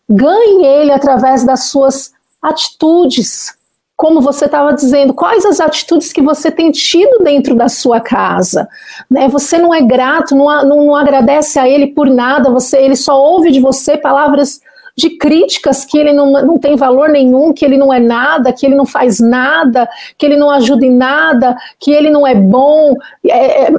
Ganhe 0.09 0.65
ele 0.65 0.93
através 0.93 1.45
das 1.45 1.65
suas 1.65 2.13
atitudes, 2.41 3.58
como 3.99 4.21
você 4.21 4.45
estava 4.45 4.73
dizendo, 4.73 5.13
quais 5.13 5.45
as 5.45 5.59
atitudes 5.59 6.13
que 6.13 6.23
você 6.23 6.53
tem 6.53 6.71
tido 6.71 7.19
dentro 7.25 7.57
da 7.57 7.69
sua 7.69 8.01
casa, 8.01 8.69
né? 9.11 9.29
Você 9.29 9.59
não 9.59 9.75
é 9.75 9.83
grato, 9.83 10.37
não, 10.37 10.47
não, 10.65 10.87
não 10.87 10.95
agradece 10.95 11.59
a 11.59 11.69
ele 11.69 11.89
por 11.89 12.09
nada, 12.09 12.49
você, 12.49 12.79
ele 12.79 12.95
só 12.95 13.21
ouve 13.21 13.51
de 13.51 13.59
você 13.59 13.99
palavras 13.99 14.61
de 14.97 15.11
críticas 15.11 15.85
que 15.85 15.99
ele 15.99 16.13
não, 16.13 16.31
não 16.31 16.59
tem 16.59 16.77
valor 16.77 17.09
nenhum, 17.09 17.53
que 17.53 17.65
ele 17.65 17.77
não 17.77 17.93
é 17.93 17.99
nada, 17.99 18.53
que 18.53 18.65
ele 18.65 18.77
não 18.77 18.87
faz 18.87 19.19
nada, 19.19 19.89
que 20.17 20.25
ele 20.25 20.37
não 20.37 20.49
ajuda 20.49 20.87
em 20.87 20.95
nada, 20.95 21.57
que 21.81 21.91
ele 21.91 22.09
não 22.09 22.25
é 22.25 22.37
bom. 22.37 22.95
É, 23.27 23.65
é, 23.65 23.73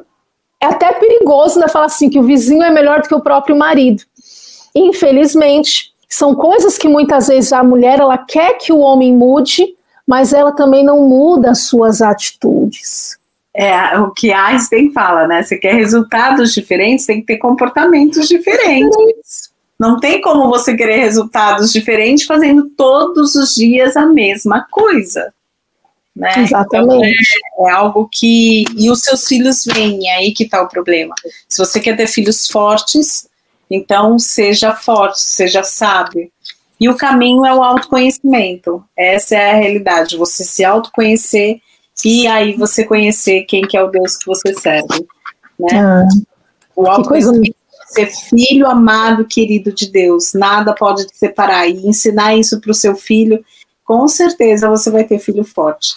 é 0.59 0.65
até 0.65 0.91
perigoso 0.91 1.61
né, 1.61 1.70
falar 1.70 1.86
assim 1.86 2.09
que 2.09 2.20
o 2.20 2.24
vizinho 2.24 2.63
é 2.63 2.70
melhor 2.70 3.01
do 3.01 3.07
que 3.07 3.15
o 3.15 3.22
próprio 3.22 3.55
marido. 3.55 4.03
Infelizmente, 4.76 5.93
são 6.09 6.36
coisas 6.36 6.78
que 6.78 6.89
muitas 6.89 7.30
vezes 7.30 7.53
a 7.53 7.63
mulher 7.63 8.01
ela 8.01 8.17
quer 8.17 8.57
que 8.57 8.74
o 8.74 8.80
homem 8.80 9.15
mude, 9.15 9.79
mas 10.10 10.34
ela 10.34 10.51
também 10.51 10.84
não 10.84 11.07
muda 11.07 11.51
as 11.51 11.66
suas 11.66 12.01
atitudes. 12.01 13.20
É 13.53 13.95
o 13.99 14.10
que 14.10 14.34
Einstein 14.34 14.91
fala, 14.91 15.28
né? 15.28 15.43
Você 15.43 15.55
quer 15.55 15.76
resultados 15.76 16.51
diferentes, 16.51 17.05
tem 17.05 17.20
que 17.20 17.28
ter 17.28 17.38
comportamentos 17.38 18.28
diferentes. 18.28 19.51
Não 19.78 19.99
tem 19.99 20.20
como 20.20 20.49
você 20.49 20.76
querer 20.76 20.97
resultados 20.97 21.72
diferentes 21.72 22.26
fazendo 22.26 22.72
todos 22.72 23.36
os 23.36 23.53
dias 23.53 23.95
a 23.95 24.07
mesma 24.07 24.66
coisa. 24.72 25.32
Né? 26.16 26.34
Exatamente. 26.39 26.95
Então, 27.55 27.68
é, 27.68 27.70
é, 27.70 27.72
algo 27.72 28.10
que. 28.12 28.66
E 28.76 28.89
os 28.89 29.01
seus 29.01 29.28
filhos 29.28 29.64
vêm, 29.64 30.10
é 30.10 30.16
aí 30.16 30.32
que 30.32 30.45
está 30.45 30.60
o 30.64 30.68
problema. 30.68 31.14
Se 31.47 31.60
você 31.60 31.80
quer 31.80 31.95
ter 31.95 32.07
filhos 32.07 32.47
fortes, 32.47 33.30
então 33.70 34.18
seja 34.18 34.74
forte, 34.74 35.22
seja 35.22 35.62
sábio. 35.62 36.32
E 36.80 36.88
o 36.88 36.96
caminho 36.96 37.46
é 37.46 37.54
o 37.54 37.62
autoconhecimento. 37.62 38.84
Essa 38.98 39.36
é 39.36 39.52
a 39.52 39.56
realidade. 39.56 40.18
Você 40.18 40.44
se 40.44 40.64
autoconhecer 40.64 41.60
e 42.06 42.26
aí 42.28 42.56
você 42.56 42.86
conhecer 42.86 43.44
quem 43.44 43.64
que 43.64 43.76
é 43.76 43.84
o 43.84 43.90
Deus 43.90 44.16
que 44.16 44.26
você 44.26 44.54
serve. 44.54 45.06
Né? 45.60 45.80
Ah, 45.80 46.08
o 46.76 46.88
autoconhecimento 46.88 47.60
Ser 47.90 48.06
filho 48.06 48.68
amado, 48.68 49.26
querido 49.26 49.74
de 49.74 49.92
Deus, 49.92 50.34
nada 50.36 50.76
pode 50.76 51.08
te 51.08 51.18
separar. 51.18 51.68
E 51.68 51.88
ensinar 51.88 52.36
isso 52.36 52.62
para 52.62 52.70
o 52.70 52.76
seu 52.76 52.96
filho, 52.96 53.44
com 53.84 54.08
certeza 54.08 54.70
você 54.70 54.92
vai 54.92 55.04
ter 55.04 55.18
filho 55.18 55.44
forte. 55.44 55.96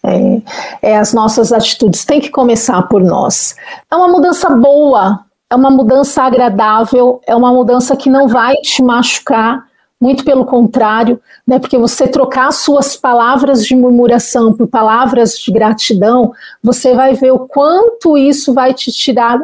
É, 0.00 0.90
é, 0.90 0.96
as 0.96 1.12
nossas 1.12 1.52
atitudes 1.52 2.04
têm 2.04 2.20
que 2.20 2.30
começar 2.30 2.80
por 2.82 3.02
nós. 3.02 3.56
É 3.90 3.96
uma 3.96 4.06
mudança 4.06 4.48
boa, 4.50 5.24
é 5.50 5.56
uma 5.56 5.70
mudança 5.70 6.22
agradável, 6.22 7.20
é 7.26 7.34
uma 7.34 7.52
mudança 7.52 7.96
que 7.96 8.08
não 8.08 8.28
vai 8.28 8.54
te 8.56 8.80
machucar, 8.80 9.66
muito 10.00 10.24
pelo 10.24 10.44
contrário, 10.44 11.20
né, 11.46 11.58
porque 11.58 11.76
você 11.76 12.06
trocar 12.06 12.52
suas 12.52 12.96
palavras 12.96 13.64
de 13.64 13.74
murmuração 13.74 14.52
por 14.52 14.68
palavras 14.68 15.36
de 15.36 15.50
gratidão, 15.50 16.32
você 16.62 16.94
vai 16.94 17.14
ver 17.14 17.32
o 17.32 17.40
quanto 17.40 18.16
isso 18.16 18.54
vai 18.54 18.72
te 18.72 18.92
tirar 18.92 19.40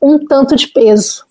um 0.00 0.18
tanto 0.18 0.56
de 0.56 0.68
peso. 0.68 1.24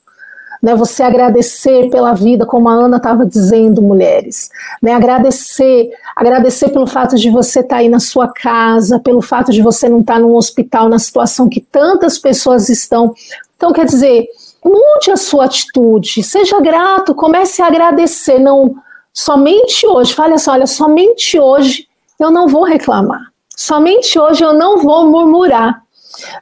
Né, 0.62 0.76
você 0.76 1.02
agradecer 1.02 1.90
pela 1.90 2.14
vida, 2.14 2.46
como 2.46 2.70
a 2.70 2.74
Ana 2.74 2.98
estava 2.98 3.26
dizendo, 3.26 3.82
mulheres. 3.82 4.52
Né, 4.80 4.94
agradecer, 4.94 5.90
agradecer 6.16 6.70
pelo 6.70 6.86
fato 6.86 7.16
de 7.16 7.32
você 7.32 7.62
estar 7.62 7.78
tá 7.78 7.82
aí 7.82 7.90
na 7.90 8.00
sua 8.00 8.28
casa, 8.28 9.00
pelo 9.00 9.24
fato 9.24 9.52
de 9.52 9.60
você 9.60 9.90
não 9.90 10.02
estar 10.02 10.14
tá 10.14 10.20
num 10.20 10.36
hospital 10.36 10.88
na 10.88 11.00
situação 11.00 11.50
que 11.50 11.62
tantas 11.62 12.20
pessoas 12.20 12.70
estão. 12.70 13.16
Então, 13.58 13.74
quer 13.74 13.86
dizer, 13.86 14.28
Mude 14.64 15.12
a 15.12 15.18
sua 15.18 15.46
atitude, 15.46 16.22
seja 16.24 16.60
grato, 16.60 17.16
comece 17.16 17.62
a 17.62 17.68
agradecer, 17.68 18.40
não 18.40 18.76
somente 19.14 19.88
hoje, 19.88 20.14
fale 20.14 20.36
assim, 20.36 20.52
olha, 20.52 20.68
somente 20.68 21.40
hoje 21.40 21.88
eu 22.20 22.30
não 22.30 22.48
vou 22.48 22.64
reclamar, 22.64 23.32
somente 23.56 24.20
hoje 24.20 24.44
eu 24.44 24.54
não 24.54 24.78
vou 24.78 25.10
murmurar, 25.10 25.82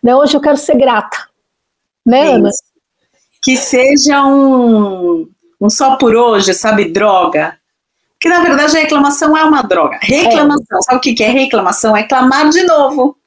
né? 0.03 0.15
Hoje 0.15 0.35
eu 0.35 0.41
quero 0.41 0.57
ser 0.57 0.75
grata, 0.75 1.17
né, 2.05 2.33
Ana? 2.33 2.49
Que 3.41 3.55
seja 3.55 4.25
um, 4.25 5.29
um 5.59 5.69
só 5.69 5.95
por 5.95 6.13
hoje, 6.13 6.53
sabe, 6.53 6.91
droga. 6.91 7.57
Que 8.19 8.27
na 8.27 8.41
verdade 8.41 8.77
a 8.77 8.81
reclamação 8.81 9.37
é 9.37 9.43
uma 9.45 9.61
droga. 9.61 9.97
Reclamação, 10.01 10.77
é. 10.77 10.81
sabe 10.81 10.97
o 10.97 11.01
que 11.01 11.23
é 11.23 11.29
reclamação? 11.29 11.95
É 11.95 12.03
clamar 12.03 12.49
de 12.49 12.63
novo. 12.63 13.17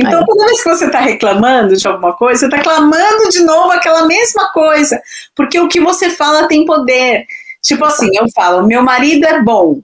Então, 0.00 0.24
toda 0.24 0.46
vez 0.46 0.62
que 0.62 0.68
você 0.68 0.86
está 0.86 1.00
reclamando 1.00 1.76
de 1.76 1.86
alguma 1.88 2.14
coisa, 2.16 2.40
você 2.40 2.46
está 2.46 2.60
clamando 2.60 3.28
de 3.30 3.40
novo 3.40 3.72
aquela 3.72 4.06
mesma 4.06 4.52
coisa, 4.52 5.00
porque 5.34 5.58
o 5.58 5.68
que 5.68 5.80
você 5.80 6.10
fala 6.10 6.46
tem 6.46 6.64
poder. 6.64 7.26
Tipo 7.62 7.84
assim, 7.84 8.08
eu 8.14 8.26
falo, 8.34 8.66
meu 8.66 8.82
marido 8.82 9.26
é 9.26 9.42
bom. 9.42 9.80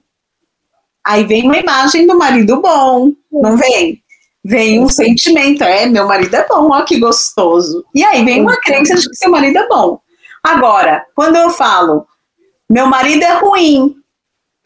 Aí 1.05 1.25
vem 1.25 1.45
uma 1.45 1.59
imagem 1.59 2.07
do 2.07 2.17
marido 2.17 2.61
bom, 2.61 3.11
não 3.31 3.57
vem? 3.57 4.03
Vem 4.43 4.81
um 4.81 4.89
sentimento, 4.89 5.65
é, 5.65 5.87
meu 5.87 6.07
marido 6.07 6.35
é 6.35 6.47
bom, 6.47 6.71
ó 6.71 6.83
que 6.83 6.99
gostoso. 6.99 7.85
E 7.95 8.05
aí 8.05 8.25
vem 8.25 8.41
uma 8.41 8.57
crença 8.57 8.95
de 8.95 9.09
que 9.09 9.17
seu 9.17 9.31
marido 9.31 9.59
é 9.59 9.67
bom. 9.67 9.99
Agora, 10.43 11.05
quando 11.15 11.37
eu 11.37 11.51
falo, 11.51 12.07
meu 12.69 12.87
marido 12.87 13.23
é 13.23 13.35
ruim, 13.39 13.97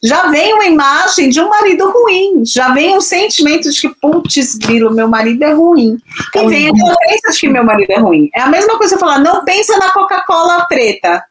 já 0.01 0.29
vem 0.29 0.53
uma 0.53 0.65
imagem 0.65 1.29
de 1.29 1.41
um 1.41 1.49
marido 1.49 1.89
ruim, 1.91 2.45
já 2.45 2.73
vem 2.73 2.95
um 2.95 3.01
sentimento 3.01 3.69
de 3.69 3.81
que, 3.81 3.89
putz, 3.89 4.55
grilo, 4.55 4.93
meu 4.93 5.07
marido 5.07 5.43
é 5.43 5.51
ruim. 5.51 5.97
E 6.35 6.47
vem 6.47 6.69
a 6.69 6.71
crença 6.71 7.31
de 7.31 7.39
que 7.39 7.49
meu 7.49 7.63
marido 7.63 7.91
é 7.91 7.99
ruim. 7.99 8.29
É 8.33 8.41
a 8.41 8.47
mesma 8.47 8.77
coisa 8.77 8.95
eu 8.95 8.99
falar, 8.99 9.19
não 9.19 9.43
pensa 9.43 9.77
na 9.77 9.91
Coca-Cola 9.91 10.65
preta. 10.67 11.23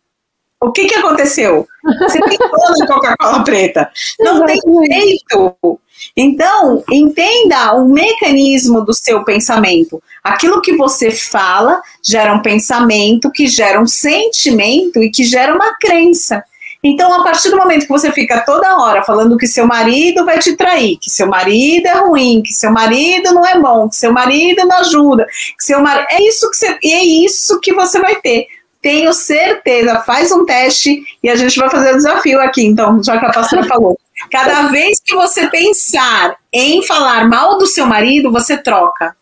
O 0.60 0.72
que, 0.72 0.86
que 0.86 0.94
aconteceu? 0.96 1.66
Você 2.00 2.20
pensou 2.20 2.78
na 2.78 2.86
Coca-Cola 2.86 3.44
preta. 3.44 3.90
Não 4.20 4.44
tem 4.44 4.60
jeito. 4.90 5.80
Então, 6.16 6.84
entenda 6.90 7.74
o 7.74 7.88
mecanismo 7.88 8.84
do 8.84 8.92
seu 8.92 9.24
pensamento. 9.24 10.02
Aquilo 10.22 10.60
que 10.60 10.76
você 10.76 11.10
fala 11.10 11.80
gera 12.04 12.34
um 12.34 12.42
pensamento, 12.42 13.30
que 13.30 13.46
gera 13.46 13.80
um 13.80 13.86
sentimento 13.86 15.02
e 15.02 15.10
que 15.10 15.24
gera 15.24 15.54
uma 15.54 15.76
crença. 15.78 16.44
Então, 16.83 17.12
a 17.12 17.24
partir 17.24 17.51
do 17.51 17.57
momento 17.57 17.83
que 17.83 17.89
você 17.89 18.12
fica 18.12 18.41
toda 18.45 18.79
hora 18.79 19.03
falando 19.03 19.37
que 19.37 19.47
seu 19.47 19.66
marido 19.66 20.24
vai 20.24 20.39
te 20.39 20.57
trair, 20.57 20.97
que 20.97 21.11
seu 21.11 21.26
marido 21.26 21.87
é 21.87 21.95
ruim, 21.95 22.41
que 22.43 22.53
seu 22.53 22.70
marido 22.70 23.35
não 23.35 23.45
é 23.45 23.59
bom, 23.59 23.89
que 23.89 23.97
seu 23.97 24.12
marido 24.12 24.64
não 24.64 24.79
ajuda, 24.79 25.26
que 25.26 25.64
seu 25.64 25.81
marido. 25.81 26.07
É 26.11 26.22
isso 26.22 26.49
que 26.51 26.57
você, 26.57 26.79
é 26.85 27.05
isso 27.05 27.61
que 27.61 27.74
você 27.74 28.01
vai 28.01 28.16
ter. 28.16 28.47
Tenho 28.81 29.12
certeza. 29.12 30.01
Faz 30.03 30.31
um 30.31 30.45
teste 30.45 31.03
e 31.20 31.29
a 31.29 31.35
gente 31.35 31.59
vai 31.59 31.68
fazer 31.68 31.93
o 31.93 31.97
desafio 31.97 32.41
aqui, 32.41 32.64
então, 32.64 33.03
já 33.03 33.18
que 33.18 33.26
a 33.26 33.33
pastora 33.33 33.64
falou. 33.66 33.99
Cada 34.31 34.68
vez 34.68 35.01
que 35.05 35.14
você 35.14 35.49
pensar 35.49 36.37
em 36.53 36.85
falar 36.87 37.29
mal 37.29 37.59
do 37.59 37.66
seu 37.66 37.87
marido, 37.87 38.31
você 38.31 38.57
troca. 38.57 39.16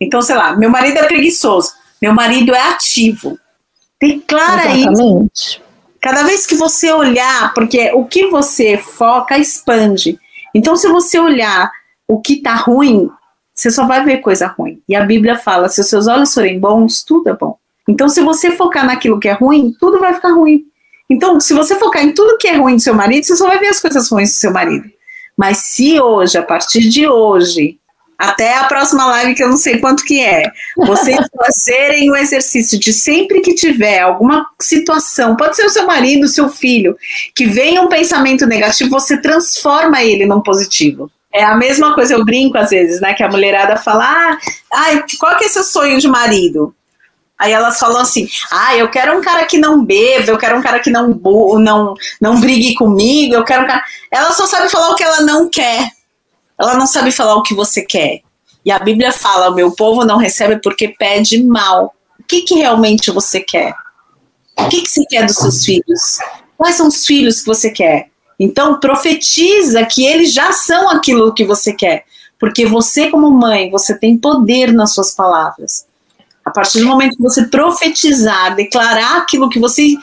Então, 0.00 0.20
sei 0.22 0.34
lá, 0.34 0.56
meu 0.56 0.70
marido 0.70 0.98
é 0.98 1.04
preguiçoso, 1.04 1.72
meu 2.02 2.12
marido 2.12 2.54
é 2.54 2.60
ativo. 2.60 3.38
Declara 4.00 4.76
Exatamente. 4.76 5.30
isso 5.34 5.65
Cada 6.00 6.22
vez 6.22 6.46
que 6.46 6.54
você 6.54 6.92
olhar, 6.92 7.52
porque 7.54 7.92
o 7.92 8.04
que 8.04 8.26
você 8.28 8.78
foca 8.78 9.38
expande. 9.38 10.18
Então, 10.54 10.76
se 10.76 10.88
você 10.88 11.18
olhar 11.18 11.70
o 12.08 12.20
que 12.20 12.34
está 12.34 12.54
ruim, 12.54 13.10
você 13.54 13.70
só 13.70 13.86
vai 13.86 14.04
ver 14.04 14.18
coisa 14.18 14.46
ruim. 14.46 14.80
E 14.88 14.94
a 14.94 15.04
Bíblia 15.04 15.36
fala: 15.36 15.68
se 15.68 15.80
os 15.80 15.88
seus 15.88 16.06
olhos 16.06 16.32
forem 16.32 16.60
bons, 16.60 17.02
tudo 17.02 17.30
é 17.30 17.34
bom. 17.34 17.58
Então, 17.88 18.08
se 18.08 18.20
você 18.20 18.50
focar 18.50 18.84
naquilo 18.84 19.18
que 19.18 19.28
é 19.28 19.32
ruim, 19.32 19.74
tudo 19.78 19.98
vai 19.98 20.14
ficar 20.14 20.32
ruim. 20.32 20.64
Então, 21.08 21.40
se 21.40 21.54
você 21.54 21.76
focar 21.76 22.02
em 22.02 22.12
tudo 22.12 22.36
que 22.36 22.48
é 22.48 22.56
ruim 22.56 22.76
do 22.76 22.82
seu 22.82 22.94
marido, 22.94 23.24
você 23.24 23.36
só 23.36 23.46
vai 23.46 23.58
ver 23.58 23.68
as 23.68 23.80
coisas 23.80 24.10
ruins 24.10 24.32
do 24.32 24.38
seu 24.38 24.52
marido. 24.52 24.88
Mas 25.36 25.58
se 25.58 26.00
hoje, 26.00 26.36
a 26.36 26.42
partir 26.42 26.88
de 26.88 27.06
hoje, 27.06 27.78
até 28.18 28.56
a 28.56 28.64
próxima 28.64 29.06
live 29.06 29.34
que 29.34 29.42
eu 29.42 29.48
não 29.48 29.56
sei 29.56 29.78
quanto 29.78 30.04
que 30.04 30.20
é. 30.20 30.50
Vocês 30.76 31.18
fazerem 31.36 32.10
o 32.10 32.16
exercício 32.16 32.78
de 32.78 32.92
sempre 32.92 33.40
que 33.40 33.54
tiver 33.54 34.00
alguma 34.00 34.46
situação, 34.60 35.36
pode 35.36 35.56
ser 35.56 35.66
o 35.66 35.70
seu 35.70 35.86
marido, 35.86 36.24
o 36.24 36.28
seu 36.28 36.48
filho, 36.48 36.96
que 37.34 37.46
venha 37.46 37.82
um 37.82 37.88
pensamento 37.88 38.46
negativo, 38.46 38.90
você 38.90 39.20
transforma 39.20 40.02
ele 40.02 40.26
num 40.26 40.40
positivo. 40.40 41.10
É 41.32 41.44
a 41.44 41.54
mesma 41.54 41.94
coisa, 41.94 42.14
eu 42.14 42.24
brinco 42.24 42.56
às 42.56 42.70
vezes, 42.70 43.00
né? 43.00 43.12
Que 43.12 43.22
a 43.22 43.28
mulherada 43.28 43.76
fala: 43.76 44.04
ah, 44.04 44.38
ai, 44.72 45.04
qual 45.18 45.36
que 45.36 45.44
é 45.44 45.48
seu 45.48 45.62
sonho 45.62 46.00
de 46.00 46.08
marido? 46.08 46.74
Aí 47.38 47.52
elas 47.52 47.78
falam 47.78 48.00
assim: 48.00 48.26
ah, 48.50 48.74
eu 48.76 48.88
quero 48.88 49.18
um 49.18 49.20
cara 49.20 49.44
que 49.44 49.58
não 49.58 49.84
beba, 49.84 50.30
eu 50.30 50.38
quero 50.38 50.56
um 50.56 50.62
cara 50.62 50.80
que 50.80 50.90
não, 50.90 51.08
não, 51.58 51.94
não 52.20 52.40
brigue 52.40 52.74
comigo, 52.74 53.34
eu 53.34 53.44
quero 53.44 53.64
um 53.64 53.66
cara. 53.66 53.84
Ela 54.10 54.32
só 54.32 54.46
sabe 54.46 54.70
falar 54.70 54.90
o 54.90 54.94
que 54.94 55.04
ela 55.04 55.20
não 55.20 55.50
quer. 55.50 55.90
Ela 56.58 56.74
não 56.74 56.86
sabe 56.86 57.10
falar 57.10 57.34
o 57.34 57.42
que 57.42 57.54
você 57.54 57.82
quer. 57.82 58.20
E 58.64 58.70
a 58.70 58.78
Bíblia 58.78 59.12
fala: 59.12 59.50
o 59.50 59.54
meu 59.54 59.72
povo 59.72 60.04
não 60.04 60.16
recebe 60.16 60.60
porque 60.60 60.88
pede 60.88 61.42
mal. 61.42 61.94
O 62.18 62.24
que, 62.24 62.42
que 62.42 62.54
realmente 62.56 63.10
você 63.10 63.40
quer? 63.40 63.74
O 64.58 64.68
que, 64.68 64.82
que 64.82 64.88
você 64.88 65.04
quer 65.06 65.26
dos 65.26 65.36
seus 65.36 65.64
filhos? 65.64 66.18
Quais 66.56 66.74
são 66.74 66.88
os 66.88 67.04
filhos 67.04 67.40
que 67.40 67.46
você 67.46 67.70
quer? 67.70 68.08
Então, 68.38 68.80
profetiza 68.80 69.84
que 69.84 70.04
eles 70.04 70.32
já 70.32 70.52
são 70.52 70.90
aquilo 70.90 71.32
que 71.32 71.44
você 71.44 71.72
quer. 71.72 72.04
Porque 72.38 72.66
você, 72.66 73.08
como 73.10 73.30
mãe, 73.30 73.70
você 73.70 73.98
tem 73.98 74.16
poder 74.16 74.72
nas 74.72 74.92
suas 74.92 75.14
palavras. 75.14 75.86
A 76.44 76.50
partir 76.50 76.80
do 76.80 76.86
momento 76.86 77.16
que 77.16 77.22
você 77.22 77.46
profetizar, 77.46 78.54
declarar 78.54 79.18
aquilo 79.18 79.48
que 79.48 79.58
você 79.58 79.96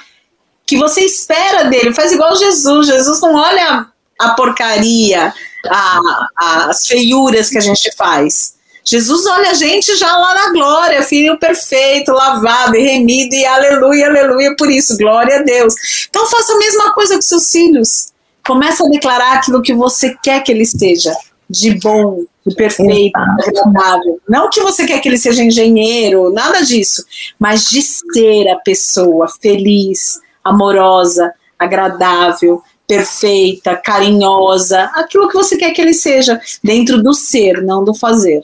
que 0.65 0.77
você 0.77 1.01
espera 1.01 1.65
dele, 1.65 1.93
faz 1.93 2.11
igual 2.11 2.35
Jesus. 2.35 2.87
Jesus 2.87 3.21
não 3.21 3.35
olha 3.35 3.87
a 4.17 4.29
porcaria, 4.29 5.33
a, 5.69 6.27
as 6.69 6.85
feiuras 6.85 7.49
que 7.49 7.57
a 7.57 7.61
gente 7.61 7.91
faz. 7.95 8.55
Jesus 8.85 9.25
olha 9.25 9.51
a 9.51 9.53
gente 9.53 9.95
já 9.95 10.11
lá 10.17 10.35
na 10.35 10.51
glória, 10.51 11.01
filho 11.03 11.39
perfeito, 11.39 12.11
lavado 12.11 12.75
e 12.75 12.81
remido, 12.81 13.33
e 13.33 13.45
aleluia, 13.45 14.07
aleluia 14.07 14.55
por 14.57 14.69
isso, 14.69 14.97
glória 14.97 15.39
a 15.39 15.41
Deus. 15.41 15.73
Então 16.09 16.25
faça 16.25 16.53
a 16.53 16.57
mesma 16.57 16.93
coisa 16.93 17.15
com 17.15 17.21
seus 17.21 17.49
filhos. 17.49 18.07
Começa 18.45 18.85
a 18.85 18.89
declarar 18.89 19.33
aquilo 19.37 19.61
que 19.61 19.73
você 19.73 20.17
quer 20.21 20.43
que 20.43 20.51
ele 20.51 20.65
seja, 20.65 21.15
de 21.49 21.79
bom, 21.79 22.25
de 22.45 22.53
perfeito, 22.55 23.17
de 23.17 23.49
agradável. 23.49 24.19
Não 24.27 24.49
que 24.49 24.59
você 24.59 24.85
quer 24.85 24.99
que 24.99 25.07
ele 25.07 25.17
seja 25.17 25.41
engenheiro, 25.41 26.29
nada 26.33 26.61
disso, 26.61 27.05
mas 27.39 27.69
de 27.69 27.81
ser 27.81 28.49
a 28.49 28.57
pessoa 28.57 29.29
feliz, 29.41 30.19
amorosa, 30.43 31.33
agradável, 31.57 32.61
perfeita, 32.93 33.75
carinhosa, 33.75 34.91
aquilo 34.95 35.27
que 35.27 35.33
você 35.33 35.57
quer 35.57 35.71
que 35.71 35.81
ele 35.81 35.93
seja, 35.93 36.39
dentro 36.63 37.01
do 37.01 37.13
ser, 37.13 37.63
não 37.63 37.83
do 37.83 37.93
fazer. 37.93 38.41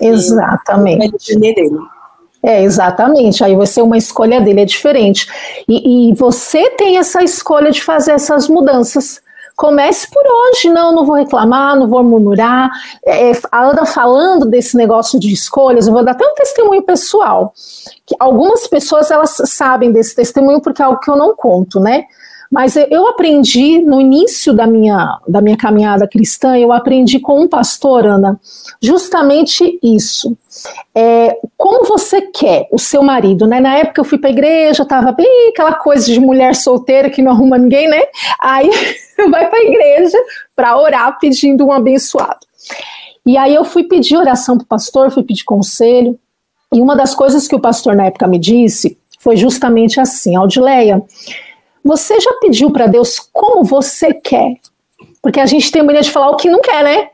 Exatamente. 0.00 1.36
É, 2.44 2.62
exatamente. 2.62 3.42
Aí 3.42 3.56
vai 3.56 3.66
ser 3.66 3.82
uma 3.82 3.96
escolha 3.96 4.40
dele, 4.40 4.60
é 4.60 4.64
diferente. 4.64 5.26
E, 5.68 6.10
e, 6.10 6.14
você 6.14 6.70
tem 6.70 6.98
essa 6.98 7.22
escolha 7.22 7.70
de 7.70 7.82
fazer 7.82 8.12
essas 8.12 8.48
mudanças. 8.48 9.20
Comece 9.56 10.08
por 10.08 10.22
hoje, 10.24 10.68
não, 10.68 10.94
não 10.94 11.04
vou 11.04 11.16
reclamar, 11.16 11.76
não 11.76 11.88
vou 11.88 12.04
murmurar. 12.04 12.70
É, 13.04 13.32
a 13.50 13.64
Ana 13.64 13.84
falando 13.84 14.46
desse 14.46 14.76
negócio 14.76 15.18
de 15.18 15.32
escolhas, 15.32 15.88
eu 15.88 15.92
vou 15.92 16.04
dar 16.04 16.12
até 16.12 16.24
um 16.24 16.34
testemunho 16.34 16.82
pessoal. 16.82 17.52
Que 18.06 18.14
algumas 18.20 18.68
pessoas 18.68 19.10
elas 19.10 19.36
sabem 19.46 19.90
desse 19.90 20.14
testemunho 20.14 20.60
porque 20.60 20.80
é 20.80 20.84
algo 20.84 21.00
que 21.00 21.10
eu 21.10 21.16
não 21.16 21.34
conto, 21.34 21.80
né? 21.80 22.04
Mas 22.50 22.76
eu 22.76 23.06
aprendi 23.06 23.78
no 23.80 24.00
início 24.00 24.54
da 24.54 24.66
minha, 24.66 25.18
da 25.28 25.40
minha 25.40 25.56
caminhada 25.56 26.08
cristã, 26.08 26.56
eu 26.56 26.72
aprendi 26.72 27.20
com 27.20 27.42
um 27.42 27.48
pastor, 27.48 28.06
Ana, 28.06 28.40
justamente 28.80 29.78
isso. 29.82 30.36
É, 30.94 31.36
como 31.56 31.84
você 31.84 32.22
quer 32.22 32.66
o 32.72 32.78
seu 32.78 33.02
marido, 33.02 33.46
né? 33.46 33.60
Na 33.60 33.76
época 33.76 34.00
eu 34.00 34.04
fui 34.04 34.18
para 34.18 34.30
a 34.30 34.32
igreja, 34.32 34.84
tava 34.84 35.12
bem 35.12 35.50
aquela 35.50 35.74
coisa 35.74 36.10
de 36.10 36.18
mulher 36.18 36.54
solteira 36.54 37.10
que 37.10 37.20
não 37.20 37.32
arruma 37.32 37.58
ninguém, 37.58 37.88
né? 37.88 38.02
Aí 38.40 38.70
vai 39.30 39.48
para 39.48 39.58
a 39.58 39.62
igreja 39.62 40.18
para 40.56 40.78
orar 40.78 41.18
pedindo 41.18 41.66
um 41.66 41.72
abençoado. 41.72 42.40
E 43.26 43.36
aí 43.36 43.54
eu 43.54 43.64
fui 43.64 43.84
pedir 43.84 44.16
oração 44.16 44.56
para 44.56 44.64
o 44.64 44.68
pastor, 44.68 45.10
fui 45.10 45.22
pedir 45.22 45.44
conselho. 45.44 46.18
E 46.72 46.80
uma 46.80 46.96
das 46.96 47.14
coisas 47.14 47.46
que 47.46 47.54
o 47.54 47.60
pastor 47.60 47.94
na 47.94 48.06
época 48.06 48.26
me 48.26 48.38
disse 48.38 48.98
foi 49.18 49.36
justamente 49.36 50.00
assim: 50.00 50.34
Aldileia, 50.34 51.02
você 51.88 52.20
já 52.20 52.34
pediu 52.34 52.70
para 52.70 52.86
Deus 52.86 53.18
como 53.32 53.64
você 53.64 54.12
quer? 54.12 54.56
Porque 55.22 55.40
a 55.40 55.46
gente 55.46 55.72
tem 55.72 55.82
mania 55.82 56.02
de 56.02 56.10
falar 56.10 56.28
o 56.28 56.36
que 56.36 56.50
não 56.50 56.60
quer, 56.60 56.84
né? 56.84 57.08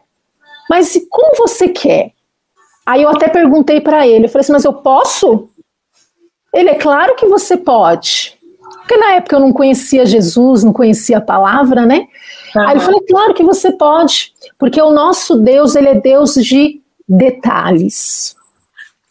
Mas 0.69 1.01
como 1.09 1.37
você 1.37 1.69
quer? 1.69 2.11
Aí 2.85 3.05
eu 3.05 3.09
até 3.09 3.29
perguntei 3.29 3.81
para 3.81 4.05
ele, 4.05 4.25
eu 4.25 4.29
falei 4.29 4.41
assim, 4.41 4.53
mas 4.53 4.65
eu 4.65 4.73
posso? 4.73 5.49
Ele, 6.53 6.71
é 6.71 6.75
claro 6.75 7.15
que 7.15 7.25
você 7.27 7.57
pode. 7.57 8.37
Porque 8.81 8.97
na 8.97 9.13
época 9.13 9.37
eu 9.37 9.41
não 9.41 9.53
conhecia 9.53 10.05
Jesus, 10.05 10.65
não 10.65 10.73
conhecia 10.73 11.19
a 11.19 11.21
palavra, 11.21 11.87
né? 11.87 12.09
Uhum. 12.57 12.63
Aí 12.63 12.73
ele 12.73 12.81
falou, 12.81 13.01
claro 13.09 13.33
que 13.33 13.45
você 13.45 13.71
pode, 13.71 14.33
porque 14.59 14.83
o 14.83 14.91
nosso 14.91 15.37
Deus, 15.37 15.77
ele 15.77 15.89
é 15.89 15.95
Deus 15.95 16.35
de 16.35 16.83
detalhes 17.09 18.35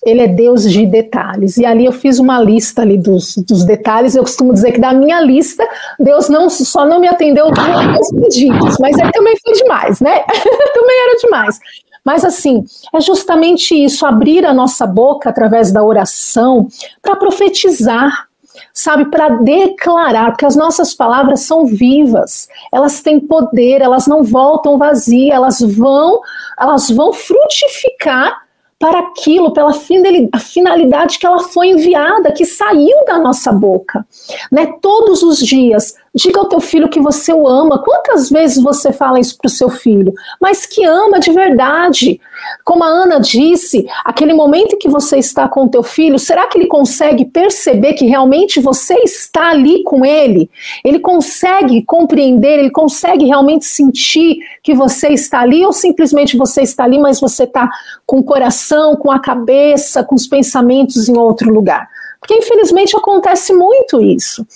ele 0.05 0.21
é 0.21 0.27
Deus 0.27 0.69
de 0.69 0.85
detalhes. 0.85 1.57
E 1.57 1.65
ali 1.65 1.85
eu 1.85 1.91
fiz 1.91 2.19
uma 2.19 2.39
lista 2.41 2.81
ali 2.81 2.97
dos, 2.97 3.35
dos 3.37 3.65
detalhes. 3.65 4.15
Eu 4.15 4.23
costumo 4.23 4.53
dizer 4.53 4.71
que 4.71 4.79
da 4.79 4.93
minha 4.93 5.21
lista, 5.21 5.67
Deus 5.99 6.29
não 6.29 6.49
só 6.49 6.85
não 6.85 6.99
me 6.99 7.07
atendeu 7.07 7.51
dois 7.51 8.11
pedidos, 8.11 8.77
mas 8.79 8.97
aí 8.99 9.11
também 9.11 9.35
foi 9.41 9.53
demais, 9.53 9.99
né? 9.99 10.19
também 10.73 11.01
era 11.01 11.17
demais. 11.19 11.59
Mas 12.03 12.25
assim, 12.25 12.65
é 12.93 12.99
justamente 12.99 13.73
isso, 13.73 14.05
abrir 14.05 14.45
a 14.45 14.53
nossa 14.53 14.85
boca 14.85 15.29
através 15.29 15.71
da 15.71 15.81
oração 15.81 16.67
para 17.01 17.15
profetizar, 17.15 18.27
sabe, 18.73 19.05
para 19.05 19.29
declarar, 19.29 20.31
porque 20.31 20.45
as 20.45 20.55
nossas 20.55 20.93
palavras 20.93 21.41
são 21.41 21.65
vivas, 21.65 22.49
elas 22.73 23.01
têm 23.01 23.21
poder, 23.21 23.81
elas 23.81 24.05
não 24.05 24.21
voltam 24.21 24.77
vazias, 24.77 25.33
elas 25.33 25.61
vão, 25.61 26.19
elas 26.59 26.89
vão 26.89 27.13
frutificar 27.13 28.42
para 28.83 28.99
aquilo, 28.99 29.53
pela 29.53 29.71
finalidade 29.71 31.17
que 31.17 31.25
ela 31.25 31.39
foi 31.39 31.69
enviada, 31.69 32.33
que 32.33 32.43
saiu 32.43 33.05
da 33.05 33.17
nossa 33.17 33.49
boca. 33.49 34.05
Né? 34.51 34.73
Todos 34.81 35.23
os 35.23 35.39
dias, 35.39 35.95
diga 36.15 36.39
ao 36.39 36.47
teu 36.47 36.59
filho 36.59 36.89
que 36.89 36.99
você 36.99 37.33
o 37.33 37.47
ama. 37.47 37.81
Quantas 37.83 38.29
vezes 38.29 38.61
você 38.61 38.93
fala 38.93 39.19
isso 39.19 39.37
para 39.37 39.47
o 39.47 39.51
seu 39.51 39.69
filho? 39.69 40.13
Mas 40.39 40.65
que 40.65 40.83
ama 40.85 41.19
de 41.19 41.31
verdade. 41.31 42.21
Como 42.63 42.83
a 42.83 42.87
Ana 42.87 43.19
disse, 43.19 43.87
aquele 44.05 44.33
momento 44.33 44.75
em 44.75 44.77
que 44.77 44.89
você 44.89 45.17
está 45.17 45.47
com 45.47 45.65
o 45.65 45.69
teu 45.69 45.81
filho, 45.81 46.19
será 46.19 46.45
que 46.47 46.57
ele 46.57 46.67
consegue 46.67 47.25
perceber 47.25 47.93
que 47.93 48.05
realmente 48.05 48.59
você 48.59 48.95
está 49.03 49.49
ali 49.49 49.83
com 49.83 50.05
ele? 50.05 50.49
Ele 50.83 50.99
consegue 50.99 51.81
compreender, 51.83 52.59
ele 52.59 52.71
consegue 52.71 53.25
realmente 53.25 53.65
sentir 53.65 54.37
que 54.61 54.73
você 54.73 55.09
está 55.09 55.39
ali 55.39 55.65
ou 55.65 55.73
simplesmente 55.73 56.37
você 56.37 56.61
está 56.61 56.83
ali, 56.83 56.99
mas 56.99 57.19
você 57.19 57.43
está 57.43 57.69
com 58.05 58.19
o 58.19 58.23
coração, 58.23 58.95
com 58.95 59.11
a 59.11 59.19
cabeça, 59.19 60.03
com 60.03 60.15
os 60.15 60.27
pensamentos 60.27 61.09
em 61.09 61.17
outro 61.17 61.51
lugar. 61.51 61.89
Porque 62.23 62.35
infelizmente 62.35 62.95
acontece 62.95 63.51
muito 63.51 63.99
isso, 63.99 64.47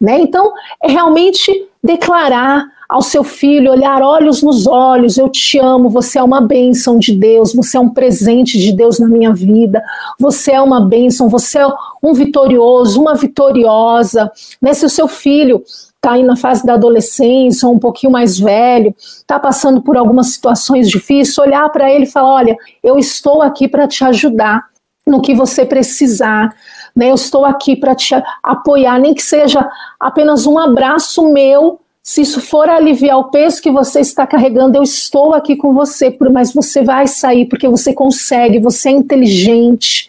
né? 0.00 0.20
Então, 0.20 0.52
é 0.80 0.88
realmente 0.88 1.66
declarar 1.82 2.64
ao 2.88 3.02
seu 3.02 3.24
filho, 3.24 3.72
olhar 3.72 4.00
olhos 4.00 4.44
nos 4.44 4.64
olhos, 4.64 5.18
eu 5.18 5.28
te 5.28 5.58
amo, 5.58 5.88
você 5.88 6.20
é 6.20 6.22
uma 6.22 6.40
bênção 6.40 7.00
de 7.00 7.12
Deus, 7.12 7.52
você 7.52 7.76
é 7.76 7.80
um 7.80 7.88
presente 7.88 8.60
de 8.60 8.72
Deus 8.72 9.00
na 9.00 9.08
minha 9.08 9.34
vida, 9.34 9.82
você 10.20 10.52
é 10.52 10.60
uma 10.60 10.80
bênção, 10.80 11.28
você 11.28 11.58
é 11.58 11.66
um 12.00 12.14
vitorioso, 12.14 13.00
uma 13.00 13.16
vitoriosa, 13.16 14.30
né? 14.62 14.72
Se 14.72 14.86
o 14.86 14.88
seu 14.90 15.08
filho 15.08 15.64
está 15.96 16.12
aí 16.12 16.22
na 16.22 16.36
fase 16.36 16.64
da 16.64 16.74
adolescência, 16.74 17.66
ou 17.66 17.74
um 17.74 17.80
pouquinho 17.80 18.12
mais 18.12 18.38
velho, 18.38 18.94
está 18.96 19.40
passando 19.40 19.82
por 19.82 19.96
algumas 19.96 20.28
situações 20.28 20.88
difíceis, 20.88 21.36
olhar 21.38 21.68
para 21.70 21.92
ele 21.92 22.04
e 22.04 22.10
falar: 22.10 22.34
olha, 22.34 22.56
eu 22.84 22.96
estou 22.96 23.42
aqui 23.42 23.66
para 23.66 23.88
te 23.88 24.04
ajudar 24.04 24.62
no 25.04 25.20
que 25.20 25.34
você 25.34 25.64
precisar. 25.64 26.54
Né, 26.96 27.10
eu 27.10 27.14
estou 27.14 27.44
aqui 27.44 27.76
para 27.76 27.94
te 27.94 28.14
apoiar, 28.42 28.98
nem 28.98 29.12
que 29.12 29.22
seja 29.22 29.68
apenas 30.00 30.46
um 30.46 30.58
abraço 30.58 31.28
meu. 31.28 31.78
Se 32.02 32.22
isso 32.22 32.40
for 32.40 32.70
aliviar 32.70 33.18
o 33.18 33.30
peso 33.30 33.60
que 33.60 33.70
você 33.70 34.00
está 34.00 34.26
carregando, 34.26 34.78
eu 34.78 34.82
estou 34.82 35.34
aqui 35.34 35.56
com 35.56 35.74
você, 35.74 36.16
mas 36.32 36.54
você 36.54 36.82
vai 36.82 37.06
sair 37.06 37.44
porque 37.46 37.68
você 37.68 37.92
consegue, 37.92 38.58
você 38.58 38.88
é 38.88 38.92
inteligente, 38.92 40.08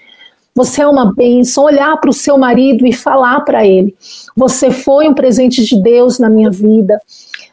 você 0.55 0.81
é 0.81 0.87
uma 0.87 1.13
bênção. 1.13 1.65
Olhar 1.65 1.97
para 1.97 2.09
o 2.09 2.13
seu 2.13 2.37
marido 2.37 2.87
e 2.87 2.93
falar 2.93 3.41
para 3.41 3.65
ele: 3.65 3.93
Você 4.35 4.71
foi 4.71 5.09
um 5.09 5.13
presente 5.13 5.63
de 5.65 5.81
Deus 5.81 6.17
na 6.19 6.29
minha 6.29 6.49
vida, 6.49 7.01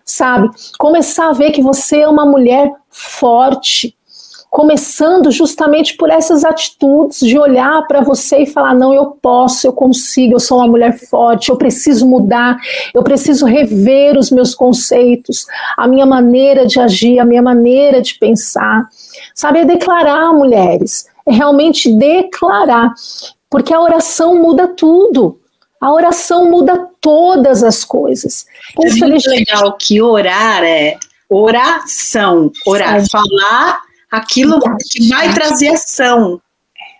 sabe? 0.05 0.49
Começar 0.79 1.29
a 1.29 1.33
ver 1.33 1.51
que 1.51 1.63
você 1.63 2.01
é 2.01 2.09
uma 2.09 2.25
mulher 2.25 2.71
forte, 2.89 3.97
começando 4.55 5.33
justamente 5.33 5.97
por 5.97 6.09
essas 6.09 6.45
atitudes 6.45 7.19
de 7.19 7.37
olhar 7.37 7.85
para 7.89 8.01
você 8.01 8.45
e 8.45 8.47
falar: 8.47 8.73
não, 8.73 8.95
eu 8.95 9.07
posso, 9.07 9.67
eu 9.67 9.73
consigo, 9.73 10.35
eu 10.35 10.39
sou 10.39 10.59
uma 10.59 10.69
mulher 10.69 10.97
forte, 10.97 11.51
eu 11.51 11.57
preciso 11.57 12.07
mudar, 12.07 12.57
eu 12.95 13.03
preciso 13.03 13.47
rever 13.47 14.17
os 14.17 14.31
meus 14.31 14.55
conceitos, 14.55 15.45
a 15.77 15.89
minha 15.89 16.07
maneira 16.07 16.69
de 16.69 16.79
agir, 16.79 17.19
a 17.19 17.25
minha 17.25 17.43
maneira 17.43 18.01
de 18.01 18.15
pensar. 18.15 18.89
Sabe, 19.35 19.59
é 19.59 19.65
declarar, 19.65 20.33
mulheres, 20.33 21.07
é 21.27 21.33
realmente 21.33 21.93
declarar, 21.93 22.95
porque 23.51 23.75
a 23.75 23.81
oração 23.81 24.41
muda 24.41 24.69
tudo. 24.69 25.41
A 25.81 25.93
oração 25.93 26.49
muda 26.49 26.91
todas 27.01 27.65
as 27.65 27.85
coisas. 27.85 28.47
É 28.81 28.89
muito 29.05 29.29
legal 29.29 29.77
que 29.77 30.01
orar 30.01 30.63
é 30.63 30.97
oração, 31.29 32.53
orar, 32.65 33.05
falar 33.11 33.83
aquilo 34.17 34.61
que 34.91 35.09
vai 35.09 35.33
trazer 35.33 35.69
ação. 35.69 36.41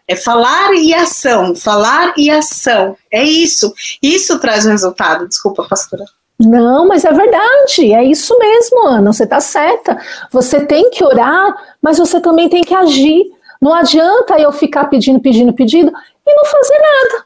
É 0.07 0.15
falar 0.15 0.75
e 0.75 0.93
ação, 0.93 1.55
falar 1.55 2.13
e 2.17 2.31
ação. 2.31 2.97
É 3.11 3.25
isso. 3.25 3.73
Isso 4.03 4.39
traz 4.39 4.67
resultado. 4.67 5.27
Desculpa, 5.27 5.67
pastora. 5.69 6.05
Não, 6.39 6.87
mas 6.87 7.05
é 7.05 7.13
verdade, 7.13 7.93
é 7.93 8.05
isso 8.05 8.37
mesmo, 8.39 8.87
Ana, 8.87 9.13
você 9.13 9.23
está 9.23 9.41
certa. 9.41 9.97
Você 10.33 10.67
tem 10.67 10.91
que 10.91 11.05
orar, 11.05 11.55
mas 11.81 11.99
você 11.99 12.21
também 12.21 12.49
tem 12.49 12.63
que 12.63 12.75
agir. 12.75 13.25
Não 13.61 13.73
adianta 13.73 14.39
eu 14.39 14.53
ficar 14.53 14.87
pedindo, 14.87 15.21
pedindo, 15.21 15.53
pedindo 15.53 15.93
e 16.27 16.35
não 16.35 16.45
fazer 16.45 16.79
nada. 16.79 17.25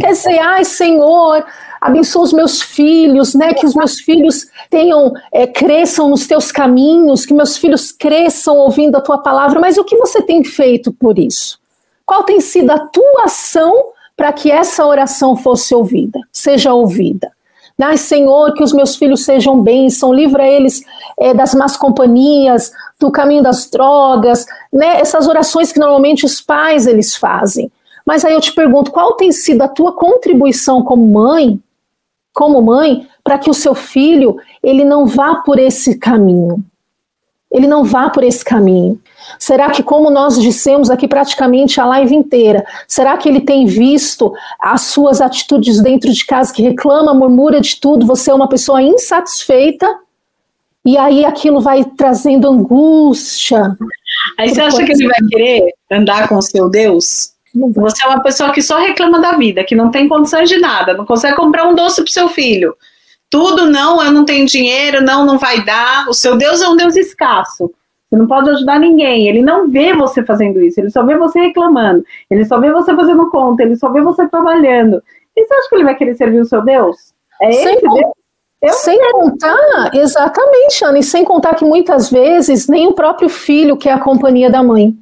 Quer 0.00 0.12
dizer, 0.12 0.38
ai 0.38 0.64
Senhor, 0.64 1.44
abençoa 1.84 2.22
os 2.22 2.32
meus 2.32 2.62
filhos, 2.62 3.34
né? 3.34 3.52
Que 3.52 3.66
os 3.66 3.74
meus 3.74 4.00
filhos 4.00 4.46
tenham, 4.70 5.12
é, 5.30 5.46
cresçam 5.46 6.08
nos 6.08 6.26
teus 6.26 6.50
caminhos, 6.50 7.26
que 7.26 7.34
meus 7.34 7.58
filhos 7.58 7.92
cresçam 7.92 8.56
ouvindo 8.56 8.96
a 8.96 9.02
tua 9.02 9.18
palavra. 9.18 9.60
Mas 9.60 9.76
o 9.76 9.84
que 9.84 9.94
você 9.98 10.22
tem 10.22 10.42
feito 10.42 10.90
por 10.90 11.18
isso? 11.18 11.58
Qual 12.06 12.22
tem 12.22 12.40
sido 12.40 12.70
a 12.70 12.78
tua 12.78 13.24
ação 13.24 13.92
para 14.16 14.32
que 14.32 14.50
essa 14.50 14.86
oração 14.86 15.36
fosse 15.36 15.74
ouvida, 15.74 16.18
seja 16.32 16.72
ouvida? 16.72 17.30
Ai, 17.78 17.98
Senhor, 17.98 18.54
que 18.54 18.62
os 18.62 18.72
meus 18.72 18.96
filhos 18.96 19.24
sejam 19.24 19.60
bênção, 19.60 20.14
livra 20.14 20.48
eles 20.48 20.82
é, 21.18 21.34
das 21.34 21.54
más 21.54 21.76
companhias, 21.76 22.72
do 22.98 23.10
caminho 23.10 23.42
das 23.42 23.68
drogas, 23.68 24.46
né? 24.72 25.00
Essas 25.00 25.28
orações 25.28 25.70
que 25.70 25.78
normalmente 25.78 26.24
os 26.24 26.40
pais 26.40 26.86
eles 26.86 27.14
fazem. 27.14 27.70
Mas 28.06 28.24
aí 28.24 28.32
eu 28.32 28.40
te 28.40 28.54
pergunto, 28.54 28.90
qual 28.90 29.14
tem 29.14 29.30
sido 29.32 29.60
a 29.60 29.68
tua 29.68 29.92
contribuição 29.92 30.82
como 30.82 31.06
mãe 31.06 31.60
como 32.34 32.60
mãe, 32.60 33.06
para 33.22 33.38
que 33.38 33.48
o 33.48 33.54
seu 33.54 33.74
filho 33.74 34.36
ele 34.62 34.84
não 34.84 35.06
vá 35.06 35.36
por 35.36 35.58
esse 35.58 35.96
caminho. 35.96 36.62
Ele 37.50 37.68
não 37.68 37.84
vá 37.84 38.10
por 38.10 38.24
esse 38.24 38.44
caminho. 38.44 39.00
Será 39.38 39.70
que, 39.70 39.82
como 39.82 40.10
nós 40.10 40.42
dissemos 40.42 40.90
aqui 40.90 41.06
praticamente 41.06 41.80
a 41.80 41.86
live 41.86 42.12
inteira, 42.12 42.66
será 42.88 43.16
que 43.16 43.28
ele 43.28 43.40
tem 43.40 43.64
visto 43.64 44.34
as 44.58 44.82
suas 44.82 45.20
atitudes 45.20 45.80
dentro 45.80 46.12
de 46.12 46.26
casa 46.26 46.52
que 46.52 46.62
reclama, 46.62 47.14
murmura 47.14 47.60
de 47.60 47.78
tudo, 47.80 48.04
você 48.04 48.32
é 48.32 48.34
uma 48.34 48.48
pessoa 48.48 48.82
insatisfeita? 48.82 49.88
E 50.84 50.98
aí 50.98 51.24
aquilo 51.24 51.60
vai 51.60 51.84
trazendo 51.84 52.48
angústia. 52.48 53.76
Aí 54.36 54.50
você 54.50 54.60
acha 54.60 54.84
que 54.84 54.92
ele 54.92 55.06
vai 55.06 55.28
querer 55.30 55.72
andar 55.90 56.28
com 56.28 56.36
o 56.36 56.42
seu 56.42 56.68
Deus? 56.68 57.33
Você 57.54 58.04
é 58.04 58.08
uma 58.08 58.22
pessoa 58.22 58.52
que 58.52 58.60
só 58.60 58.78
reclama 58.78 59.20
da 59.20 59.32
vida, 59.32 59.64
que 59.64 59.76
não 59.76 59.90
tem 59.90 60.08
condições 60.08 60.48
de 60.48 60.58
nada, 60.58 60.94
não 60.94 61.06
consegue 61.06 61.36
comprar 61.36 61.66
um 61.66 61.74
doce 61.74 62.02
para 62.02 62.12
seu 62.12 62.28
filho. 62.28 62.76
Tudo 63.30 63.66
não, 63.66 64.02
eu 64.02 64.12
não 64.12 64.24
tenho 64.24 64.46
dinheiro, 64.46 65.02
não, 65.02 65.24
não 65.24 65.38
vai 65.38 65.64
dar. 65.64 66.08
O 66.08 66.14
seu 66.14 66.36
Deus 66.36 66.60
é 66.62 66.68
um 66.68 66.76
Deus 66.76 66.96
escasso. 66.96 67.72
Você 68.08 68.16
não 68.16 68.26
pode 68.26 68.50
ajudar 68.50 68.78
ninguém. 68.78 69.28
Ele 69.28 69.42
não 69.42 69.68
vê 69.68 69.94
você 69.94 70.22
fazendo 70.24 70.60
isso, 70.60 70.80
ele 70.80 70.90
só 70.90 71.04
vê 71.04 71.16
você 71.16 71.40
reclamando, 71.40 72.04
ele 72.30 72.44
só 72.44 72.58
vê 72.58 72.72
você 72.72 72.94
fazendo 72.94 73.30
conta, 73.30 73.62
ele 73.62 73.76
só 73.76 73.90
vê 73.90 74.00
você 74.00 74.28
trabalhando. 74.28 75.02
E 75.36 75.44
você 75.44 75.54
acha 75.54 75.68
que 75.68 75.74
ele 75.74 75.84
vai 75.84 75.96
querer 75.96 76.14
servir 76.14 76.40
o 76.40 76.44
seu 76.44 76.62
Deus? 76.62 76.96
É 77.40 77.50
esse 77.50 77.80
Deus? 77.80 78.12
Eu 78.62 78.72
sem 78.72 78.98
contar, 79.12 79.90
exatamente, 79.94 80.82
Ana, 80.84 80.98
e 80.98 81.02
sem 81.02 81.22
contar 81.22 81.54
que 81.54 81.64
muitas 81.66 82.10
vezes 82.10 82.66
nem 82.66 82.86
o 82.86 82.94
próprio 82.94 83.28
filho 83.28 83.76
quer 83.76 83.92
a 83.92 84.00
companhia 84.00 84.48
da 84.48 84.62
mãe. 84.62 84.96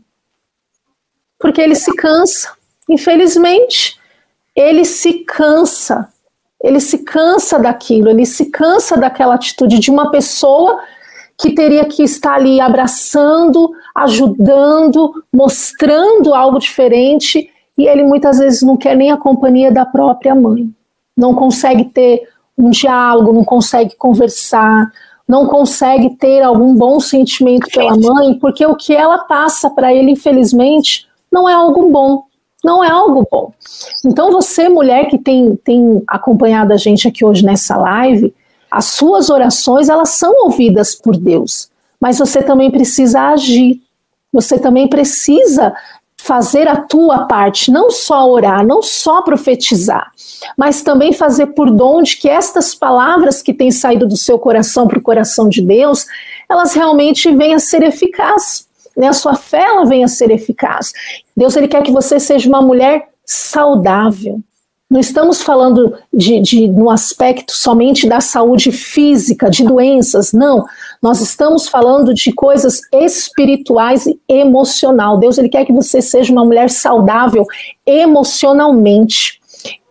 Porque 1.43 1.61
ele 1.61 1.74
se 1.74 1.95
cansa. 1.95 2.51
Infelizmente, 2.88 3.99
ele 4.57 4.84
se 4.84 5.24
cansa. 5.24 6.09
Ele 6.62 6.78
se 6.78 6.99
cansa 6.99 7.59
daquilo, 7.59 8.09
ele 8.09 8.24
se 8.24 8.47
cansa 8.47 8.97
daquela 8.97 9.34
atitude 9.34 9.80
de 9.80 9.90
uma 9.90 10.12
pessoa 10.12 10.80
que 11.36 11.51
teria 11.51 11.84
que 11.84 12.05
estar 12.05 12.34
ali 12.34 12.61
abraçando, 12.61 13.72
ajudando, 13.97 15.24
mostrando 15.32 16.32
algo 16.34 16.61
diferente, 16.61 17.51
e 17.76 17.88
ele 17.88 18.05
muitas 18.05 18.38
vezes 18.38 18.62
não 18.62 18.76
quer 18.76 18.97
nem 18.97 19.11
a 19.11 19.16
companhia 19.16 19.72
da 19.72 19.84
própria 19.84 20.36
mãe. 20.36 20.70
Não 21.16 21.34
consegue 21.34 21.86
ter 21.86 22.28
um 22.57 22.70
diálogo, 22.70 23.32
não 23.32 23.45
consegue 23.45 23.97
conversar, 23.97 24.93
não 25.26 25.47
consegue 25.47 26.11
ter 26.11 26.43
algum 26.43 26.76
bom 26.76 27.01
sentimento 27.01 27.66
pela 27.70 27.97
mãe, 27.97 28.38
porque 28.38 28.64
o 28.64 28.76
que 28.76 28.95
ela 28.95 29.18
passa 29.18 29.68
para 29.68 29.93
ele, 29.93 30.12
infelizmente, 30.12 31.09
não 31.33 31.49
é 31.49 31.55
algo 31.55 31.91
bom. 31.91 32.24
Não 32.62 32.85
é 32.85 32.89
algo 32.89 33.26
bom. 33.28 33.53
Então, 34.05 34.30
você, 34.30 34.68
mulher 34.68 35.09
que 35.09 35.18
tem, 35.18 35.57
tem 35.57 36.03
acompanhado 36.07 36.72
a 36.72 36.76
gente 36.76 37.09
aqui 37.09 37.24
hoje 37.24 37.45
nessa 37.45 37.76
live, 37.76 38.33
as 38.70 38.85
suas 38.85 39.30
orações, 39.30 39.89
elas 39.89 40.11
são 40.11 40.45
ouvidas 40.45 40.95
por 40.95 41.16
Deus, 41.16 41.68
mas 42.01 42.18
você 42.18 42.43
também 42.43 42.70
precisa 42.70 43.20
agir. 43.22 43.83
Você 44.33 44.59
também 44.59 44.89
precisa 44.89 45.74
fazer 46.16 46.68
a 46.68 46.76
tua 46.76 47.26
parte, 47.26 47.70
não 47.70 47.91
só 47.91 48.30
orar, 48.30 48.64
não 48.64 48.80
só 48.80 49.22
profetizar, 49.22 50.12
mas 50.57 50.80
também 50.80 51.12
fazer 51.12 51.49
por 51.49 51.68
onde 51.68 52.16
que 52.16 52.28
estas 52.28 52.76
palavras 52.76 53.43
que 53.43 53.53
têm 53.53 53.72
saído 53.72 54.07
do 54.07 54.16
seu 54.16 54.39
coração 54.39 54.87
para 54.87 54.99
o 54.99 55.03
coração 55.03 55.49
de 55.49 55.61
Deus, 55.61 56.07
elas 56.49 56.74
realmente 56.74 57.30
venham 57.35 57.57
a 57.57 57.59
ser 57.59 57.83
eficazes, 57.83 58.68
né? 58.97 59.09
A 59.09 59.12
sua 59.12 59.34
fé 59.34 59.62
ela 59.62 59.84
venha 59.84 60.07
a 60.07 60.09
ser 60.09 60.30
eficaz. 60.30 60.93
Deus 61.36 61.57
ele 61.57 61.68
quer 61.68 61.82
que 61.82 61.93
você 61.93 62.18
seja 62.18 62.49
uma 62.49 62.62
mulher 62.62 63.09
saudável, 63.24 64.43
não 64.93 65.01
estamos 65.01 65.40
falando 65.40 65.97
de, 66.12 66.38
de, 66.40 66.68
no 66.68 66.90
aspecto 66.90 67.57
somente 67.57 68.07
da 68.07 68.20
saúde 68.20 68.70
física, 68.70 69.49
de 69.49 69.64
doenças, 69.64 70.34
não. 70.34 70.66
Nós 71.01 71.22
estamos 71.22 71.66
falando 71.66 72.12
de 72.12 72.30
coisas 72.30 72.82
espirituais 72.93 74.07
e 74.07 74.20
emocional. 74.28 75.16
Deus 75.16 75.38
ele 75.38 75.49
quer 75.49 75.64
que 75.64 75.72
você 75.72 76.03
seja 76.03 76.30
uma 76.30 76.45
mulher 76.45 76.68
saudável 76.68 77.47
emocionalmente, 77.86 79.40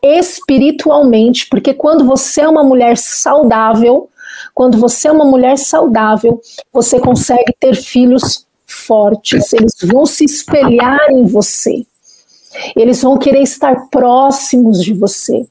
espiritualmente, 0.04 1.48
porque 1.50 1.74
quando 1.74 2.06
você 2.06 2.42
é 2.42 2.48
uma 2.48 2.64
mulher 2.64 2.96
saudável, 2.96 4.08
quando 4.54 4.78
você 4.78 5.08
é 5.08 5.12
uma 5.12 5.26
mulher 5.26 5.58
saudável, 5.58 6.40
você 6.72 7.00
consegue 7.00 7.56
ter 7.60 7.76
filhos 7.76 8.46
fortes, 8.72 9.54
eles 9.54 9.76
vão 9.84 10.06
se 10.06 10.26
espelhar 10.26 11.10
em 11.12 11.26
você. 11.26 11.86
Eles 12.76 13.02
vão 13.02 13.18
querer 13.18 13.42
estar 13.42 13.88
próximos 13.90 14.84
de 14.84 14.94
você. 14.94 15.46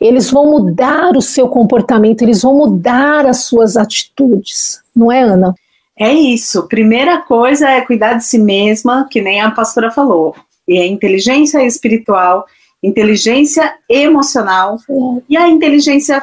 Eles 0.00 0.30
vão 0.30 0.50
mudar 0.50 1.16
o 1.16 1.22
seu 1.22 1.48
comportamento, 1.48 2.22
eles 2.22 2.42
vão 2.42 2.54
mudar 2.54 3.26
as 3.26 3.44
suas 3.44 3.76
atitudes. 3.76 4.80
Não 4.94 5.12
é, 5.12 5.22
Ana? 5.22 5.54
É 5.98 6.12
isso. 6.12 6.66
Primeira 6.68 7.20
coisa 7.22 7.68
é 7.68 7.80
cuidar 7.80 8.14
de 8.14 8.24
si 8.24 8.38
mesma, 8.38 9.06
que 9.10 9.20
nem 9.20 9.40
a 9.40 9.50
pastora 9.50 9.90
falou. 9.90 10.34
E 10.66 10.78
a 10.78 10.86
inteligência 10.86 11.64
espiritual, 11.64 12.46
inteligência 12.82 13.74
emocional 13.88 14.78
é. 14.88 15.22
e 15.28 15.36
a 15.36 15.48
inteligência 15.48 16.22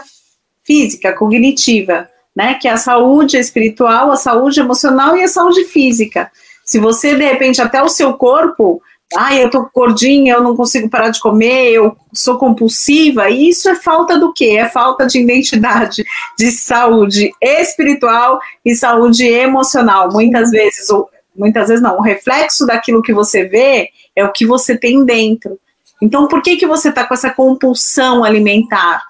física, 0.64 1.14
cognitiva, 1.14 2.10
né? 2.36 2.56
Que 2.56 2.68
é 2.68 2.72
a 2.72 2.78
saúde 2.78 3.38
espiritual, 3.38 4.12
a 4.12 4.18
saúde 4.18 4.60
emocional 4.60 5.16
e 5.16 5.24
a 5.24 5.28
saúde 5.28 5.64
física. 5.66 6.32
Se 6.64 6.80
você, 6.80 7.16
de 7.16 7.24
repente, 7.24 7.62
até 7.62 7.82
o 7.82 7.90
seu 7.90 8.14
corpo 8.14 8.82
ai, 9.16 9.44
eu 9.44 9.50
tô 9.50 9.70
gordinha, 9.74 10.34
eu 10.34 10.44
não 10.44 10.56
consigo 10.56 10.90
parar 10.90 11.10
de 11.10 11.20
comer, 11.20 11.72
eu 11.72 11.96
sou 12.14 12.38
compulsiva, 12.38 13.30
e 13.30 13.50
isso 13.50 13.70
é 13.70 13.76
falta 13.76 14.18
do 14.18 14.34
quê? 14.34 14.58
É 14.58 14.68
falta 14.68 15.06
de 15.06 15.20
identidade, 15.20 16.04
de 16.38 16.52
saúde 16.52 17.32
espiritual 17.42 18.40
e 18.64 18.74
saúde 18.76 19.26
emocional. 19.26 20.12
Muitas 20.12 20.52
vezes, 20.52 20.90
ou 20.90 21.10
muitas 21.36 21.68
vezes 21.68 21.84
não, 21.84 21.98
o 21.98 22.02
reflexo 22.02 22.66
daquilo 22.66 23.02
que 23.02 23.14
você 23.14 23.46
vê 23.46 23.90
é 24.16 24.24
o 24.24 24.32
que 24.32 24.46
você 24.46 24.78
tem 24.78 25.04
dentro. 25.06 25.60
Então, 26.02 26.28
por 26.28 26.42
que, 26.42 26.58
que 26.58 26.68
você 26.68 26.90
está 26.90 27.06
com 27.06 27.14
essa 27.14 27.30
compulsão 27.30 28.24
alimentar? 28.24 29.04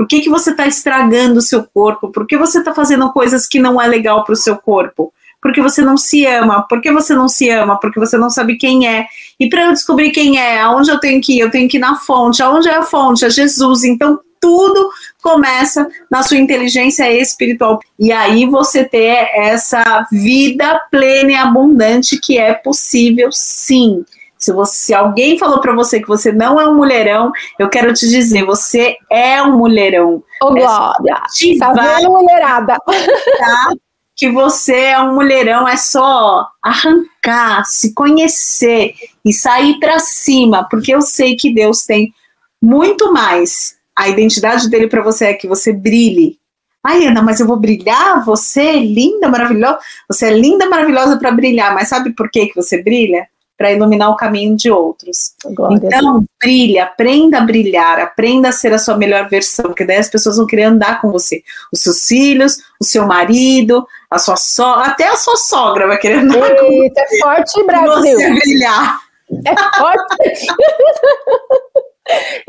Por 0.00 0.08
que, 0.08 0.22
que 0.22 0.30
você 0.30 0.52
está 0.52 0.66
estragando 0.66 1.40
o 1.40 1.42
seu 1.42 1.62
corpo? 1.62 2.08
Por 2.08 2.26
que 2.26 2.38
você 2.38 2.60
está 2.60 2.72
fazendo 2.72 3.12
coisas 3.12 3.46
que 3.46 3.58
não 3.58 3.78
é 3.78 3.86
legal 3.86 4.24
para 4.24 4.32
o 4.32 4.36
seu 4.36 4.56
corpo? 4.56 5.12
porque 5.42 5.60
você 5.60 5.82
não 5.82 5.96
se 5.96 6.26
ama. 6.26 6.66
Por 6.68 6.80
que 6.80 6.90
você 6.90 7.14
não 7.14 7.28
se 7.28 7.48
ama? 7.48 7.78
Porque 7.78 7.98
você 7.98 8.18
não 8.18 8.28
sabe 8.28 8.56
quem 8.56 8.86
é. 8.86 9.06
E 9.38 9.48
para 9.48 9.64
eu 9.64 9.72
descobrir 9.72 10.10
quem 10.10 10.38
é, 10.38 10.60
aonde 10.60 10.90
eu 10.90 10.98
tenho 10.98 11.20
que 11.20 11.36
ir? 11.36 11.40
Eu 11.40 11.50
tenho 11.50 11.66
que 11.66 11.78
ir 11.78 11.80
na 11.80 11.96
fonte. 11.96 12.42
Aonde 12.42 12.68
é 12.68 12.74
a 12.74 12.82
fonte? 12.82 13.24
É 13.24 13.30
Jesus. 13.30 13.84
Então, 13.84 14.20
tudo 14.40 14.90
começa 15.22 15.86
na 16.10 16.22
sua 16.22 16.38
inteligência 16.38 17.10
espiritual. 17.12 17.80
E 17.98 18.10
aí 18.10 18.46
você 18.46 18.84
ter 18.84 19.30
essa 19.34 20.06
vida 20.10 20.78
plena 20.90 21.32
e 21.32 21.36
abundante 21.36 22.18
que 22.18 22.36
é 22.38 22.52
possível, 22.52 23.30
sim. 23.32 24.04
Se, 24.40 24.52
você, 24.52 24.76
se 24.76 24.94
alguém 24.94 25.38
falou 25.38 25.60
para 25.60 25.74
você 25.74 26.00
que 26.00 26.08
você 26.08 26.32
não 26.32 26.58
é 26.58 26.66
um 26.66 26.74
mulherão, 26.74 27.30
eu 27.58 27.68
quero 27.68 27.92
te 27.92 28.08
dizer, 28.08 28.44
você 28.44 28.96
é 29.10 29.42
um 29.42 29.58
mulherão. 29.58 30.22
Ô, 30.42 30.46
oh, 30.46 30.54
Glória, 30.54 31.22
tá 31.58 31.72
vendo, 31.72 32.10
mulherada? 32.10 32.78
Tá 32.86 33.72
que 34.20 34.30
você 34.30 34.74
é 34.74 35.00
um 35.00 35.14
mulherão, 35.14 35.66
é 35.66 35.78
só 35.78 36.46
arrancar, 36.62 37.64
se 37.64 37.94
conhecer 37.94 38.92
e 39.24 39.32
sair 39.32 39.80
para 39.80 39.98
cima, 39.98 40.68
porque 40.70 40.94
eu 40.94 41.00
sei 41.00 41.36
que 41.36 41.54
Deus 41.54 41.86
tem 41.86 42.12
muito 42.60 43.10
mais. 43.14 43.76
A 43.96 44.10
identidade 44.10 44.68
dele 44.68 44.88
para 44.88 45.02
você 45.02 45.28
é 45.28 45.34
que 45.34 45.48
você 45.48 45.72
brilhe. 45.72 46.38
Ai, 46.84 47.06
Ana, 47.06 47.22
mas 47.22 47.40
eu 47.40 47.46
vou 47.46 47.56
brilhar? 47.56 48.22
Você 48.26 48.60
é 48.60 48.76
linda, 48.76 49.26
maravilhosa. 49.26 49.78
Você 50.06 50.26
é 50.26 50.38
linda, 50.38 50.68
maravilhosa 50.68 51.16
para 51.16 51.32
brilhar, 51.32 51.74
mas 51.74 51.88
sabe 51.88 52.14
por 52.14 52.30
que, 52.30 52.48
que 52.48 52.56
você 52.56 52.82
brilha? 52.82 53.26
Para 53.60 53.70
iluminar 53.70 54.08
o 54.08 54.16
caminho 54.16 54.56
de 54.56 54.70
outros. 54.70 55.34
Glória 55.44 55.76
então, 55.76 56.24
brilha, 56.40 56.84
aprenda 56.84 57.36
a 57.36 57.40
brilhar, 57.42 58.00
aprenda 58.00 58.48
a 58.48 58.52
ser 58.52 58.72
a 58.72 58.78
sua 58.78 58.96
melhor 58.96 59.28
versão, 59.28 59.66
porque 59.66 59.84
daí 59.84 59.98
as 59.98 60.08
pessoas 60.08 60.38
vão 60.38 60.46
querer 60.46 60.62
andar 60.62 60.98
com 61.02 61.10
você. 61.12 61.42
Os 61.70 61.80
seus 61.80 62.08
filhos, 62.08 62.56
o 62.80 62.84
seu 62.84 63.06
marido, 63.06 63.86
a 64.10 64.18
sua 64.18 64.36
sogra, 64.36 64.86
até 64.86 65.06
a 65.08 65.16
sua 65.16 65.36
sogra 65.36 65.86
vai 65.86 65.98
querer 65.98 66.20
andar 66.20 66.36
Eita, 66.36 66.56
com 66.56 66.66
você. 66.68 66.90
É 66.96 67.18
forte, 67.18 67.62
Brasil. 67.64 68.16
Você 68.16 68.30
brilhar. 68.30 68.98
É 69.44 69.78
forte. 69.78 70.46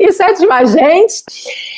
Isso 0.00 0.22
é 0.22 0.32
demais, 0.32 0.72
gente. 0.72 1.24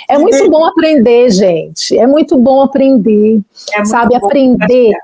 É 0.08 0.16
muito 0.16 0.48
bom 0.48 0.64
aprender, 0.64 1.28
gente. 1.30 1.98
É 1.98 2.06
muito 2.06 2.38
bom 2.38 2.62
aprender. 2.62 3.40
É 3.72 3.84
sabe, 3.84 4.14
aprender 4.14 4.94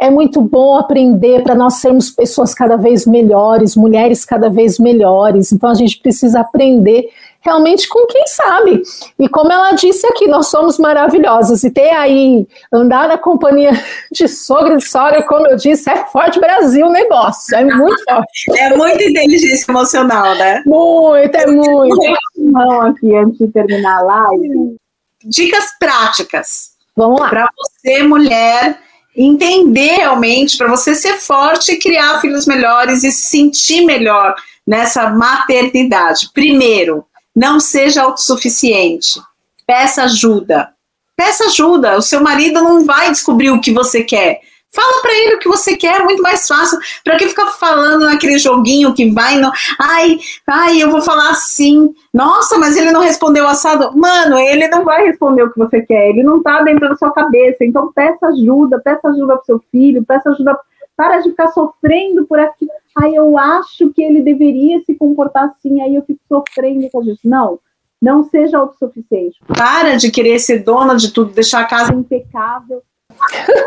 é 0.00 0.08
muito 0.08 0.40
bom 0.40 0.78
aprender 0.78 1.42
para 1.42 1.56
nós 1.56 1.74
sermos 1.74 2.08
pessoas 2.08 2.54
cada 2.54 2.76
vez 2.76 3.04
melhores, 3.04 3.74
mulheres 3.74 4.24
cada 4.24 4.48
vez 4.48 4.78
melhores. 4.78 5.50
Então 5.50 5.68
a 5.68 5.74
gente 5.74 5.98
precisa 5.98 6.40
aprender 6.40 7.08
realmente 7.40 7.88
com 7.88 8.06
quem 8.06 8.24
sabe. 8.28 8.80
E 9.18 9.28
como 9.28 9.50
ela 9.50 9.72
disse 9.72 10.06
aqui, 10.06 10.28
nós 10.28 10.46
somos 10.46 10.78
maravilhosas. 10.78 11.64
E 11.64 11.70
ter 11.70 11.90
aí, 11.90 12.46
andar 12.72 13.08
na 13.08 13.18
companhia 13.18 13.72
de 14.12 14.28
sogra 14.28 14.76
e 14.76 14.80
sogra, 14.80 15.22
como 15.24 15.48
eu 15.48 15.56
disse, 15.56 15.90
é 15.90 15.96
forte 16.06 16.38
Brasil 16.38 16.86
o 16.86 16.92
negócio. 16.92 17.56
É 17.56 17.64
muito 17.64 18.04
forte. 18.04 18.56
É 18.56 18.76
muita 18.76 19.02
inteligência 19.02 19.68
emocional, 19.68 20.32
né? 20.36 20.62
Muito, 20.64 21.34
é 21.34 21.46
muito. 21.48 22.16
Não, 22.36 22.82
aqui, 22.82 23.16
antes 23.16 23.38
de 23.38 23.48
terminar 23.48 23.98
a 23.98 24.02
live. 24.02 24.76
Dicas 25.24 25.76
práticas. 25.80 26.70
Vamos 26.96 27.20
lá. 27.20 27.28
Para 27.28 27.48
você, 27.56 28.02
mulher 28.04 28.78
entender 29.18 29.96
realmente, 29.96 30.56
para 30.56 30.68
você 30.68 30.94
ser 30.94 31.14
forte 31.14 31.72
e 31.72 31.78
criar 31.78 32.20
filhos 32.20 32.46
melhores 32.46 33.02
e 33.02 33.10
se 33.10 33.22
sentir 33.22 33.84
melhor 33.84 34.36
nessa 34.64 35.10
maternidade. 35.10 36.30
Primeiro, 36.32 37.04
não 37.34 37.58
seja 37.58 38.02
autossuficiente. 38.02 39.20
Peça 39.66 40.04
ajuda. 40.04 40.70
Peça 41.16 41.46
ajuda. 41.46 41.96
O 41.96 42.02
seu 42.02 42.22
marido 42.22 42.62
não 42.62 42.84
vai 42.84 43.10
descobrir 43.10 43.50
o 43.50 43.60
que 43.60 43.72
você 43.72 44.04
quer. 44.04 44.40
Fala 44.70 45.00
para 45.00 45.12
ele 45.12 45.36
o 45.36 45.38
que 45.38 45.48
você 45.48 45.76
quer, 45.76 46.00
é 46.00 46.04
muito 46.04 46.22
mais 46.22 46.46
fácil. 46.46 46.78
Para 47.02 47.16
que 47.16 47.28
ficar 47.28 47.46
falando 47.52 48.04
naquele 48.04 48.38
joguinho 48.38 48.94
que 48.94 49.10
vai 49.10 49.38
no. 49.38 49.50
Ai, 49.80 50.18
ai, 50.46 50.82
eu 50.82 50.90
vou 50.90 51.00
falar 51.00 51.30
assim. 51.30 51.94
Nossa, 52.12 52.58
mas 52.58 52.76
ele 52.76 52.92
não 52.92 53.00
respondeu 53.00 53.48
assado. 53.48 53.96
Mano, 53.96 54.38
ele 54.38 54.68
não 54.68 54.84
vai 54.84 55.06
responder 55.06 55.42
o 55.42 55.52
que 55.52 55.58
você 55.58 55.80
quer. 55.80 56.10
Ele 56.10 56.22
não 56.22 56.42
tá 56.42 56.62
dentro 56.62 56.88
da 56.88 56.96
sua 56.96 57.10
cabeça. 57.12 57.64
Então 57.64 57.92
peça 57.92 58.26
ajuda, 58.26 58.78
peça 58.78 59.08
ajuda 59.08 59.36
pro 59.36 59.46
seu 59.46 59.62
filho, 59.70 60.04
peça 60.04 60.30
ajuda. 60.30 60.58
Para 60.96 61.20
de 61.20 61.30
ficar 61.30 61.48
sofrendo 61.48 62.26
por 62.26 62.38
aquilo. 62.38 62.70
Ai, 62.96 63.14
eu 63.14 63.38
acho 63.38 63.90
que 63.90 64.02
ele 64.02 64.20
deveria 64.20 64.82
se 64.84 64.94
comportar 64.94 65.44
assim, 65.44 65.80
aí 65.80 65.94
eu 65.94 66.02
fico 66.02 66.20
sofrendo 66.28 66.88
com 66.90 67.02
isso. 67.04 67.20
Não. 67.24 67.58
Não 68.00 68.24
seja 68.24 68.58
autossuficiente. 68.58 69.38
Para 69.46 69.96
de 69.96 70.10
querer 70.10 70.38
ser 70.38 70.58
dona 70.58 70.94
de 70.94 71.12
tudo, 71.12 71.32
deixar 71.32 71.60
a 71.60 71.64
casa 71.64 71.92
impecável. 71.92 72.82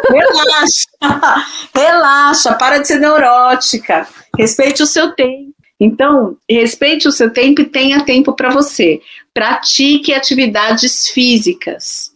Relaxa, 0.09 0.87
relaxa, 1.75 2.53
para 2.55 2.79
de 2.79 2.87
ser 2.87 2.99
neurótica. 2.99 4.07
Respeite 4.37 4.83
o 4.83 4.87
seu 4.87 5.13
tempo. 5.13 5.51
Então, 5.79 6.37
respeite 6.47 7.07
o 7.07 7.11
seu 7.11 7.31
tempo 7.31 7.61
e 7.61 7.65
tenha 7.65 8.05
tempo 8.05 8.33
para 8.33 8.51
você. 8.51 9.01
Pratique 9.33 10.13
atividades 10.13 11.07
físicas. 11.07 12.11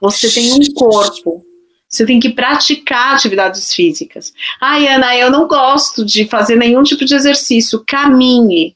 Você 0.00 0.30
tem 0.30 0.52
um 0.54 0.74
corpo. 0.74 1.44
Você 1.88 2.06
tem 2.06 2.18
que 2.18 2.30
praticar 2.30 3.14
atividades 3.14 3.74
físicas. 3.74 4.32
Ai, 4.58 4.88
Ana, 4.88 5.14
eu 5.14 5.30
não 5.30 5.46
gosto 5.46 6.06
de 6.06 6.26
fazer 6.26 6.56
nenhum 6.56 6.82
tipo 6.82 7.04
de 7.04 7.14
exercício. 7.14 7.84
Caminhe. 7.86 8.74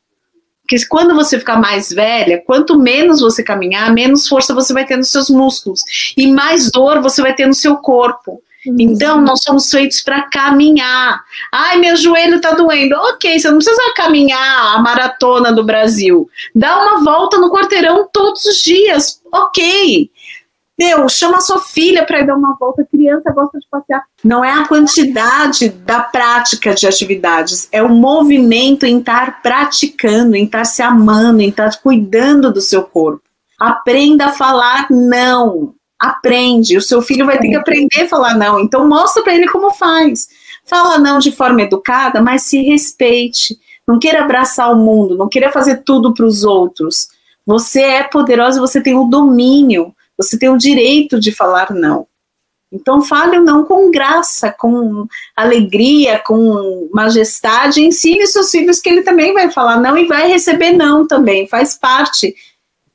Porque 0.66 0.84
quando 0.88 1.14
você 1.14 1.38
ficar 1.38 1.60
mais 1.60 1.90
velha, 1.90 2.42
quanto 2.44 2.76
menos 2.76 3.20
você 3.20 3.40
caminhar, 3.40 3.94
menos 3.94 4.26
força 4.26 4.52
você 4.52 4.72
vai 4.72 4.84
ter 4.84 4.96
nos 4.96 5.10
seus 5.10 5.30
músculos 5.30 5.80
e 6.16 6.26
mais 6.26 6.72
dor 6.72 7.00
você 7.00 7.22
vai 7.22 7.32
ter 7.32 7.46
no 7.46 7.54
seu 7.54 7.76
corpo. 7.76 8.42
Uhum. 8.66 8.74
Então, 8.80 9.20
nós 9.20 9.44
somos 9.44 9.70
feitos 9.70 10.02
para 10.02 10.22
caminhar. 10.22 11.22
Ai, 11.52 11.78
meu 11.78 11.96
joelho 11.96 12.40
tá 12.40 12.50
doendo. 12.50 12.96
Ok, 12.96 13.38
você 13.38 13.48
não 13.48 13.58
precisa 13.58 13.80
caminhar 13.94 14.74
a 14.74 14.78
maratona 14.80 15.52
do 15.52 15.62
Brasil. 15.62 16.28
Dá 16.52 16.76
uma 16.76 17.04
volta 17.04 17.38
no 17.38 17.52
quarteirão 17.52 18.08
todos 18.12 18.44
os 18.44 18.56
dias. 18.56 19.20
Ok. 19.32 20.10
Meu, 20.78 21.08
chama 21.08 21.40
sua 21.40 21.58
filha 21.60 22.04
para 22.04 22.22
dar 22.22 22.36
uma 22.36 22.54
volta. 22.58 22.82
A 22.82 22.84
criança 22.84 23.32
gosta 23.32 23.58
de 23.58 23.66
passear. 23.70 24.04
Não 24.22 24.44
é 24.44 24.52
a 24.52 24.68
quantidade 24.68 25.70
da 25.70 26.00
prática 26.00 26.74
de 26.74 26.86
atividades, 26.86 27.66
é 27.72 27.82
o 27.82 27.88
movimento 27.88 28.84
em 28.84 28.98
estar 28.98 29.40
praticando, 29.40 30.36
em 30.36 30.44
estar 30.44 30.64
se 30.64 30.82
amando, 30.82 31.40
em 31.40 31.48
estar 31.48 31.80
cuidando 31.80 32.52
do 32.52 32.60
seu 32.60 32.82
corpo. 32.82 33.22
Aprenda 33.58 34.26
a 34.26 34.32
falar 34.32 34.86
não. 34.90 35.74
Aprende. 35.98 36.76
O 36.76 36.82
seu 36.82 37.00
filho 37.00 37.24
vai 37.24 37.38
ter 37.38 37.48
que 37.48 37.56
aprender 37.56 38.02
a 38.02 38.08
falar 38.08 38.36
não. 38.36 38.60
Então 38.60 38.86
mostra 38.86 39.22
para 39.22 39.34
ele 39.34 39.48
como 39.48 39.70
faz. 39.70 40.28
Fala 40.66 40.98
não 40.98 41.18
de 41.18 41.32
forma 41.32 41.62
educada, 41.62 42.20
mas 42.20 42.42
se 42.42 42.60
respeite. 42.60 43.58
Não 43.88 43.98
queira 43.98 44.24
abraçar 44.24 44.70
o 44.70 44.76
mundo, 44.76 45.16
não 45.16 45.28
queira 45.28 45.50
fazer 45.50 45.84
tudo 45.84 46.12
para 46.12 46.26
os 46.26 46.44
outros. 46.44 47.08
Você 47.46 47.80
é 47.80 48.02
poderosa, 48.02 48.60
você 48.60 48.80
tem 48.80 48.94
o 48.94 49.04
domínio 49.04 49.94
você 50.16 50.38
tem 50.38 50.48
o 50.48 50.58
direito 50.58 51.18
de 51.20 51.32
falar 51.32 51.72
não. 51.72 52.06
Então 52.72 53.00
fale 53.00 53.38
o 53.38 53.44
não 53.44 53.64
com 53.64 53.90
graça, 53.90 54.50
com 54.50 55.06
alegria, 55.36 56.18
com 56.18 56.88
majestade. 56.92 57.80
Ensine 57.80 58.26
seus 58.26 58.50
filhos 58.50 58.80
que 58.80 58.88
ele 58.88 59.02
também 59.02 59.32
vai 59.32 59.50
falar 59.50 59.80
não 59.80 59.96
e 59.96 60.06
vai 60.06 60.28
receber 60.28 60.72
não 60.72 61.06
também, 61.06 61.46
faz 61.46 61.78
parte, 61.78 62.34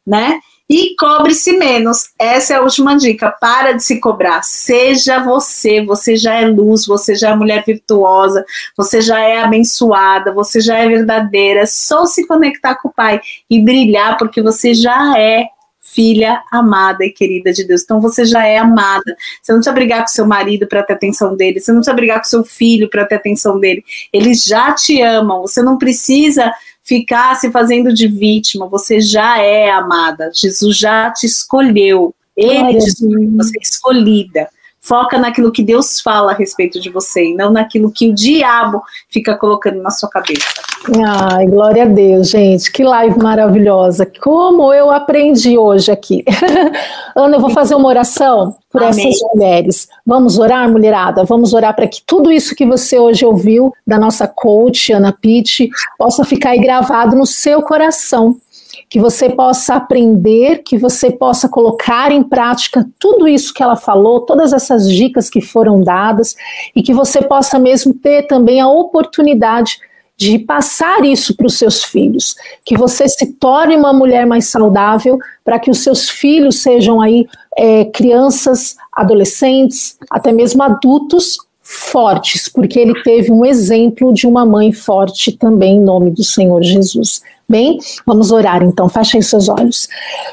né? 0.05 0.39
E 0.69 0.95
cobre-se 0.95 1.51
menos. 1.51 2.11
Essa 2.17 2.53
é 2.53 2.55
a 2.55 2.61
última 2.61 2.95
dica. 2.95 3.29
Para 3.29 3.73
de 3.73 3.83
se 3.83 3.99
cobrar. 3.99 4.41
Seja 4.41 5.19
você. 5.19 5.83
Você 5.83 6.15
já 6.15 6.35
é 6.35 6.47
luz, 6.47 6.85
você 6.85 7.13
já 7.13 7.31
é 7.31 7.35
mulher 7.35 7.61
virtuosa, 7.65 8.45
você 8.77 9.01
já 9.01 9.19
é 9.19 9.41
abençoada, 9.41 10.31
você 10.31 10.61
já 10.61 10.77
é 10.77 10.87
verdadeira. 10.87 11.61
É 11.61 11.65
só 11.65 12.05
se 12.05 12.25
conectar 12.25 12.75
com 12.75 12.87
o 12.87 12.93
Pai 12.93 13.19
e 13.49 13.61
brilhar, 13.61 14.17
porque 14.17 14.41
você 14.41 14.73
já 14.73 15.19
é 15.19 15.49
filha 15.93 16.41
amada 16.51 17.05
e 17.05 17.11
querida 17.11 17.51
de 17.51 17.63
Deus. 17.63 17.83
Então 17.83 17.99
você 17.99 18.25
já 18.25 18.45
é 18.45 18.57
amada. 18.57 19.15
Você 19.41 19.51
não 19.51 19.59
precisa 19.59 19.75
brigar 19.75 20.01
com 20.01 20.07
seu 20.07 20.25
marido 20.25 20.67
para 20.67 20.83
ter 20.83 20.93
atenção 20.93 21.35
dele, 21.35 21.59
você 21.59 21.71
não 21.71 21.79
precisa 21.79 21.95
brigar 21.95 22.17
com 22.19 22.25
seu 22.25 22.43
filho 22.43 22.89
para 22.89 23.05
ter 23.05 23.15
atenção 23.15 23.59
dele. 23.59 23.83
Eles 24.11 24.43
já 24.43 24.73
te 24.73 25.01
amam. 25.01 25.41
Você 25.41 25.61
não 25.61 25.77
precisa 25.77 26.53
ficar 26.83 27.35
se 27.35 27.51
fazendo 27.51 27.93
de 27.93 28.07
vítima. 28.07 28.67
Você 28.67 28.99
já 28.99 29.39
é 29.39 29.69
amada. 29.69 30.31
Jesus 30.33 30.77
já 30.77 31.11
te 31.11 31.25
escolheu. 31.25 32.13
Ele 32.35 32.77
te 32.79 32.87
escolheu. 32.87 33.31
Você 33.37 33.57
é 33.57 33.61
escolhida. 33.61 34.49
Foca 34.83 35.19
naquilo 35.19 35.51
que 35.51 35.61
Deus 35.61 36.01
fala 36.01 36.31
a 36.31 36.35
respeito 36.35 36.79
de 36.79 36.89
você 36.89 37.25
e 37.25 37.35
não 37.35 37.51
naquilo 37.51 37.91
que 37.91 38.09
o 38.09 38.13
diabo 38.13 38.81
fica 39.09 39.37
colocando 39.37 39.79
na 39.79 39.91
sua 39.91 40.09
cabeça. 40.09 40.43
Ai, 41.05 41.45
glória 41.45 41.83
a 41.83 41.85
Deus, 41.85 42.29
gente. 42.29 42.71
Que 42.71 42.83
live 42.83 43.19
maravilhosa. 43.19 44.11
Como 44.21 44.73
eu 44.73 44.89
aprendi 44.89 45.55
hoje 45.55 45.91
aqui. 45.91 46.25
Ana, 47.15 47.35
eu 47.37 47.39
vou 47.39 47.51
fazer 47.51 47.75
uma 47.75 47.89
oração 47.89 48.55
por 48.71 48.81
Amém. 48.81 49.07
essas 49.07 49.21
mulheres. 49.31 49.87
Vamos 50.03 50.39
orar, 50.39 50.67
mulherada? 50.67 51.23
Vamos 51.25 51.53
orar 51.53 51.75
para 51.75 51.87
que 51.87 52.01
tudo 52.03 52.31
isso 52.31 52.55
que 52.55 52.65
você 52.65 52.97
hoje 52.97 53.23
ouviu 53.23 53.71
da 53.85 53.99
nossa 53.99 54.27
coach, 54.27 54.91
Ana 54.91 55.13
Pitt, 55.13 55.69
possa 55.95 56.23
ficar 56.23 56.51
aí 56.51 56.59
gravado 56.59 57.15
no 57.15 57.27
seu 57.27 57.61
coração 57.61 58.35
que 58.91 58.99
você 58.99 59.29
possa 59.29 59.75
aprender, 59.75 60.63
que 60.63 60.77
você 60.77 61.09
possa 61.09 61.47
colocar 61.47 62.11
em 62.11 62.21
prática 62.21 62.85
tudo 62.99 63.25
isso 63.25 63.53
que 63.53 63.63
ela 63.63 63.77
falou, 63.77 64.19
todas 64.19 64.51
essas 64.51 64.91
dicas 64.91 65.29
que 65.29 65.39
foram 65.39 65.81
dadas, 65.81 66.35
e 66.75 66.83
que 66.83 66.93
você 66.93 67.21
possa 67.21 67.57
mesmo 67.57 67.93
ter 67.93 68.23
também 68.23 68.59
a 68.59 68.67
oportunidade 68.67 69.79
de 70.17 70.37
passar 70.37 71.05
isso 71.05 71.37
para 71.37 71.47
os 71.47 71.57
seus 71.57 71.85
filhos, 71.85 72.35
que 72.65 72.77
você 72.77 73.07
se 73.07 73.27
torne 73.27 73.77
uma 73.77 73.93
mulher 73.93 74.25
mais 74.25 74.49
saudável, 74.49 75.17
para 75.41 75.57
que 75.57 75.71
os 75.71 75.81
seus 75.81 76.09
filhos 76.09 76.61
sejam 76.61 76.99
aí 76.99 77.25
é, 77.57 77.85
crianças, 77.85 78.75
adolescentes, 78.91 79.97
até 80.09 80.33
mesmo 80.33 80.61
adultos 80.63 81.37
fortes, 81.61 82.49
porque 82.49 82.77
ele 82.77 83.01
teve 83.03 83.31
um 83.31 83.45
exemplo 83.45 84.13
de 84.13 84.27
uma 84.27 84.45
mãe 84.45 84.73
forte 84.73 85.31
também 85.31 85.77
em 85.77 85.81
nome 85.81 86.11
do 86.11 86.25
Senhor 86.25 86.61
Jesus. 86.61 87.21
Bem, 87.51 87.79
vamos 88.07 88.31
orar 88.31 88.63
então, 88.63 88.87
fechem 88.87 89.21
seus 89.21 89.49
olhos. 89.49 89.89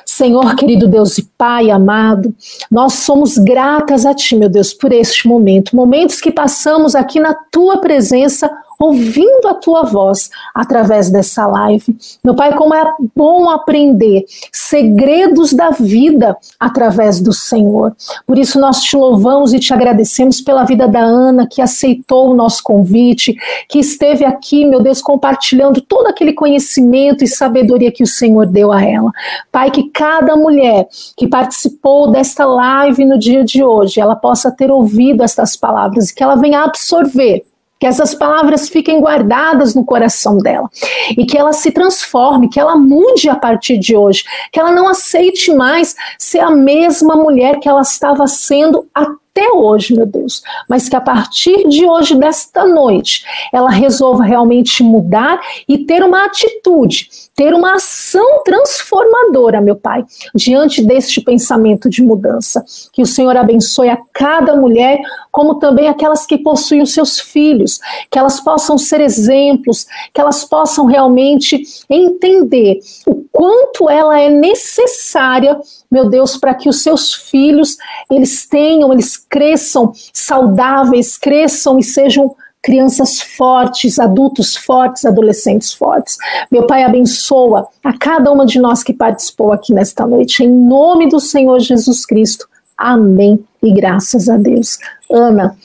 Senhor, 0.07 0.55
querido 0.55 0.87
Deus 0.87 1.19
e 1.19 1.29
Pai 1.37 1.69
amado, 1.69 2.33
nós 2.71 2.93
somos 2.93 3.37
gratas 3.37 4.07
a 4.07 4.15
Ti, 4.15 4.37
meu 4.37 4.49
Deus, 4.49 4.73
por 4.73 4.93
este 4.93 5.27
momento, 5.27 5.75
momentos 5.75 6.21
que 6.21 6.31
passamos 6.31 6.95
aqui 6.95 7.19
na 7.19 7.35
Tua 7.35 7.79
presença 7.79 8.49
ouvindo 8.79 9.49
a 9.49 9.55
tua 9.55 9.83
voz 9.83 10.31
através 10.55 11.11
dessa 11.11 11.47
live. 11.47 11.97
Meu 12.23 12.35
Pai, 12.35 12.55
como 12.55 12.75
é 12.75 12.85
bom 13.15 13.51
aprender 13.51 14.25
segredos 14.53 15.53
da 15.53 15.71
vida 15.71 16.37
através 16.61 17.21
do 17.21 17.33
Senhor. 17.33 17.95
Por 18.27 18.39
isso 18.39 18.61
nós 18.61 18.83
te 18.83 18.97
louvamos 18.97 19.53
e 19.53 19.59
te 19.59 19.75
agradecemos 19.75 20.41
pela 20.41 20.65
vida 20.65 20.87
da 20.87 21.01
Ana, 21.01 21.47
que 21.47 21.61
aceitou 21.61 22.31
o 22.31 22.35
nosso 22.35 22.63
convite, 22.63 23.35
que 23.69 23.79
esteve 23.79 24.25
aqui, 24.25 24.65
meu 24.65 24.81
Deus, 24.81 25.03
compartilhando 25.03 25.81
todo 25.81 26.07
aquele 26.07 26.33
conhecimento 26.33 27.25
e 27.25 27.27
sabedoria 27.27 27.91
que 27.91 28.03
o 28.03 28.07
Senhor 28.07 28.47
deu 28.47 28.71
a 28.73 28.83
ela. 28.83 29.11
Pai, 29.51 29.71
que 29.71 29.91
cada 29.91 30.37
mulher 30.37 30.87
que 31.17 31.27
participou 31.27 32.11
desta 32.11 32.45
live 32.45 33.05
no 33.05 33.19
dia 33.19 33.45
de 33.45 33.65
hoje, 33.65 34.01
ela 34.01 34.15
possa 34.15 34.51
ter 34.51 34.71
ouvido 34.71 35.23
estas 35.23 35.57
palavras 35.57 36.11
e 36.11 36.15
que 36.15 36.23
ela 36.23 36.37
venha 36.37 36.63
absorver 36.63 37.45
que 37.79 37.87
essas 37.87 38.15
palavras 38.15 38.69
fiquem 38.69 39.01
guardadas 39.01 39.75
no 39.75 39.85
coração 39.85 40.39
dela. 40.39 40.69
E 41.17 41.25
que 41.25 41.39
ela 41.39 41.53
se 41.53 41.71
transforme, 41.71 42.49
que 42.49 42.59
ela 42.59 42.77
mude 42.77 43.29
a 43.29 43.37
partir 43.37 43.79
de 43.79 43.97
hoje, 43.97 44.25
que 44.53 44.59
ela 44.59 44.73
não 44.73 44.89
aceite 44.89 45.53
mais 45.53 45.95
ser 46.19 46.41
a 46.41 46.51
mesma 46.51 47.15
mulher 47.15 47.61
que 47.61 47.69
ela 47.69 47.83
estava 47.83 48.27
sendo 48.27 48.87
até 48.95 49.28
hoje, 49.53 49.95
meu 49.95 50.07
Deus, 50.07 50.43
mas 50.69 50.89
que 50.89 50.97
a 50.97 51.01
partir 51.01 51.69
de 51.69 51.87
hoje, 51.87 52.15
desta 52.15 52.67
noite, 52.67 53.25
ela 53.53 53.71
resolva 53.71 54.25
realmente 54.25 54.83
mudar 54.83 55.41
e 55.69 55.79
ter 55.79 56.03
uma 56.03 56.25
atitude 56.25 57.09
ter 57.39 57.55
uma 57.55 57.77
ação 57.77 58.43
transformadora, 58.45 59.61
meu 59.61 59.77
Pai, 59.77 60.05
diante 60.35 60.83
deste 60.83 61.21
pensamento 61.21 61.89
de 61.89 62.03
mudança. 62.03 62.65
Que 62.93 63.01
o 63.01 63.07
Senhor 63.07 63.37
abençoe 63.37 63.89
a 63.89 63.99
cada 64.13 64.57
mulher, 64.57 64.99
como 65.31 65.55
também 65.61 65.87
aquelas 65.87 66.27
que 66.27 66.37
possuem 66.37 66.83
os 66.83 66.93
seus 66.93 67.21
filhos, 67.21 67.79
que 68.11 68.19
elas 68.19 68.41
possam 68.41 68.77
ser 68.77 69.01
exemplos, 69.01 69.87
que 70.13 70.21
elas 70.21 70.45
possam 70.45 70.87
realmente 70.87 71.63
entender 71.89 72.81
o 73.07 73.25
quanto 73.39 73.89
ela 73.89 74.21
é 74.21 74.29
necessária, 74.29 75.57
meu 75.89 76.11
Deus, 76.11 76.37
para 76.37 76.55
que 76.55 76.69
os 76.69 76.83
seus 76.83 77.15
filhos 77.15 77.77
eles 78.11 78.49
tenham, 78.49 78.93
eles 78.93 79.17
cresçam 79.17 79.93
saudáveis, 80.13 81.17
cresçam 81.17 81.79
e 81.79 81.85
sejam 81.85 82.35
crianças 82.61 83.21
fortes, 83.21 84.01
adultos 84.01 84.57
fortes, 84.57 85.05
adolescentes 85.05 85.73
fortes. 85.73 86.17
Meu 86.51 86.67
Pai, 86.67 86.83
abençoa 86.83 87.69
a 87.85 87.97
cada 87.97 88.33
uma 88.33 88.45
de 88.45 88.59
nós 88.59 88.83
que 88.83 88.93
participou 88.93 89.53
aqui 89.53 89.73
nesta 89.73 90.05
noite, 90.05 90.43
em 90.43 90.51
nome 90.51 91.09
do 91.09 91.21
Senhor 91.21 91.61
Jesus 91.61 92.05
Cristo. 92.05 92.49
Amém 92.77 93.39
e 93.63 93.73
graças 93.73 94.29
a 94.29 94.37
Deus. 94.37 94.79
Ana, 95.09 95.57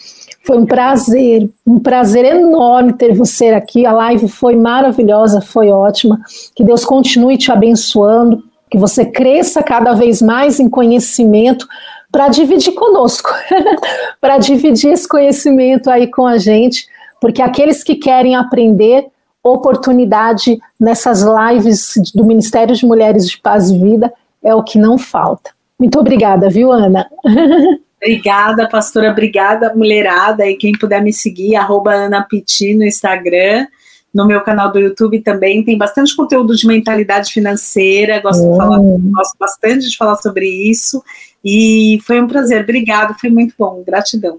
foi 0.43 0.57
um 0.57 0.65
prazer, 0.65 1.49
um 1.65 1.79
prazer 1.79 2.25
enorme 2.25 2.93
ter 2.93 3.13
você 3.13 3.49
aqui. 3.49 3.85
A 3.85 3.93
live 3.93 4.27
foi 4.27 4.55
maravilhosa, 4.55 5.39
foi 5.39 5.69
ótima. 5.69 6.19
Que 6.53 6.63
Deus 6.63 6.83
continue 6.83 7.37
te 7.37 7.49
abençoando, 7.49 8.43
que 8.69 8.77
você 8.77 9.05
cresça 9.05 9.63
cada 9.63 9.93
vez 9.93 10.21
mais 10.21 10.59
em 10.59 10.69
conhecimento 10.69 11.65
para 12.11 12.27
dividir 12.27 12.73
conosco, 12.73 13.29
para 14.19 14.37
dividir 14.37 14.91
esse 14.91 15.07
conhecimento 15.07 15.89
aí 15.89 16.07
com 16.07 16.27
a 16.27 16.37
gente, 16.37 16.87
porque 17.21 17.41
aqueles 17.41 17.81
que 17.81 17.95
querem 17.95 18.35
aprender, 18.35 19.07
oportunidade 19.41 20.59
nessas 20.79 21.23
lives 21.23 21.93
do 22.13 22.25
Ministério 22.25 22.75
de 22.75 22.85
Mulheres 22.85 23.27
de 23.27 23.39
Paz 23.39 23.69
e 23.69 23.79
Vida 23.79 24.13
é 24.43 24.53
o 24.53 24.61
que 24.61 24.77
não 24.77 24.97
falta. 24.97 25.51
Muito 25.79 25.99
obrigada, 25.99 26.49
viu, 26.49 26.71
Ana? 26.71 27.09
Obrigada, 28.03 28.67
pastora. 28.67 29.11
Obrigada, 29.11 29.73
mulherada. 29.73 30.45
E 30.45 30.57
quem 30.57 30.73
puder 30.73 31.01
me 31.01 31.13
seguir, 31.13 31.55
arroba 31.55 31.93
Ana 31.93 32.21
Piti 32.21 32.75
no 32.75 32.83
Instagram. 32.83 33.65
No 34.13 34.27
meu 34.27 34.41
canal 34.41 34.71
do 34.71 34.79
YouTube 34.79 35.21
também 35.21 35.63
tem 35.63 35.77
bastante 35.77 36.15
conteúdo 36.15 36.53
de 36.55 36.67
mentalidade 36.67 37.31
financeira. 37.31 38.19
Gosto, 38.19 38.47
de 38.51 38.57
falar, 38.57 38.77
gosto 38.79 39.37
bastante 39.39 39.89
de 39.89 39.97
falar 39.97 40.17
sobre 40.17 40.45
isso. 40.47 41.01
E 41.43 41.99
foi 42.05 42.21
um 42.21 42.27
prazer. 42.27 42.63
Obrigada, 42.63 43.15
foi 43.19 43.29
muito 43.29 43.55
bom. 43.57 43.81
Gratidão. 43.87 44.37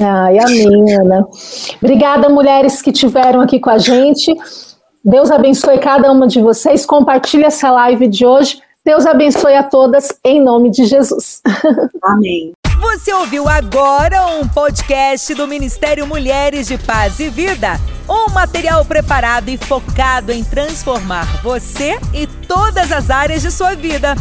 Ai, 0.00 0.38
amém, 0.38 0.94
Ana. 0.94 1.26
Obrigada, 1.82 2.28
mulheres 2.28 2.80
que 2.80 2.90
estiveram 2.90 3.40
aqui 3.40 3.58
com 3.58 3.70
a 3.70 3.78
gente. 3.78 4.34
Deus 5.04 5.30
abençoe 5.30 5.78
cada 5.78 6.10
uma 6.10 6.26
de 6.26 6.40
vocês. 6.40 6.86
Compartilhe 6.86 7.44
essa 7.44 7.70
live 7.70 8.06
de 8.08 8.24
hoje. 8.24 8.62
Deus 8.84 9.06
abençoe 9.06 9.54
a 9.54 9.62
todas, 9.62 10.12
em 10.22 10.42
nome 10.42 10.70
de 10.70 10.84
Jesus. 10.84 11.40
Amém. 12.04 12.52
Você 12.78 13.14
ouviu 13.14 13.48
agora 13.48 14.26
um 14.26 14.46
podcast 14.46 15.34
do 15.34 15.48
Ministério 15.48 16.06
Mulheres 16.06 16.66
de 16.66 16.76
Paz 16.76 17.18
e 17.18 17.30
Vida. 17.30 17.80
Um 18.06 18.30
material 18.30 18.84
preparado 18.84 19.48
e 19.48 19.56
focado 19.56 20.32
em 20.32 20.44
transformar 20.44 21.24
você 21.42 21.98
e 22.12 22.26
todas 22.26 22.92
as 22.92 23.08
áreas 23.08 23.40
de 23.40 23.50
sua 23.50 23.74
vida. 23.74 24.14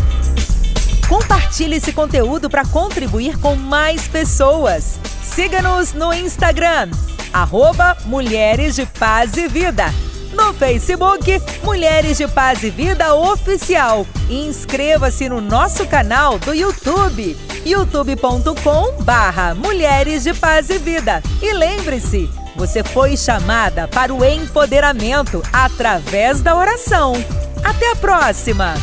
Compartilhe 1.10 1.76
esse 1.76 1.92
conteúdo 1.92 2.50
para 2.50 2.66
contribuir 2.66 3.38
com 3.40 3.58
mais 3.58 4.08
pessoas. 4.08 4.98
Siga-nos 5.22 5.92
no 5.92 6.14
Instagram, 6.14 6.90
arroba 7.34 7.98
Mulheres 8.06 8.76
de 8.76 8.86
Paz 8.86 9.36
e 9.36 9.46
Vida. 9.50 9.88
No 10.34 10.54
Facebook, 10.54 11.42
Mulheres 11.64 12.18
de 12.18 12.28
Paz 12.28 12.64
e 12.64 12.70
Vida 12.70 13.14
Oficial. 13.14 14.06
Inscreva-se 14.30 15.30
no 15.30 15.40
nosso 15.40 15.86
canal 15.88 16.40
do 16.40 16.54
YouTube, 16.54 17.38
youtube.com 17.66 19.04
barra 19.04 19.54
Mulheres 19.54 20.24
de 20.24 20.34
Paz 20.34 20.70
e 20.70 20.78
Vida. 20.78 21.22
E 21.42 21.54
lembre-se, 21.54 22.30
você 22.56 22.84
foi 22.84 23.16
chamada 23.16 23.88
para 23.88 24.14
o 24.14 24.24
empoderamento 24.26 25.42
através 25.52 26.42
da 26.42 26.56
oração. 26.56 27.14
Até 27.64 27.92
a 27.92 27.96
próxima! 27.96 28.74